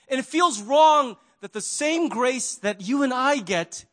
And 0.07 0.19
it 0.19 0.25
feels 0.25 0.61
wrong 0.61 1.17
that 1.41 1.53
the 1.53 1.61
same 1.61 2.07
grace 2.07 2.55
that 2.55 2.81
you 2.81 3.03
and 3.03 3.13
I 3.13 3.37
get 3.37 3.85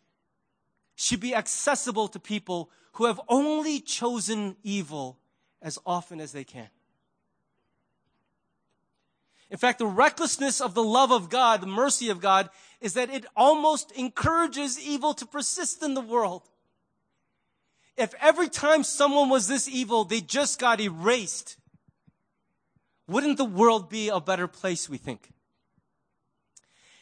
should 0.94 1.20
be 1.20 1.34
accessible 1.34 2.08
to 2.08 2.18
people 2.18 2.70
who 2.92 3.06
have 3.06 3.20
only 3.28 3.80
chosen 3.80 4.56
evil 4.62 5.18
as 5.60 5.78
often 5.86 6.20
as 6.20 6.32
they 6.32 6.44
can. 6.44 6.68
In 9.50 9.58
fact, 9.58 9.78
the 9.78 9.86
recklessness 9.86 10.60
of 10.60 10.74
the 10.74 10.82
love 10.82 11.12
of 11.12 11.28
God, 11.28 11.60
the 11.60 11.66
mercy 11.66 12.08
of 12.08 12.20
God, 12.20 12.48
is 12.80 12.94
that 12.94 13.10
it 13.10 13.26
almost 13.36 13.92
encourages 13.92 14.80
evil 14.80 15.12
to 15.14 15.26
persist 15.26 15.82
in 15.82 15.92
the 15.92 16.00
world. 16.00 16.48
If 17.96 18.14
every 18.20 18.48
time 18.48 18.82
someone 18.82 19.28
was 19.28 19.48
this 19.48 19.68
evil, 19.68 20.04
they 20.04 20.22
just 20.22 20.58
got 20.58 20.80
erased, 20.80 21.58
wouldn't 23.06 23.36
the 23.36 23.44
world 23.44 23.90
be 23.90 24.08
a 24.08 24.20
better 24.20 24.48
place, 24.48 24.88
we 24.88 24.96
think? 24.96 25.32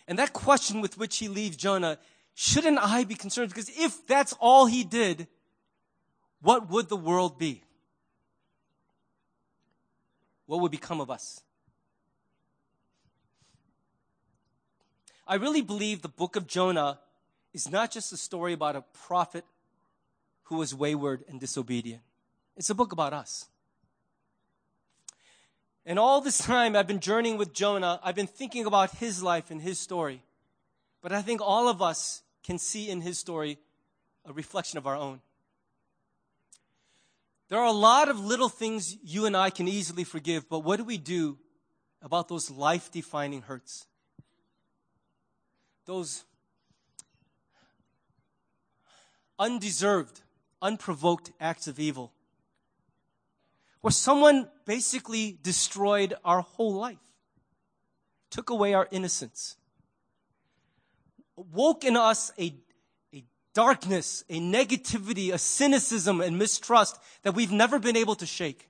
And 0.08 0.18
that 0.18 0.32
question 0.32 0.80
with 0.80 0.98
which 0.98 1.18
he 1.18 1.28
leaves 1.28 1.56
Jonah, 1.56 1.98
shouldn't 2.40 2.78
I 2.78 3.04
be 3.04 3.14
concerned? 3.14 3.50
Because 3.50 3.68
if 3.68 4.06
that's 4.06 4.32
all 4.40 4.64
he 4.64 4.82
did, 4.82 5.26
what 6.40 6.70
would 6.70 6.88
the 6.88 6.96
world 6.96 7.38
be? 7.38 7.62
What 10.46 10.62
would 10.62 10.70
become 10.70 11.02
of 11.02 11.10
us? 11.10 11.42
I 15.28 15.34
really 15.34 15.60
believe 15.60 16.00
the 16.00 16.08
book 16.08 16.34
of 16.34 16.46
Jonah 16.46 16.98
is 17.52 17.70
not 17.70 17.90
just 17.90 18.10
a 18.10 18.16
story 18.16 18.54
about 18.54 18.74
a 18.74 18.84
prophet 19.04 19.44
who 20.44 20.56
was 20.56 20.74
wayward 20.74 21.22
and 21.28 21.38
disobedient. 21.38 22.00
It's 22.56 22.70
a 22.70 22.74
book 22.74 22.92
about 22.92 23.12
us. 23.12 23.48
And 25.84 25.98
all 25.98 26.22
this 26.22 26.38
time 26.46 26.74
I've 26.74 26.86
been 26.86 27.00
journeying 27.00 27.36
with 27.36 27.52
Jonah, 27.52 28.00
I've 28.02 28.16
been 28.16 28.26
thinking 28.26 28.64
about 28.64 28.92
his 28.92 29.22
life 29.22 29.50
and 29.50 29.60
his 29.60 29.78
story. 29.78 30.22
But 31.02 31.12
I 31.12 31.20
think 31.20 31.42
all 31.42 31.68
of 31.68 31.82
us 31.82 32.22
can 32.42 32.58
see 32.58 32.88
in 32.88 33.00
his 33.00 33.18
story 33.18 33.58
a 34.24 34.32
reflection 34.32 34.78
of 34.78 34.86
our 34.86 34.96
own. 34.96 35.20
There 37.48 37.58
are 37.58 37.66
a 37.66 37.72
lot 37.72 38.08
of 38.08 38.20
little 38.20 38.48
things 38.48 38.96
you 39.02 39.26
and 39.26 39.36
I 39.36 39.50
can 39.50 39.66
easily 39.66 40.04
forgive, 40.04 40.48
but 40.48 40.60
what 40.60 40.76
do 40.76 40.84
we 40.84 40.98
do 40.98 41.38
about 42.00 42.28
those 42.28 42.50
life 42.50 42.90
defining 42.92 43.42
hurts? 43.42 43.86
Those 45.86 46.24
undeserved, 49.38 50.20
unprovoked 50.62 51.32
acts 51.40 51.66
of 51.66 51.80
evil 51.80 52.12
where 53.80 53.90
someone 53.90 54.48
basically 54.66 55.38
destroyed 55.42 56.14
our 56.24 56.42
whole 56.42 56.74
life, 56.74 56.98
took 58.30 58.50
away 58.50 58.74
our 58.74 58.86
innocence, 58.90 59.56
woke 61.52 61.84
in 61.84 61.96
us 61.96 62.32
a, 62.38 62.54
a 63.14 63.24
darkness, 63.54 64.24
a 64.28 64.40
negativity, 64.40 65.32
a 65.32 65.38
cynicism, 65.38 66.20
and 66.20 66.38
mistrust 66.38 66.98
that 67.22 67.34
we've 67.34 67.52
never 67.52 67.78
been 67.78 67.96
able 67.96 68.14
to 68.16 68.26
shake. 68.26 68.68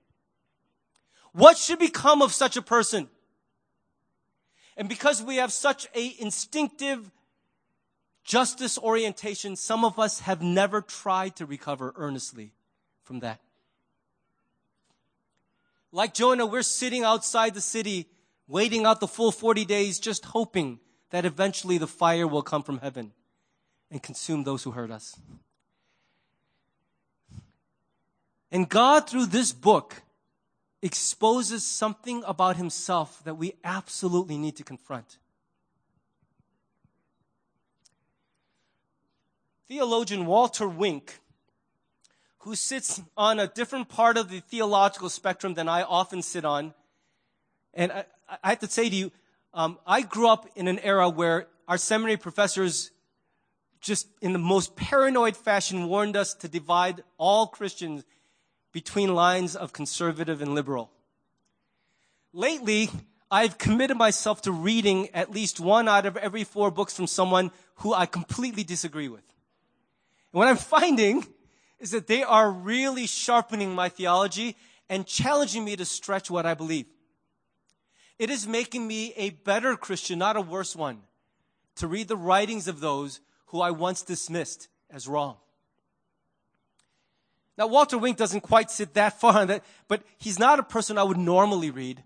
What 1.32 1.56
should 1.56 1.78
become 1.78 2.22
of 2.22 2.32
such 2.32 2.56
a 2.56 2.62
person? 2.62 3.08
And 4.76 4.88
because 4.88 5.22
we 5.22 5.36
have 5.36 5.52
such 5.52 5.86
a 5.94 6.14
instinctive 6.18 7.10
justice 8.24 8.78
orientation, 8.78 9.56
some 9.56 9.84
of 9.84 9.98
us 9.98 10.20
have 10.20 10.42
never 10.42 10.80
tried 10.80 11.36
to 11.36 11.46
recover 11.46 11.92
earnestly 11.96 12.52
from 13.02 13.20
that. 13.20 13.40
Like 15.92 16.14
Jonah, 16.14 16.46
we're 16.46 16.62
sitting 16.62 17.02
outside 17.02 17.54
the 17.54 17.60
city, 17.60 18.06
waiting 18.46 18.86
out 18.86 19.00
the 19.00 19.08
full 19.08 19.32
40 19.32 19.64
days, 19.64 19.98
just 19.98 20.24
hoping 20.24 20.78
that 21.10 21.24
eventually 21.24 21.78
the 21.78 21.86
fire 21.86 22.26
will 22.26 22.42
come 22.42 22.62
from 22.62 22.78
heaven 22.78 23.12
and 23.90 24.02
consume 24.02 24.44
those 24.44 24.62
who 24.62 24.72
hurt 24.72 24.90
us. 24.90 25.16
And 28.52 28.68
God, 28.68 29.08
through 29.08 29.26
this 29.26 29.52
book, 29.52 30.02
exposes 30.82 31.64
something 31.64 32.22
about 32.26 32.56
himself 32.56 33.22
that 33.24 33.36
we 33.36 33.54
absolutely 33.62 34.38
need 34.38 34.56
to 34.56 34.64
confront. 34.64 35.18
Theologian 39.68 40.26
Walter 40.26 40.66
Wink 40.66 41.20
who 42.40 42.54
sits 42.54 43.02
on 43.16 43.38
a 43.38 43.46
different 43.46 43.88
part 43.88 44.16
of 44.16 44.30
the 44.30 44.40
theological 44.40 45.08
spectrum 45.08 45.54
than 45.54 45.68
I 45.68 45.82
often 45.82 46.22
sit 46.22 46.44
on. 46.44 46.72
And 47.74 47.92
I, 47.92 48.04
I 48.42 48.50
have 48.50 48.60
to 48.60 48.66
say 48.66 48.88
to 48.88 48.96
you, 48.96 49.12
um, 49.52 49.78
I 49.86 50.02
grew 50.02 50.28
up 50.28 50.48
in 50.54 50.68
an 50.68 50.78
era 50.78 51.08
where 51.08 51.48
our 51.66 51.78
seminary 51.78 52.16
professors 52.16 52.90
just 53.80 54.08
in 54.20 54.32
the 54.32 54.38
most 54.38 54.76
paranoid 54.76 55.36
fashion 55.36 55.88
warned 55.88 56.16
us 56.16 56.34
to 56.34 56.48
divide 56.48 57.02
all 57.18 57.46
Christians 57.46 58.04
between 58.72 59.14
lines 59.14 59.56
of 59.56 59.72
conservative 59.72 60.42
and 60.42 60.54
liberal. 60.54 60.90
Lately, 62.32 62.90
I've 63.30 63.58
committed 63.58 63.96
myself 63.96 64.42
to 64.42 64.52
reading 64.52 65.08
at 65.14 65.30
least 65.30 65.60
one 65.60 65.88
out 65.88 66.06
of 66.06 66.16
every 66.16 66.44
four 66.44 66.70
books 66.70 66.94
from 66.94 67.06
someone 67.06 67.50
who 67.76 67.94
I 67.94 68.06
completely 68.06 68.64
disagree 68.64 69.08
with. 69.08 69.24
And 70.32 70.38
what 70.38 70.48
I'm 70.48 70.56
finding 70.56 71.26
is 71.78 71.92
that 71.92 72.06
they 72.06 72.22
are 72.22 72.50
really 72.50 73.06
sharpening 73.06 73.74
my 73.74 73.88
theology 73.88 74.56
and 74.88 75.06
challenging 75.06 75.64
me 75.64 75.76
to 75.76 75.84
stretch 75.84 76.30
what 76.30 76.46
I 76.46 76.54
believe. 76.54 76.86
It 78.20 78.28
is 78.28 78.46
making 78.46 78.86
me 78.86 79.14
a 79.16 79.30
better 79.30 79.78
Christian, 79.78 80.18
not 80.18 80.36
a 80.36 80.42
worse 80.42 80.76
one, 80.76 80.98
to 81.76 81.86
read 81.86 82.06
the 82.06 82.18
writings 82.18 82.68
of 82.68 82.80
those 82.80 83.20
who 83.46 83.62
I 83.62 83.70
once 83.70 84.02
dismissed 84.02 84.68
as 84.90 85.08
wrong. 85.08 85.38
Now, 87.56 87.66
Walter 87.66 87.96
Wink 87.96 88.18
doesn't 88.18 88.42
quite 88.42 88.70
sit 88.70 88.92
that 88.92 89.18
far 89.20 89.38
on 89.38 89.46
that, 89.46 89.64
but 89.88 90.02
he's 90.18 90.38
not 90.38 90.58
a 90.58 90.62
person 90.62 90.98
I 90.98 91.02
would 91.02 91.16
normally 91.16 91.70
read. 91.70 92.02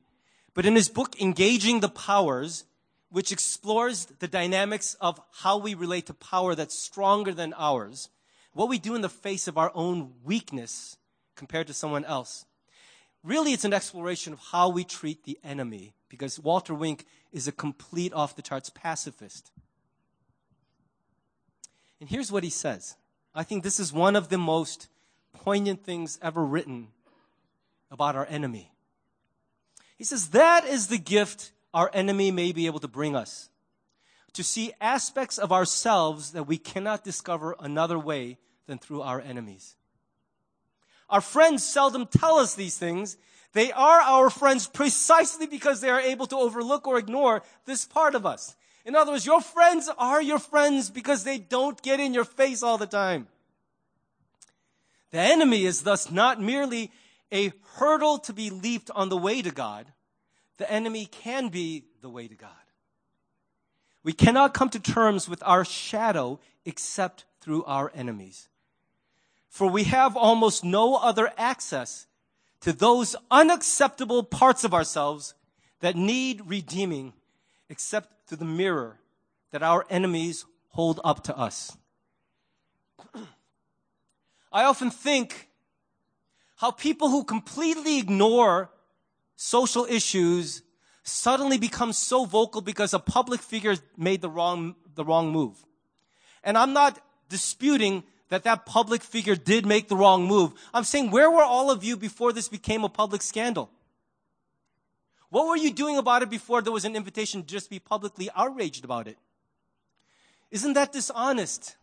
But 0.55 0.67
in 0.67 0.77
his 0.77 0.89
book, 0.89 1.21
Engaging 1.21 1.81
the 1.81 1.89
Powers, 1.89 2.65
which 3.11 3.33
explores 3.33 4.05
the 4.05 4.29
dynamics 4.29 4.95
of 5.01 5.21
how 5.39 5.59
we 5.59 5.75
relate 5.75 6.07
to 6.07 6.15
power 6.15 6.55
that's 6.55 6.79
stronger 6.79 7.35
than 7.35 7.53
ours, 7.55 8.09
what 8.53 8.69
we 8.69 8.79
do 8.79 8.95
in 8.95 9.01
the 9.01 9.09
face 9.09 9.49
of 9.49 9.59
our 9.59 9.73
own 9.75 10.13
weakness 10.23 10.97
compared 11.35 11.67
to 11.67 11.75
someone 11.75 12.05
else. 12.05 12.47
Really, 13.25 13.55
it's 13.55 13.65
an 13.65 13.73
exploration 13.73 14.35
of 14.35 14.39
how 14.39 14.69
we 14.69 14.85
treat 14.85 15.25
the 15.25 15.39
enemy 15.43 15.95
because 16.11 16.39
Walter 16.39 16.75
Wink 16.75 17.07
is 17.33 17.49
a 17.49 17.53
complete 17.53 18.13
off 18.13 18.37
the 18.37 18.43
charts 18.43 18.71
pacifist. 18.71 19.51
And 22.01 22.09
here's 22.09 22.31
what 22.31 22.45
he 22.45 22.51
says 22.51 22.97
I 23.35 23.43
think 23.43 23.65
this 23.65 23.81
is 23.81 23.93
one 23.93 24.15
of 24.15 24.29
the 24.29 24.39
most 24.39 24.89
poignant 25.33 25.85
things 25.85 26.19
ever 26.21 26.45
written 26.45 26.89
about 27.91 28.15
our 28.15 28.27
enemy. 28.27 28.71
He 29.97 30.05
says, 30.05 30.29
That 30.29 30.67
is 30.67 30.89
the 30.89 30.99
gift 30.99 31.53
our 31.73 31.91
enemy 31.95 32.31
may 32.31 32.53
be 32.53 32.67
able 32.67 32.81
to 32.81 32.89
bring 32.89 33.17
us 33.17 33.49
to 34.35 34.45
see 34.45 34.73
aspects 34.81 35.39
of 35.39 35.51
ourselves 35.51 36.33
that 36.33 36.47
we 36.47 36.59
cannot 36.59 37.05
discover 37.05 37.57
another 37.59 37.99
way 37.99 38.37
than 38.67 38.79
through 38.79 39.01
our 39.01 39.21
enemies. 39.21 39.77
Our 41.11 41.21
friends 41.21 41.65
seldom 41.65 42.07
tell 42.07 42.37
us 42.39 42.55
these 42.55 42.79
things. 42.79 43.17
They 43.53 43.71
are 43.73 44.01
our 44.01 44.31
friends 44.31 44.67
precisely 44.67 45.47
because 45.47 45.81
they 45.81 45.91
are 45.91 46.01
able 46.01 46.27
to 46.27 46.37
overlook 46.37 46.87
or 46.87 46.99
ignore 46.99 47.43
this 47.67 47.85
part 47.85 48.15
of 48.15 48.27
us. 48.27 48.57
In 48.85 48.95
other 48.95 49.13
words, 49.13 49.25
your 49.25 49.41
friends 49.41 49.89
are 49.97 50.21
your 50.21 50.39
friends 50.39 50.91
because 50.91 51.25
they 51.25 51.39
don't 51.39 51.81
get 51.83 52.01
in 52.01 52.13
your 52.13 52.25
face 52.25 52.63
all 52.63 52.79
the 52.79 52.87
time. 52.87 53.29
The 55.11 55.21
enemy 55.21 55.65
is 55.65 55.83
thus 55.83 56.11
not 56.11 56.41
merely 56.41 56.91
a 57.31 57.53
hurdle 57.77 58.19
to 58.19 58.33
be 58.33 58.51
leaped 58.51 58.91
on 58.91 59.09
the 59.09 59.17
way 59.17 59.43
to 59.43 59.51
God. 59.51 59.87
The 60.57 60.71
enemy 60.71 61.07
can 61.07 61.49
be 61.49 61.85
the 62.01 62.11
way 62.11 62.29
to 62.29 62.35
God. 62.35 62.51
We 64.03 64.13
cannot 64.13 64.55
come 64.55 64.69
to 64.71 64.81
terms 64.81 65.29
with 65.29 65.43
our 65.47 65.65
shadow 65.65 66.41
except 66.65 67.25
through 67.41 67.65
our 67.65 67.91
enemies. 67.95 68.49
For 69.55 69.69
we 69.69 69.85
have 69.85 70.17
almost 70.17 70.65
no 70.65 70.97
other 70.97 71.33
access 71.39 72.09
to 72.63 72.73
those 72.73 73.15
unacceptable 73.31 74.25
parts 74.25 74.65
of 74.65 74.75
ourselves 74.75 75.35
that 75.79 75.95
need 75.95 76.43
redeeming 76.45 77.13
except 77.69 78.27
through 78.27 78.39
the 78.39 78.45
mirror 78.45 78.99
that 79.53 79.63
our 79.63 79.87
enemies 79.89 80.45
hold 80.71 80.99
up 81.05 81.23
to 81.23 81.39
us. 81.39 81.77
I 84.53 84.65
often 84.65 84.91
think 84.91 85.49
how 86.57 86.73
people 86.73 87.11
who 87.11 87.23
completely 87.23 88.01
ignore 88.01 88.73
social 89.37 89.87
issues 89.89 90.63
suddenly 91.05 91.59
become 91.59 91.93
so 91.93 92.25
vocal 92.25 92.61
because 92.61 92.93
a 92.93 92.99
public 92.99 93.41
figure 93.41 93.77
made 93.97 94.21
the 94.21 94.29
wrong, 94.29 94.75
the 94.97 95.05
wrong 95.05 95.31
move. 95.31 95.65
And 96.43 96.59
I'm 96.59 96.73
not 96.73 96.99
disputing 97.29 98.03
that 98.35 98.43
that 98.43 98.67
public 98.67 99.01
figure 99.01 99.37
did 99.37 99.65
make 99.65 99.87
the 99.87 99.95
wrong 99.95 100.27
move. 100.27 100.55
I'm 100.75 100.83
saying, 100.83 101.13
where 101.13 101.31
were 101.31 101.45
all 101.45 101.71
of 101.71 101.85
you 101.85 101.97
before 101.97 102.33
this 102.33 102.49
became 102.49 102.83
a 102.83 102.89
public 102.89 103.23
scandal? 103.23 103.71
What 105.31 105.47
were 105.47 105.57
you 105.57 105.73
doing 105.73 105.99
about 105.99 106.23
it 106.23 106.31
before 106.31 106.61
there 106.61 106.73
was 106.73 106.85
an 106.85 106.97
invitation 106.97 107.43
to 107.43 107.47
just 107.47 107.71
be 107.71 107.79
publicly 107.79 108.29
outraged 108.35 108.85
about 108.85 109.07
it? 109.07 109.19
Isn't 110.51 110.73
that 110.73 110.93
dishonest? 110.93 111.77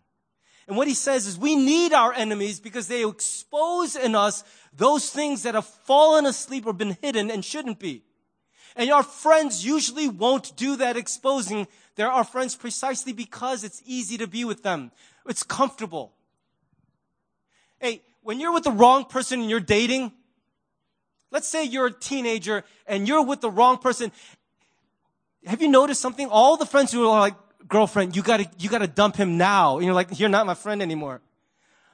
And 0.67 0.75
what 0.75 0.89
he 0.89 0.93
says 0.93 1.25
is 1.25 1.37
we 1.37 1.55
need 1.55 1.93
our 1.93 2.11
enemies 2.11 2.59
because 2.59 2.89
they 2.89 3.07
expose 3.07 3.95
in 3.95 4.13
us 4.13 4.43
those 4.75 5.09
things 5.09 5.43
that 5.43 5.55
have 5.55 5.65
fallen 5.65 6.25
asleep 6.25 6.65
or 6.65 6.73
been 6.73 6.97
hidden 7.01 7.31
and 7.31 7.45
shouldn't 7.45 7.79
be. 7.79 8.03
And 8.75 8.91
our 8.91 9.03
friends 9.03 9.65
usually 9.65 10.09
won't 10.09 10.57
do 10.57 10.75
that 10.75 10.97
exposing. 10.97 11.67
They're 11.95 12.11
our 12.11 12.25
friends 12.25 12.57
precisely 12.57 13.13
because 13.13 13.63
it's 13.63 13.81
easy 13.85 14.17
to 14.17 14.27
be 14.27 14.43
with 14.43 14.63
them. 14.63 14.91
It's 15.25 15.43
comfortable. 15.43 16.13
Hey, 17.81 18.01
when 18.21 18.39
you're 18.39 18.53
with 18.53 18.63
the 18.63 18.71
wrong 18.71 19.03
person 19.03 19.41
and 19.41 19.49
you're 19.49 19.59
dating, 19.59 20.13
Let's 21.31 21.47
say 21.47 21.63
you're 21.63 21.87
a 21.87 21.91
teenager 21.91 22.65
and 22.85 23.07
you're 23.07 23.23
with 23.23 23.39
the 23.39 23.49
wrong 23.49 23.77
person. 23.77 24.11
Have 25.45 25.61
you 25.61 25.69
noticed 25.69 26.01
something? 26.01 26.27
All 26.27 26.57
the 26.57 26.65
friends 26.65 26.91
who 26.91 27.07
are 27.07 27.19
like, 27.19 27.35
girlfriend, 27.67 28.15
you 28.15 28.21
gotta, 28.21 28.49
you 28.59 28.69
gotta 28.69 28.87
dump 28.87 29.15
him 29.15 29.37
now. 29.37 29.77
And 29.77 29.85
you're 29.85 29.93
like, 29.93 30.19
you're 30.19 30.29
not 30.29 30.45
my 30.45 30.53
friend 30.53 30.81
anymore. 30.81 31.21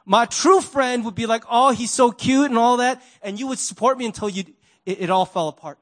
My 0.06 0.26
true 0.26 0.60
friend 0.60 1.06
would 1.06 1.16
be 1.16 1.28
like, 1.28 1.44
oh, 1.50 1.72
he's 1.72 1.92
so 1.92 2.12
cute 2.12 2.50
and 2.50 2.58
all 2.58 2.78
that. 2.78 3.02
And 3.22 3.40
you 3.40 3.48
would 3.48 3.60
support 3.60 3.98
me 3.98 4.06
until 4.06 4.28
you, 4.28 4.44
it, 4.86 5.02
it 5.02 5.10
all 5.12 5.26
fell 5.26 5.50
apart. 5.50 5.78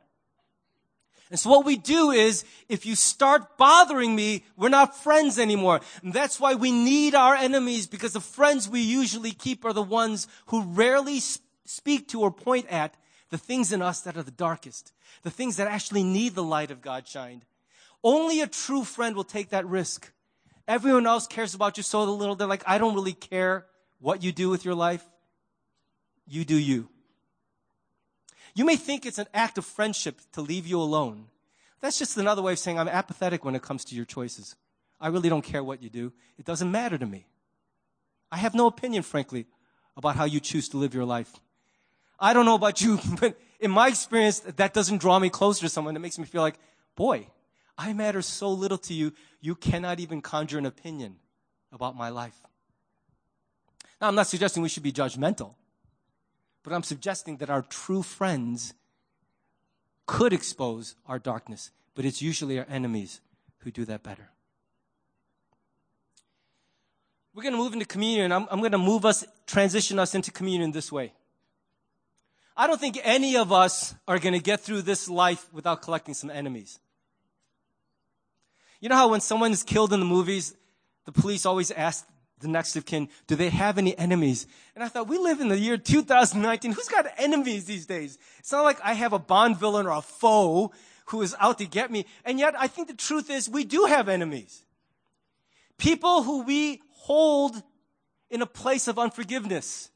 And 1.32 1.40
so 1.40 1.50
what 1.50 1.66
we 1.66 1.76
do 1.76 2.12
is, 2.12 2.46
if 2.70 2.86
you 2.86 2.96
start 2.96 3.58
bothering 3.58 4.16
me, 4.16 4.44
we're 4.56 4.70
not 4.70 4.96
friends 4.96 5.40
anymore. 5.40 5.82
And 6.04 6.14
that's 6.14 6.40
why 6.40 6.54
we 6.54 6.72
need 6.72 7.16
our 7.16 7.34
enemies 7.34 7.88
because 7.88 8.14
the 8.14 8.20
friends 8.20 8.70
we 8.70 8.82
usually 8.82 9.32
keep 9.32 9.66
are 9.66 9.74
the 9.74 9.82
ones 9.82 10.28
who 10.48 10.62
rarely 10.64 11.20
speak 11.66 12.08
to 12.10 12.22
or 12.22 12.32
point 12.32 12.68
at 12.70 12.96
the 13.32 13.40
things 13.40 13.72
in 13.72 13.82
us 13.82 14.02
that 14.02 14.16
are 14.16 14.24
the 14.24 14.32
darkest, 14.32 14.94
the 15.24 15.32
things 15.32 15.58
that 15.58 15.68
actually 15.68 16.04
need 16.04 16.36
the 16.36 16.44
light 16.44 16.70
of 16.70 16.82
God 16.82 17.08
shined. 17.08 17.44
Only 18.04 18.42
a 18.42 18.48
true 18.48 18.84
friend 18.84 19.16
will 19.16 19.24
take 19.24 19.50
that 19.50 19.66
risk. 19.66 20.12
Everyone 20.68 21.08
else 21.08 21.26
cares 21.26 21.56
about 21.56 21.78
you 21.78 21.84
so 21.84 22.04
little. 22.04 22.36
They're 22.36 22.48
like, 22.48 22.64
I 22.68 22.78
don't 22.78 22.94
really 22.94 23.14
care 23.14 23.66
what 24.00 24.24
you 24.24 24.32
do 24.32 24.50
with 24.50 24.64
your 24.64 24.76
life. 24.76 25.04
You 26.28 26.46
do 26.46 26.56
you. 26.56 26.90
You 28.56 28.66
may 28.66 28.78
think 28.78 29.06
it's 29.06 29.18
an 29.18 29.28
act 29.34 29.58
of 29.58 29.66
friendship 29.66 30.20
to 30.32 30.42
leave 30.42 30.66
you 30.66 30.80
alone. 30.80 31.26
That's 31.82 32.00
just 32.00 32.18
another 32.18 32.42
way 32.42 32.54
of 32.54 32.60
saying 32.60 32.80
I'm 32.80 32.88
apathetic 32.88 33.44
when 33.44 33.54
it 33.54 33.62
comes 33.62 33.84
to 33.86 33.96
your 33.96 34.06
choices. 34.06 34.56
I 35.00 35.10
really 35.10 35.30
don't 35.30 35.44
care 35.44 35.64
what 35.64 35.84
you 35.84 35.90
do. 35.90 36.14
It 36.40 36.46
doesn't 36.46 36.72
matter 36.72 36.98
to 36.98 37.06
me. 37.06 37.26
I 38.32 38.38
have 38.38 38.56
no 38.56 38.66
opinion, 38.68 39.04
frankly, 39.04 39.46
about 39.98 40.16
how 40.16 40.24
you 40.24 40.40
choose 40.40 40.70
to 40.70 40.78
live 40.78 40.94
your 40.94 41.06
life. 41.06 41.34
I 42.20 42.34
don't 42.34 42.46
know 42.46 42.56
about 42.56 42.82
you, 42.82 43.00
but 43.20 43.38
in 43.60 43.72
my 43.72 43.90
experience, 43.90 44.40
that 44.40 44.74
doesn't 44.74 45.00
draw 45.00 45.20
me 45.20 45.30
closer 45.30 45.62
to 45.62 45.70
someone. 45.70 45.96
It 45.96 46.00
makes 46.00 46.18
me 46.18 46.26
feel 46.26 46.42
like, 46.42 46.58
boy, 46.96 47.28
I 47.78 47.92
matter 47.94 48.22
so 48.22 48.50
little 48.50 48.78
to 48.80 48.94
you, 48.94 49.12
you 49.42 49.56
cannot 49.56 50.00
even 50.00 50.22
conjure 50.22 50.58
an 50.58 50.66
opinion 50.66 51.18
about 51.72 51.96
my 51.96 52.10
life. 52.10 52.38
Now, 54.00 54.08
I'm 54.08 54.16
not 54.16 54.28
suggesting 54.28 54.64
we 54.64 54.70
should 54.70 54.84
be 54.84 54.94
judgmental, 54.94 55.56
but 56.66 56.74
I'm 56.74 56.84
suggesting 56.84 57.38
that 57.38 57.52
our 57.52 57.62
true 57.62 58.02
friends 58.02 58.74
could 60.08 60.34
expose 60.34 60.96
our 61.06 61.20
darkness, 61.20 61.70
but 61.94 62.06
it's 62.06 62.24
usually 62.24 62.58
our 62.58 62.66
enemies 62.68 63.22
who 63.60 63.70
do 63.70 63.86
that 63.86 64.02
better. 64.02 64.32
We're 67.36 67.44
going 67.44 67.54
to 67.54 67.60
move 67.60 67.74
into 67.74 67.86
communion. 67.86 68.32
I'm, 68.32 68.48
I'm 68.50 68.60
going 68.60 68.72
to 68.72 68.80
move 68.80 69.06
us, 69.06 69.24
transition 69.46 70.00
us 70.00 70.16
into 70.16 70.32
communion 70.32 70.72
this 70.72 70.92
way. 70.92 71.14
I 72.58 72.66
don't 72.66 72.82
think 72.82 73.00
any 73.04 73.38
of 73.38 73.52
us 73.52 73.94
are 74.08 74.18
going 74.18 74.34
to 74.34 74.40
get 74.40 74.60
through 74.60 74.82
this 74.82 75.08
life 75.08 75.48
without 75.54 75.84
collecting 75.84 76.16
some 76.16 76.32
enemies. 76.32 76.80
You 78.82 78.90
know 78.90 78.96
how 78.96 79.10
when 79.10 79.22
someone 79.22 79.52
is 79.52 79.62
killed 79.62 79.94
in 79.94 80.00
the 80.00 80.06
movies, 80.06 80.56
the 81.06 81.12
police 81.12 81.46
always 81.46 81.70
ask 81.70 82.08
the 82.46 82.52
next 82.52 82.76
of 82.76 82.86
kin, 82.86 83.10
do 83.28 83.36
they 83.36 83.50
have 83.50 83.78
any 83.78 83.98
enemies? 83.98 84.48
And 84.76 84.84
I 84.84 84.88
thought, 84.88 85.08
we 85.08 85.18
live 85.18 85.42
in 85.42 85.50
the 85.50 85.58
year 85.58 85.78
2019. 85.78 86.72
Who's 86.72 86.88
got 86.88 87.08
enemies 87.18 87.66
these 87.66 87.86
days? 87.86 88.18
It's 88.40 88.52
not 88.52 88.64
like 88.64 88.80
I 88.84 88.94
have 88.94 89.14
a 89.14 89.20
Bond 89.20 89.58
villain 89.58 89.88
or 89.88 89.98
a 89.98 90.02
foe 90.02 90.72
who 91.08 91.22
is 91.22 91.36
out 91.40 91.58
to 91.60 91.66
get 91.66 91.92
me. 91.92 92.06
And 92.24 92.40
yet, 92.40 92.56
I 92.58 92.68
think 92.68 92.88
the 92.88 92.96
truth 92.96 93.30
is 93.30 93.50
we 93.50 93.64
do 93.64 93.86
have 93.86 94.10
enemies. 94.10 94.64
People 95.78 96.24
who 96.24 96.44
we 96.44 96.82
hold 96.92 97.62
in 98.30 98.42
a 98.42 98.48
place 98.48 98.88
of 98.88 98.98
unforgiveness 98.98 99.90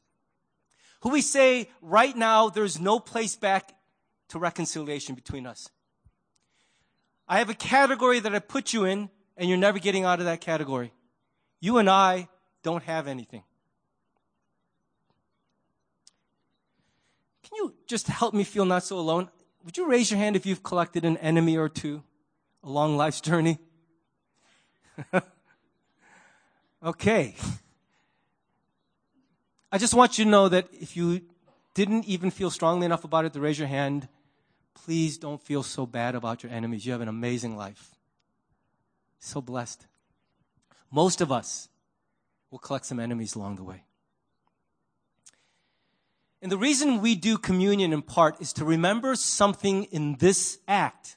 who 1.02 1.10
we 1.10 1.22
say 1.22 1.68
right 1.80 2.16
now 2.16 2.48
there's 2.48 2.80
no 2.80 3.00
place 3.00 3.36
back 3.36 3.74
to 4.28 4.38
reconciliation 4.38 5.14
between 5.14 5.46
us. 5.46 5.70
I 7.26 7.38
have 7.38 7.50
a 7.50 7.54
category 7.54 8.20
that 8.20 8.34
I 8.34 8.38
put 8.38 8.72
you 8.72 8.84
in, 8.84 9.08
and 9.36 9.48
you're 9.48 9.58
never 9.58 9.78
getting 9.78 10.04
out 10.04 10.18
of 10.18 10.26
that 10.26 10.40
category. 10.40 10.92
You 11.60 11.78
and 11.78 11.88
I 11.88 12.28
don't 12.62 12.82
have 12.84 13.06
anything. 13.06 13.42
Can 17.42 17.56
you 17.56 17.74
just 17.86 18.06
help 18.06 18.34
me 18.34 18.44
feel 18.44 18.64
not 18.64 18.84
so 18.84 18.98
alone? 18.98 19.28
Would 19.64 19.76
you 19.76 19.88
raise 19.88 20.10
your 20.10 20.18
hand 20.18 20.36
if 20.36 20.46
you've 20.46 20.62
collected 20.62 21.04
an 21.04 21.16
enemy 21.18 21.56
or 21.56 21.68
two 21.68 22.02
along 22.62 22.96
life's 22.96 23.20
journey? 23.20 23.58
okay. 26.84 27.34
I 29.72 29.78
just 29.78 29.94
want 29.94 30.18
you 30.18 30.24
to 30.24 30.30
know 30.30 30.48
that 30.48 30.68
if 30.72 30.96
you 30.96 31.22
didn't 31.74 32.04
even 32.04 32.30
feel 32.30 32.50
strongly 32.50 32.86
enough 32.86 33.04
about 33.04 33.24
it 33.24 33.32
to 33.32 33.40
raise 33.40 33.58
your 33.58 33.68
hand, 33.68 34.08
please 34.74 35.18
don't 35.18 35.42
feel 35.42 35.62
so 35.62 35.86
bad 35.86 36.14
about 36.14 36.42
your 36.42 36.52
enemies. 36.52 36.84
You 36.86 36.92
have 36.92 37.00
an 37.00 37.08
amazing 37.08 37.56
life. 37.56 37.94
So 39.18 39.40
blessed. 39.40 39.86
Most 40.90 41.20
of 41.20 41.30
us 41.30 41.68
will 42.50 42.58
collect 42.58 42.86
some 42.86 43.00
enemies 43.00 43.34
along 43.34 43.56
the 43.56 43.64
way. 43.64 43.84
And 46.42 46.50
the 46.50 46.56
reason 46.58 47.00
we 47.00 47.14
do 47.14 47.36
communion 47.36 47.92
in 47.92 48.02
part 48.02 48.40
is 48.40 48.52
to 48.54 48.64
remember 48.64 49.14
something 49.14 49.84
in 49.84 50.16
this 50.16 50.58
act 50.66 51.16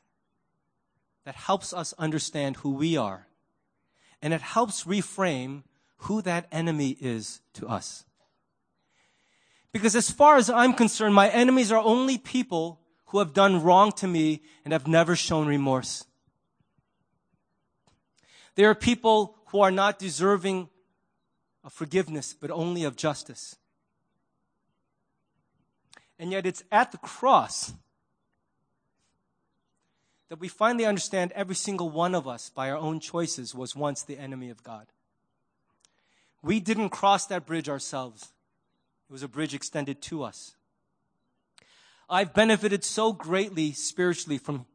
that 1.25 1.35
helps 1.35 1.73
us 1.73 1.93
understand 1.97 2.57
who 2.57 2.71
we 2.71 2.97
are. 2.97 3.27
And 4.21 4.33
it 4.33 4.41
helps 4.41 4.83
reframe 4.83 5.63
who 5.97 6.21
that 6.23 6.47
enemy 6.51 6.97
is 6.99 7.41
to 7.53 7.67
us. 7.67 8.05
Because 9.71 9.95
as 9.95 10.11
far 10.11 10.35
as 10.35 10.49
I'm 10.49 10.73
concerned, 10.73 11.15
my 11.15 11.29
enemies 11.29 11.71
are 11.71 11.81
only 11.81 12.17
people 12.17 12.81
who 13.07 13.19
have 13.19 13.33
done 13.33 13.63
wrong 13.63 13.91
to 13.93 14.07
me 14.07 14.41
and 14.63 14.73
have 14.73 14.87
never 14.87 15.15
shown 15.15 15.47
remorse. 15.47 16.05
They 18.55 18.65
are 18.65 18.75
people 18.75 19.37
who 19.47 19.61
are 19.61 19.71
not 19.71 19.97
deserving 19.97 20.69
of 21.63 21.73
forgiveness, 21.73 22.33
but 22.33 22.51
only 22.51 22.83
of 22.83 22.95
justice. 22.95 23.55
And 26.19 26.31
yet 26.31 26.45
it's 26.45 26.63
at 26.71 26.91
the 26.91 26.97
cross 26.97 27.73
that 30.29 30.39
we 30.39 30.47
finally 30.47 30.85
understand 30.85 31.31
every 31.33 31.55
single 31.55 31.89
one 31.89 32.15
of 32.15 32.27
us, 32.27 32.49
by 32.49 32.69
our 32.69 32.77
own 32.77 32.99
choices, 32.99 33.53
was 33.53 33.75
once 33.75 34.01
the 34.01 34.17
enemy 34.17 34.49
of 34.49 34.63
God. 34.63 34.87
We 36.41 36.59
didn't 36.59 36.89
cross 36.89 37.25
that 37.27 37.45
bridge 37.45 37.69
ourselves. 37.69 38.33
It 39.09 39.13
was 39.13 39.23
a 39.23 39.27
bridge 39.27 39.53
extended 39.53 40.01
to 40.03 40.23
us. 40.23 40.55
I've 42.09 42.33
benefited 42.33 42.83
so 42.83 43.13
greatly 43.13 43.71
spiritually 43.71 44.37
from 44.37 44.65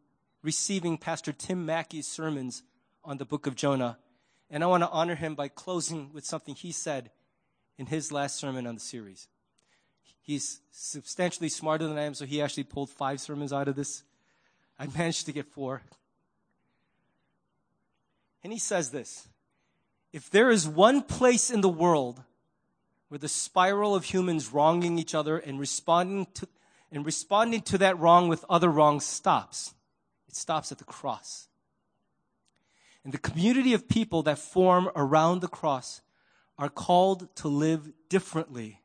receiving 0.42 0.96
Pastor 0.96 1.32
Tim 1.32 1.66
Mackie's 1.66 2.06
sermons 2.06 2.62
on 3.04 3.18
the 3.18 3.24
book 3.24 3.46
of 3.46 3.54
Jonah. 3.54 3.98
And 4.50 4.64
I 4.64 4.66
want 4.66 4.82
to 4.82 4.90
honor 4.90 5.14
him 5.14 5.34
by 5.34 5.48
closing 5.48 6.10
with 6.12 6.24
something 6.24 6.54
he 6.54 6.72
said 6.72 7.10
in 7.76 7.86
his 7.86 8.10
last 8.10 8.36
sermon 8.36 8.66
on 8.66 8.74
the 8.74 8.80
series. 8.80 9.28
He's 10.22 10.60
substantially 10.72 11.48
smarter 11.48 11.86
than 11.86 11.98
I 11.98 12.02
am, 12.02 12.14
so 12.14 12.26
he 12.26 12.42
actually 12.42 12.64
pulled 12.64 12.90
five 12.90 13.20
sermons 13.20 13.52
out 13.52 13.68
of 13.68 13.76
this. 13.76 14.02
I 14.78 14.86
managed 14.86 15.26
to 15.26 15.32
get 15.32 15.46
four. 15.46 15.82
And 18.44 18.52
he 18.52 18.58
says 18.58 18.90
this 18.90 19.28
If 20.12 20.30
there 20.30 20.50
is 20.50 20.68
one 20.68 21.02
place 21.02 21.50
in 21.50 21.60
the 21.60 21.68
world 21.68 22.22
where 23.08 23.18
the 23.18 23.28
spiral 23.28 23.94
of 23.94 24.04
humans 24.04 24.52
wronging 24.52 24.98
each 24.98 25.14
other 25.14 25.38
and 25.38 25.58
responding 25.58 26.26
to, 26.34 26.48
and 26.92 27.04
responding 27.04 27.62
to 27.62 27.78
that 27.78 27.98
wrong 27.98 28.28
with 28.28 28.44
other 28.48 28.68
wrongs 28.68 29.04
stops, 29.04 29.74
it 30.28 30.36
stops 30.36 30.70
at 30.70 30.78
the 30.78 30.84
cross. 30.84 31.47
And 33.04 33.12
the 33.12 33.18
community 33.18 33.72
of 33.74 33.88
people 33.88 34.22
that 34.24 34.38
form 34.38 34.90
around 34.94 35.40
the 35.40 35.48
cross 35.48 36.02
are 36.58 36.68
called 36.68 37.34
to 37.36 37.48
live 37.48 37.92
differently. 38.08 38.82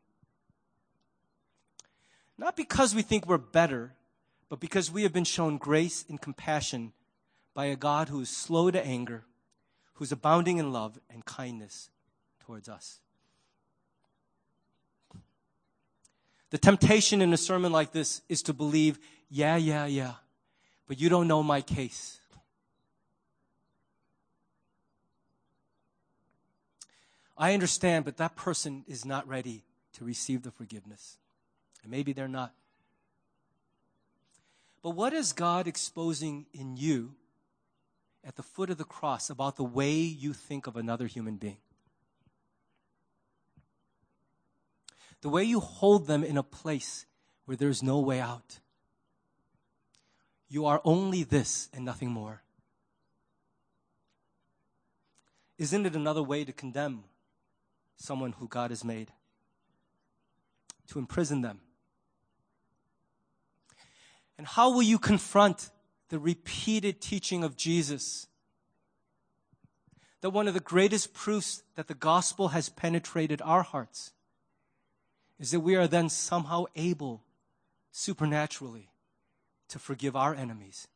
Not 2.38 2.56
because 2.56 2.94
we 2.94 3.02
think 3.02 3.26
we're 3.26 3.38
better, 3.38 3.94
but 4.50 4.60
because 4.60 4.92
we 4.92 5.04
have 5.04 5.14
been 5.14 5.24
shown 5.24 5.58
grace 5.58 6.06
and 6.08 6.22
compassion 6.22 6.94
by 7.54 7.66
a 7.66 7.76
God 7.76 8.10
who 8.10 8.22
is 8.22 8.30
slow 8.30 8.72
to 8.72 8.86
anger, 8.86 9.26
who's 9.94 10.12
abounding 10.12 10.58
in 10.58 10.72
love 10.72 11.00
and 11.10 11.26
kindness 11.26 11.90
towards 12.40 12.70
us. 12.70 13.00
The 16.50 16.58
temptation 16.58 17.22
in 17.22 17.34
a 17.34 17.38
sermon 17.38 17.72
like 17.72 17.94
this 17.94 18.22
is 18.30 18.44
to 18.44 18.54
believe, 18.54 19.00
yeah, 19.30 19.56
yeah, 19.56 19.86
yeah, 19.86 20.14
but 20.88 21.00
you 21.00 21.10
don't 21.10 21.28
know 21.28 21.42
my 21.42 21.62
case. 21.62 22.20
I 27.38 27.54
understand, 27.54 28.06
but 28.06 28.18
that 28.18 28.36
person 28.36 28.84
is 28.88 29.06
not 29.06 29.28
ready 29.28 29.64
to 29.94 30.06
receive 30.06 30.44
the 30.44 30.52
forgiveness. 30.52 31.18
And 31.82 31.92
maybe 31.92 32.14
they're 32.14 32.28
not. 32.28 32.54
But 34.82 34.92
what 34.92 35.14
is 35.14 35.34
God 35.34 35.68
exposing 35.68 36.46
in 36.54 36.78
you 36.78 37.16
at 38.24 38.36
the 38.36 38.44
foot 38.44 38.70
of 38.70 38.78
the 38.78 38.84
cross 38.84 39.30
about 39.30 39.56
the 39.56 39.64
way 39.64 39.94
you 39.94 40.34
think 40.34 40.68
of 40.68 40.76
another 40.76 41.08
human 41.08 41.38
being? 41.38 41.58
The 45.22 45.30
way 45.30 45.44
you 45.44 45.62
hold 45.62 46.08
them 46.08 46.24
in 46.24 46.38
a 46.38 46.44
place 46.44 47.06
where 47.46 47.56
there's 47.56 47.82
no 47.82 48.00
way 48.00 48.20
out. 48.20 48.60
You 50.50 50.66
are 50.66 50.82
only 50.84 51.24
this 51.24 51.70
and 51.74 51.86
nothing 51.86 52.12
more. 52.12 52.44
Isn't 55.58 55.86
it 55.86 55.96
another 55.96 56.22
way 56.22 56.44
to 56.44 56.52
condemn 56.52 57.06
someone 58.04 58.34
who 58.34 58.48
God 58.48 58.70
has 58.72 58.84
made? 58.84 59.12
To 60.88 61.00
imprison 61.00 61.42
them 61.42 61.62
and 64.38 64.48
how 64.48 64.72
will 64.72 64.84
you 64.84 65.00
confront 65.00 65.70
the 66.10 66.20
repeated 66.20 67.02
teaching 67.02 67.44
of 67.44 67.56
Jesus? 67.56 68.28
That 70.22 70.32
one 70.32 70.48
of 70.48 70.54
the 70.54 70.60
greatest 70.60 71.14
proofs 71.14 71.64
that 71.76 71.88
the 71.88 71.94
gospel 71.94 72.50
has 72.50 72.70
penetrated 72.70 73.42
our 73.42 73.64
hearts 73.64 74.12
is 75.40 75.52
that 75.52 75.60
we 75.60 75.76
are 75.76 75.88
then 75.88 76.10
somehow 76.10 76.66
able, 76.76 77.24
supernaturally, 77.92 78.90
to 79.70 79.80
forgive 79.80 80.16
our 80.16 80.34
enemies. 80.34 80.88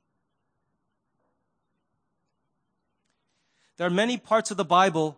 There 3.78 3.88
are 3.88 3.91
many 3.91 4.18
parts 4.18 4.49
of 4.49 4.58
the 4.58 4.66
Bible 4.66 5.18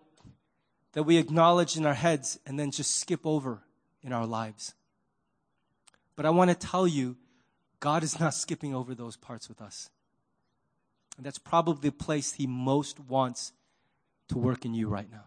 that 0.94 1.04
we 1.04 1.18
acknowledge 1.18 1.78
in 1.78 1.86
our 1.86 1.94
heads 1.94 2.40
and 2.46 2.60
then 2.60 2.72
just 2.72 2.98
skip 2.98 3.26
over 3.26 3.62
in 4.02 4.12
our 4.14 4.26
lives. 4.26 4.74
But 6.16 6.26
I 6.26 6.32
want 6.32 6.50
to 6.50 6.56
tell 6.56 6.88
you 6.88 7.16
God 7.80 8.04
is 8.04 8.20
not 8.20 8.34
skipping 8.34 8.76
over 8.76 8.94
those 8.94 9.16
parts 9.16 9.48
with 9.48 9.62
us. 9.62 9.90
And 11.18 11.26
that's 11.26 11.38
probably 11.38 11.90
the 11.90 11.96
place 11.96 12.34
He 12.34 12.48
most 12.48 13.00
wants 13.00 13.52
to 14.30 14.38
work 14.38 14.66
in 14.66 14.74
you 14.74 14.88
right 14.88 15.10
now. 15.12 15.26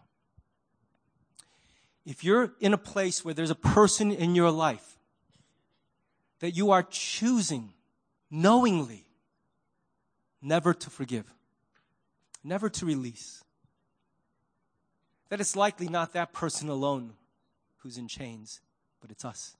If 2.05 2.23
you're 2.23 2.53
in 2.59 2.73
a 2.73 2.77
place 2.77 3.23
where 3.23 3.33
there's 3.33 3.49
a 3.49 3.55
person 3.55 4.11
in 4.11 4.35
your 4.35 4.51
life 4.51 4.97
that 6.39 6.51
you 6.51 6.71
are 6.71 6.83
choosing 6.83 7.73
knowingly 8.29 9.05
never 10.41 10.73
to 10.73 10.89
forgive, 10.89 11.25
never 12.43 12.69
to 12.69 12.85
release, 12.85 13.42
that 15.29 15.41
it's 15.41 15.55
likely 15.55 15.87
not 15.87 16.13
that 16.13 16.33
person 16.33 16.69
alone 16.69 17.13
who's 17.77 17.97
in 17.97 18.07
chains, 18.07 18.61
but 19.01 19.11
it's 19.11 19.25
us. 19.25 19.55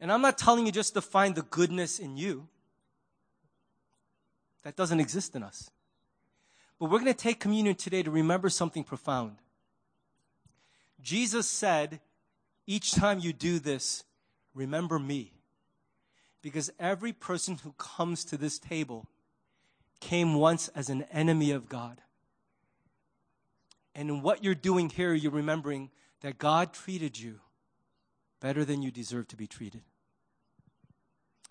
And 0.00 0.12
I'm 0.12 0.22
not 0.22 0.38
telling 0.38 0.66
you 0.66 0.72
just 0.72 0.94
to 0.94 1.00
find 1.00 1.34
the 1.34 1.42
goodness 1.42 1.98
in 1.98 2.16
you. 2.16 2.48
That 4.62 4.76
doesn't 4.76 5.00
exist 5.00 5.34
in 5.34 5.42
us. 5.42 5.70
But 6.78 6.90
we're 6.90 6.98
going 6.98 7.12
to 7.12 7.14
take 7.14 7.40
communion 7.40 7.76
today 7.76 8.02
to 8.02 8.10
remember 8.10 8.48
something 8.50 8.84
profound. 8.84 9.36
Jesus 11.00 11.48
said, 11.48 12.00
each 12.66 12.92
time 12.92 13.20
you 13.20 13.32
do 13.32 13.58
this, 13.58 14.04
remember 14.54 14.98
me. 14.98 15.32
Because 16.42 16.70
every 16.78 17.12
person 17.12 17.58
who 17.62 17.72
comes 17.78 18.24
to 18.24 18.36
this 18.36 18.58
table 18.58 19.06
came 20.00 20.34
once 20.34 20.68
as 20.68 20.88
an 20.88 21.02
enemy 21.12 21.50
of 21.50 21.68
God. 21.68 22.00
And 23.94 24.10
in 24.10 24.22
what 24.22 24.44
you're 24.44 24.54
doing 24.54 24.90
here, 24.90 25.14
you're 25.14 25.32
remembering 25.32 25.90
that 26.20 26.38
God 26.38 26.72
treated 26.72 27.18
you 27.18 27.40
better 28.40 28.64
than 28.64 28.82
you 28.82 28.90
deserve 28.90 29.28
to 29.28 29.36
be 29.36 29.46
treated. 29.46 29.82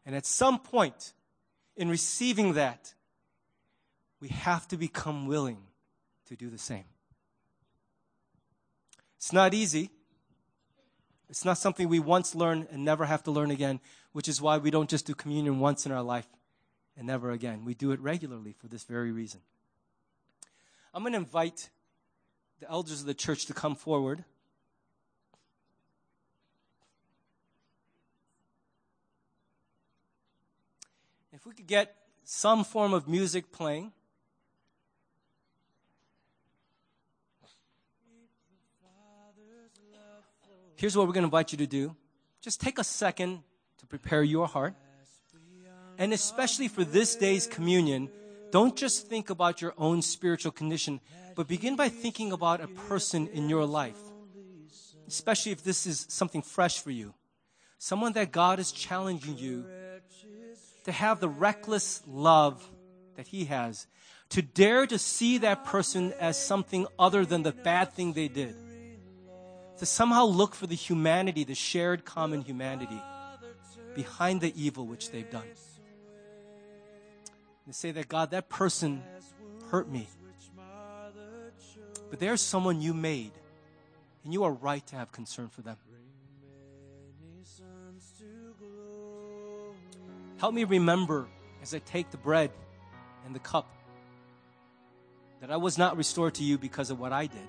And 0.06 0.16
at 0.16 0.26
some 0.26 0.60
point 0.60 1.14
in 1.76 1.90
receiving 1.90 2.54
that, 2.54 2.94
we 4.20 4.30
have 4.30 4.68
to 4.70 4.78
become 4.78 5.26
willing 5.28 5.58
to 6.28 6.36
do 6.36 6.50
the 6.50 6.58
same. 6.58 6.86
It's 9.18 9.34
not 9.34 9.54
easy. 9.54 9.90
It's 11.30 11.44
not 11.44 11.58
something 11.58 11.90
we 11.90 12.00
once 12.00 12.36
learn 12.36 12.68
and 12.72 12.86
never 12.86 13.06
have 13.06 13.24
to 13.24 13.32
learn 13.32 13.50
again, 13.50 13.80
which 14.12 14.28
is 14.28 14.40
why 14.40 14.58
we 14.58 14.70
don't 14.70 14.90
just 14.90 15.08
do 15.08 15.16
communion 15.16 15.60
once 15.60 15.86
in 15.86 15.92
our 15.92 16.04
life 16.04 16.28
and 16.98 17.08
never 17.08 17.32
again. 17.32 17.66
We 17.66 17.74
do 17.74 17.92
it 17.92 18.00
regularly 18.00 18.54
for 18.54 18.68
this 18.68 18.84
very 18.84 19.12
reason. 19.12 19.42
I'm 20.94 21.04
going 21.04 21.14
to 21.14 21.20
invite 21.20 21.70
the 22.60 22.70
elders 22.70 23.02
of 23.02 23.08
the 23.08 23.14
church 23.14 23.46
to 23.48 23.54
come 23.54 23.76
forward. 23.76 24.24
If 31.34 31.46
we 31.46 31.54
could 31.54 31.68
get 31.68 31.96
some 32.24 32.64
form 32.64 32.94
of 32.94 33.08
music 33.08 33.52
playing. 33.52 33.92
Here's 40.78 40.98
what 40.98 41.08
we're 41.08 41.14
going 41.14 41.24
to 41.24 41.28
invite 41.28 41.52
you 41.52 41.58
to 41.60 41.68
do. 41.68 41.96
Just 42.42 42.60
take 42.60 42.80
a 42.80 42.84
second 42.84 43.44
to 43.78 43.86
prepare 43.86 44.24
your 44.24 44.48
heart. 44.48 44.74
And 45.98 46.14
especially 46.14 46.68
for 46.68 46.84
this 46.84 47.16
day's 47.16 47.48
communion, 47.48 48.10
don't 48.52 48.76
just 48.76 49.08
think 49.08 49.30
about 49.30 49.62
your 49.62 49.74
own 49.78 50.02
spiritual 50.02 50.52
condition, 50.52 51.00
but 51.36 51.48
begin 51.48 51.76
by 51.76 51.90
thinking 51.90 52.32
about 52.32 52.62
a 52.62 52.68
person 52.68 53.28
in 53.28 53.50
your 53.50 53.66
life. 53.66 54.00
Especially 55.08 55.52
if 55.52 55.64
this 55.64 55.86
is 55.86 56.06
something 56.10 56.42
fresh 56.42 56.80
for 56.80 56.92
you. 56.92 57.14
Someone 57.78 58.14
that 58.14 58.32
God 58.32 58.60
is 58.60 58.72
challenging 58.72 59.38
you 59.38 59.66
to 60.86 60.92
have 60.92 61.20
the 61.20 61.30
reckless 61.30 62.02
love 62.08 62.64
that 63.16 63.28
He 63.28 63.46
has, 63.46 63.88
to 64.30 64.42
dare 64.42 64.88
to 64.88 64.98
see 64.98 65.38
that 65.40 65.66
person 65.66 66.14
as 66.20 66.38
something 66.42 66.88
other 66.98 67.26
than 67.26 67.44
the 67.44 67.52
bad 67.52 67.94
thing 67.94 68.14
they 68.14 68.28
did, 68.28 68.56
to 69.78 69.86
somehow 69.86 70.26
look 70.26 70.56
for 70.56 70.68
the 70.68 70.76
humanity, 70.76 71.44
the 71.44 71.56
shared 71.56 72.06
common 72.06 72.42
humanity 72.42 73.02
behind 73.94 74.42
the 74.42 74.54
evil 74.56 74.88
which 74.88 75.12
they've 75.12 75.30
done. 75.30 75.48
And 77.66 77.74
say 77.74 77.92
that 77.92 78.08
God, 78.08 78.32
that 78.32 78.50
person 78.50 79.02
hurt 79.70 79.90
me. 79.90 80.08
But 82.10 82.20
there's 82.20 82.42
someone 82.42 82.82
you 82.82 82.94
made, 82.94 83.32
and 84.24 84.32
you 84.32 84.44
are 84.44 84.52
right 84.52 84.86
to 84.88 84.96
have 84.96 85.12
concern 85.12 85.50
for 85.50 85.62
them. 85.62 85.78
Help 90.38 90.54
me 90.54 90.64
remember 90.64 91.28
as 91.62 91.74
I 91.74 91.80
take 91.80 92.12
the 92.12 92.18
bread 92.18 92.52
and 93.26 93.34
the 93.34 93.40
cup 93.40 93.68
that 95.42 95.50
I 95.50 95.58
was 95.58 95.78
not 95.78 95.98
restored 95.98 96.36
to 96.36 96.44
you 96.44 96.58
because 96.58 96.92
of 96.92 97.00
what 97.00 97.12
I 97.12 97.26
did, 97.26 97.48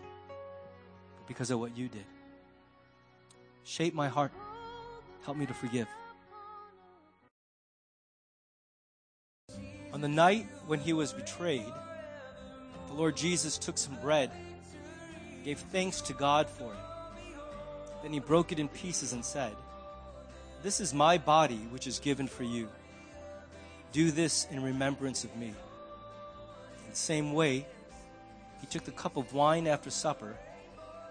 but 1.18 1.26
because 1.26 1.50
of 1.50 1.60
what 1.60 1.76
you 1.76 1.88
did. 1.88 2.04
Shape 3.64 3.94
my 3.94 4.08
heart. 4.08 4.32
Help 5.24 5.36
me 5.36 5.46
to 5.46 5.54
forgive. 5.54 5.88
On 9.96 10.02
the 10.02 10.08
night 10.08 10.46
when 10.66 10.78
he 10.78 10.92
was 10.92 11.14
betrayed, 11.14 11.72
the 12.86 12.92
Lord 12.92 13.16
Jesus 13.16 13.56
took 13.56 13.78
some 13.78 13.96
bread, 14.02 14.30
gave 15.42 15.58
thanks 15.58 16.02
to 16.02 16.12
God 16.12 16.50
for 16.50 16.70
it. 16.70 17.32
Then 18.02 18.12
he 18.12 18.20
broke 18.20 18.52
it 18.52 18.58
in 18.58 18.68
pieces 18.68 19.14
and 19.14 19.24
said, 19.24 19.54
This 20.62 20.80
is 20.80 20.92
my 20.92 21.16
body, 21.16 21.66
which 21.70 21.86
is 21.86 21.98
given 21.98 22.26
for 22.26 22.42
you. 22.42 22.68
Do 23.92 24.10
this 24.10 24.46
in 24.50 24.62
remembrance 24.62 25.24
of 25.24 25.34
me. 25.34 25.46
In 25.46 26.90
the 26.90 26.94
same 26.94 27.32
way, 27.32 27.66
he 28.60 28.66
took 28.66 28.84
the 28.84 28.90
cup 28.90 29.16
of 29.16 29.32
wine 29.32 29.66
after 29.66 29.88
supper, 29.88 30.36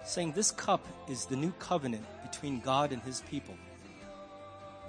saying, 0.04 0.34
This 0.34 0.52
cup 0.52 0.86
is 1.10 1.26
the 1.26 1.36
new 1.36 1.54
covenant 1.58 2.06
between 2.22 2.60
God 2.60 2.92
and 2.92 3.02
his 3.02 3.22
people, 3.22 3.56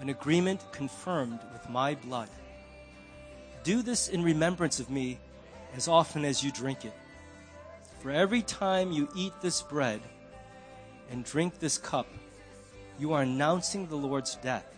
an 0.03 0.11
agreement 0.11 0.61
confirmed 0.70 1.40
with 1.55 1.70
my 1.70 1.94
blood. 1.94 2.28
Do 3.66 3.82
this 3.82 4.06
in 4.06 4.22
remembrance 4.22 4.78
of 4.78 4.90
me 4.90 5.18
as 5.74 5.88
often 5.88 6.24
as 6.24 6.40
you 6.40 6.52
drink 6.52 6.84
it. 6.84 6.92
For 7.98 8.12
every 8.12 8.42
time 8.42 8.92
you 8.92 9.08
eat 9.16 9.32
this 9.42 9.60
bread 9.60 10.00
and 11.10 11.24
drink 11.24 11.58
this 11.58 11.76
cup, 11.76 12.06
you 12.96 13.12
are 13.12 13.22
announcing 13.22 13.88
the 13.88 13.96
Lord's 13.96 14.36
death 14.36 14.72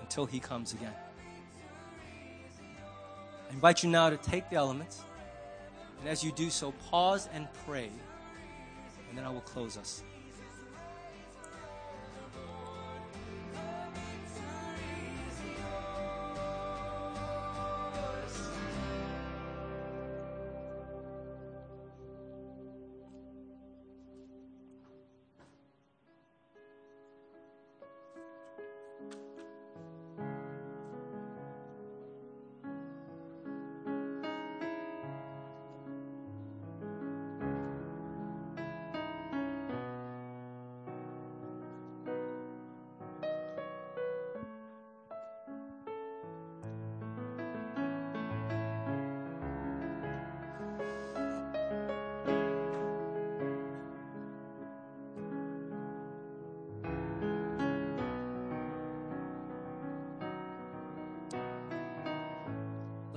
until 0.00 0.26
he 0.26 0.40
comes 0.40 0.72
again. 0.72 0.92
I 3.48 3.52
invite 3.52 3.84
you 3.84 3.90
now 3.90 4.10
to 4.10 4.16
take 4.16 4.50
the 4.50 4.56
elements, 4.56 5.02
and 6.00 6.08
as 6.08 6.24
you 6.24 6.32
do 6.32 6.50
so, 6.50 6.72
pause 6.90 7.28
and 7.32 7.46
pray, 7.64 7.90
and 9.08 9.16
then 9.16 9.24
I 9.24 9.30
will 9.30 9.40
close 9.42 9.76
us. 9.76 10.02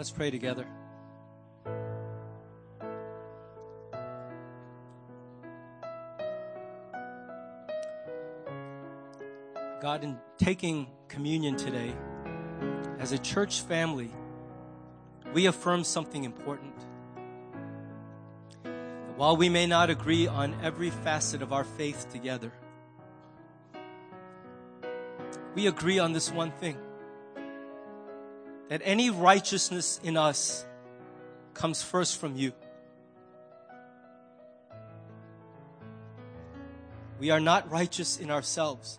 Let's 0.04 0.12
pray 0.12 0.32
together. 0.32 0.68
God, 9.82 10.04
in 10.04 10.18
taking 10.38 10.88
communion 11.08 11.56
today, 11.56 11.93
as 12.99 13.14
a 13.14 13.18
church 13.18 13.62
family, 13.62 14.12
we 15.34 15.45
affirm 15.45 15.86
something 15.86 16.26
important. 16.26 16.76
That 18.66 19.18
while 19.18 19.38
we 19.38 19.47
may 19.47 19.68
not 19.68 19.89
agree 19.89 20.28
on 20.28 20.54
every 20.62 20.89
facet 20.89 21.41
of 21.41 21.54
our 21.54 21.64
faith 21.64 22.12
together, 22.12 22.51
we 25.56 25.68
agree 25.68 25.99
on 25.99 26.12
this 26.12 26.30
one 26.30 26.51
thing 26.51 26.78
that 28.74 28.82
any 28.84 29.11
righteousness 29.11 29.99
in 30.03 30.17
us 30.17 30.65
comes 31.53 31.84
first 31.84 32.19
from 32.19 32.36
you. 32.36 32.51
We 37.19 37.30
are 37.30 37.39
not 37.39 37.69
righteous 37.69 38.17
in 38.17 38.32
ourselves, 38.32 38.97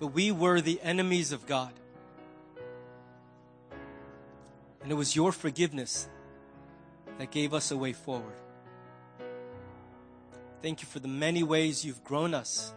but 0.00 0.14
we 0.14 0.32
were 0.32 0.62
the 0.62 0.80
enemies 0.80 1.30
of 1.30 1.44
God. 1.44 1.74
And 4.82 4.90
it 4.90 4.94
was 4.94 5.14
your 5.14 5.30
forgiveness 5.30 6.08
that 7.18 7.30
gave 7.30 7.52
us 7.52 7.70
a 7.70 7.76
way 7.76 7.92
forward. 7.92 8.40
Thank 10.62 10.80
you 10.80 10.88
for 10.88 11.00
the 11.00 11.08
many 11.08 11.42
ways 11.42 11.84
you've 11.84 12.02
grown 12.02 12.32
us 12.32 12.72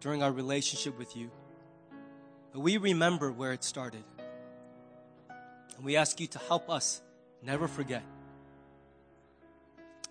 during 0.00 0.22
our 0.22 0.32
relationship 0.32 0.98
with 0.98 1.14
you. 1.14 1.30
But 2.54 2.60
we 2.60 2.78
remember 2.78 3.30
where 3.30 3.52
it 3.52 3.62
started. 3.62 4.04
And 5.76 5.84
we 5.84 5.96
ask 5.96 6.20
you 6.20 6.26
to 6.28 6.38
help 6.38 6.70
us 6.70 7.02
never 7.42 7.68
forget. 7.68 8.02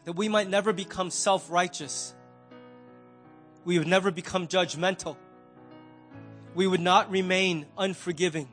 That 0.06 0.14
we 0.14 0.30
might 0.30 0.48
never 0.48 0.74
become 0.74 1.10
self 1.10 1.50
righteous. 1.50 2.14
We 3.66 3.80
would 3.80 3.88
never 3.88 4.12
become 4.12 4.48
judgmental. 4.48 5.18
We 6.54 6.68
would 6.68 6.82
not 6.82 7.10
remain 7.10 7.66
unforgiving, 7.78 8.48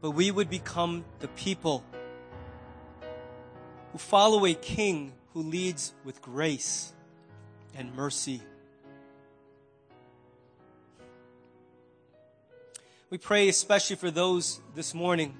but 0.00 0.12
we 0.12 0.30
would 0.30 0.48
become 0.48 1.04
the 1.20 1.28
people 1.28 1.84
who 3.92 3.98
follow 3.98 4.46
a 4.46 4.54
king 4.54 5.12
who 5.34 5.42
leads 5.42 5.92
with 6.04 6.22
grace 6.22 6.92
and 7.76 7.94
mercy. 7.94 8.40
We 13.10 13.18
pray 13.18 13.50
especially 13.50 13.96
for 13.96 14.10
those 14.10 14.60
this 14.74 14.94
morning 14.94 15.36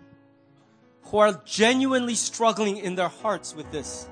who 1.04 1.18
are 1.18 1.40
genuinely 1.44 2.14
struggling 2.14 2.78
in 2.78 2.94
their 2.94 3.08
hearts 3.08 3.54
with 3.54 3.70
this. 3.70 4.08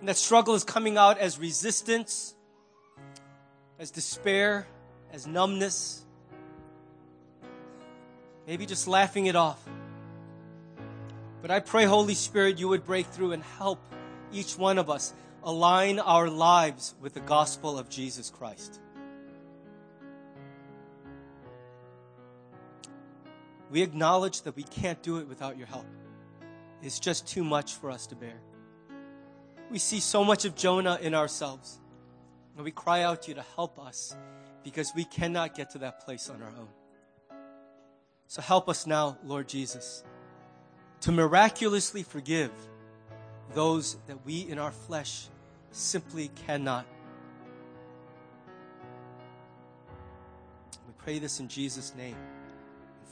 And 0.00 0.08
that 0.08 0.16
struggle 0.16 0.54
is 0.54 0.64
coming 0.64 0.96
out 0.96 1.18
as 1.18 1.38
resistance, 1.38 2.34
as 3.78 3.90
despair, 3.90 4.66
as 5.12 5.26
numbness, 5.26 6.04
maybe 8.46 8.66
just 8.66 8.86
laughing 8.86 9.26
it 9.26 9.36
off. 9.36 9.62
But 11.42 11.50
I 11.50 11.60
pray, 11.60 11.84
Holy 11.84 12.14
Spirit, 12.14 12.58
you 12.58 12.68
would 12.68 12.84
break 12.84 13.06
through 13.06 13.32
and 13.32 13.42
help 13.42 13.80
each 14.32 14.58
one 14.58 14.78
of 14.78 14.90
us 14.90 15.12
align 15.42 16.00
our 16.00 16.28
lives 16.28 16.94
with 17.00 17.14
the 17.14 17.20
gospel 17.20 17.78
of 17.78 17.88
Jesus 17.88 18.30
Christ. 18.30 18.80
We 23.70 23.82
acknowledge 23.82 24.42
that 24.42 24.54
we 24.56 24.62
can't 24.62 25.02
do 25.02 25.18
it 25.18 25.28
without 25.28 25.58
your 25.58 25.66
help. 25.66 25.86
It's 26.82 27.00
just 27.00 27.26
too 27.26 27.42
much 27.42 27.74
for 27.74 27.90
us 27.90 28.06
to 28.08 28.14
bear. 28.14 28.40
We 29.70 29.78
see 29.78 29.98
so 30.00 30.22
much 30.22 30.44
of 30.44 30.54
Jonah 30.54 30.98
in 31.00 31.14
ourselves. 31.14 31.80
And 32.54 32.64
we 32.64 32.70
cry 32.70 33.02
out 33.02 33.22
to 33.22 33.28
you 33.28 33.34
to 33.34 33.44
help 33.54 33.78
us 33.78 34.16
because 34.62 34.92
we 34.94 35.04
cannot 35.04 35.54
get 35.54 35.70
to 35.70 35.78
that 35.78 36.04
place 36.04 36.30
on 36.30 36.42
our 36.42 36.48
own. 36.48 36.68
So 38.28 38.40
help 38.40 38.68
us 38.68 38.86
now, 38.86 39.18
Lord 39.24 39.48
Jesus, 39.48 40.02
to 41.02 41.12
miraculously 41.12 42.02
forgive 42.02 42.50
those 43.52 43.96
that 44.06 44.24
we 44.24 44.40
in 44.48 44.58
our 44.58 44.72
flesh 44.72 45.26
simply 45.70 46.30
cannot. 46.46 46.86
We 50.86 50.94
pray 50.98 51.18
this 51.18 51.40
in 51.40 51.48
Jesus' 51.48 51.94
name 51.94 52.16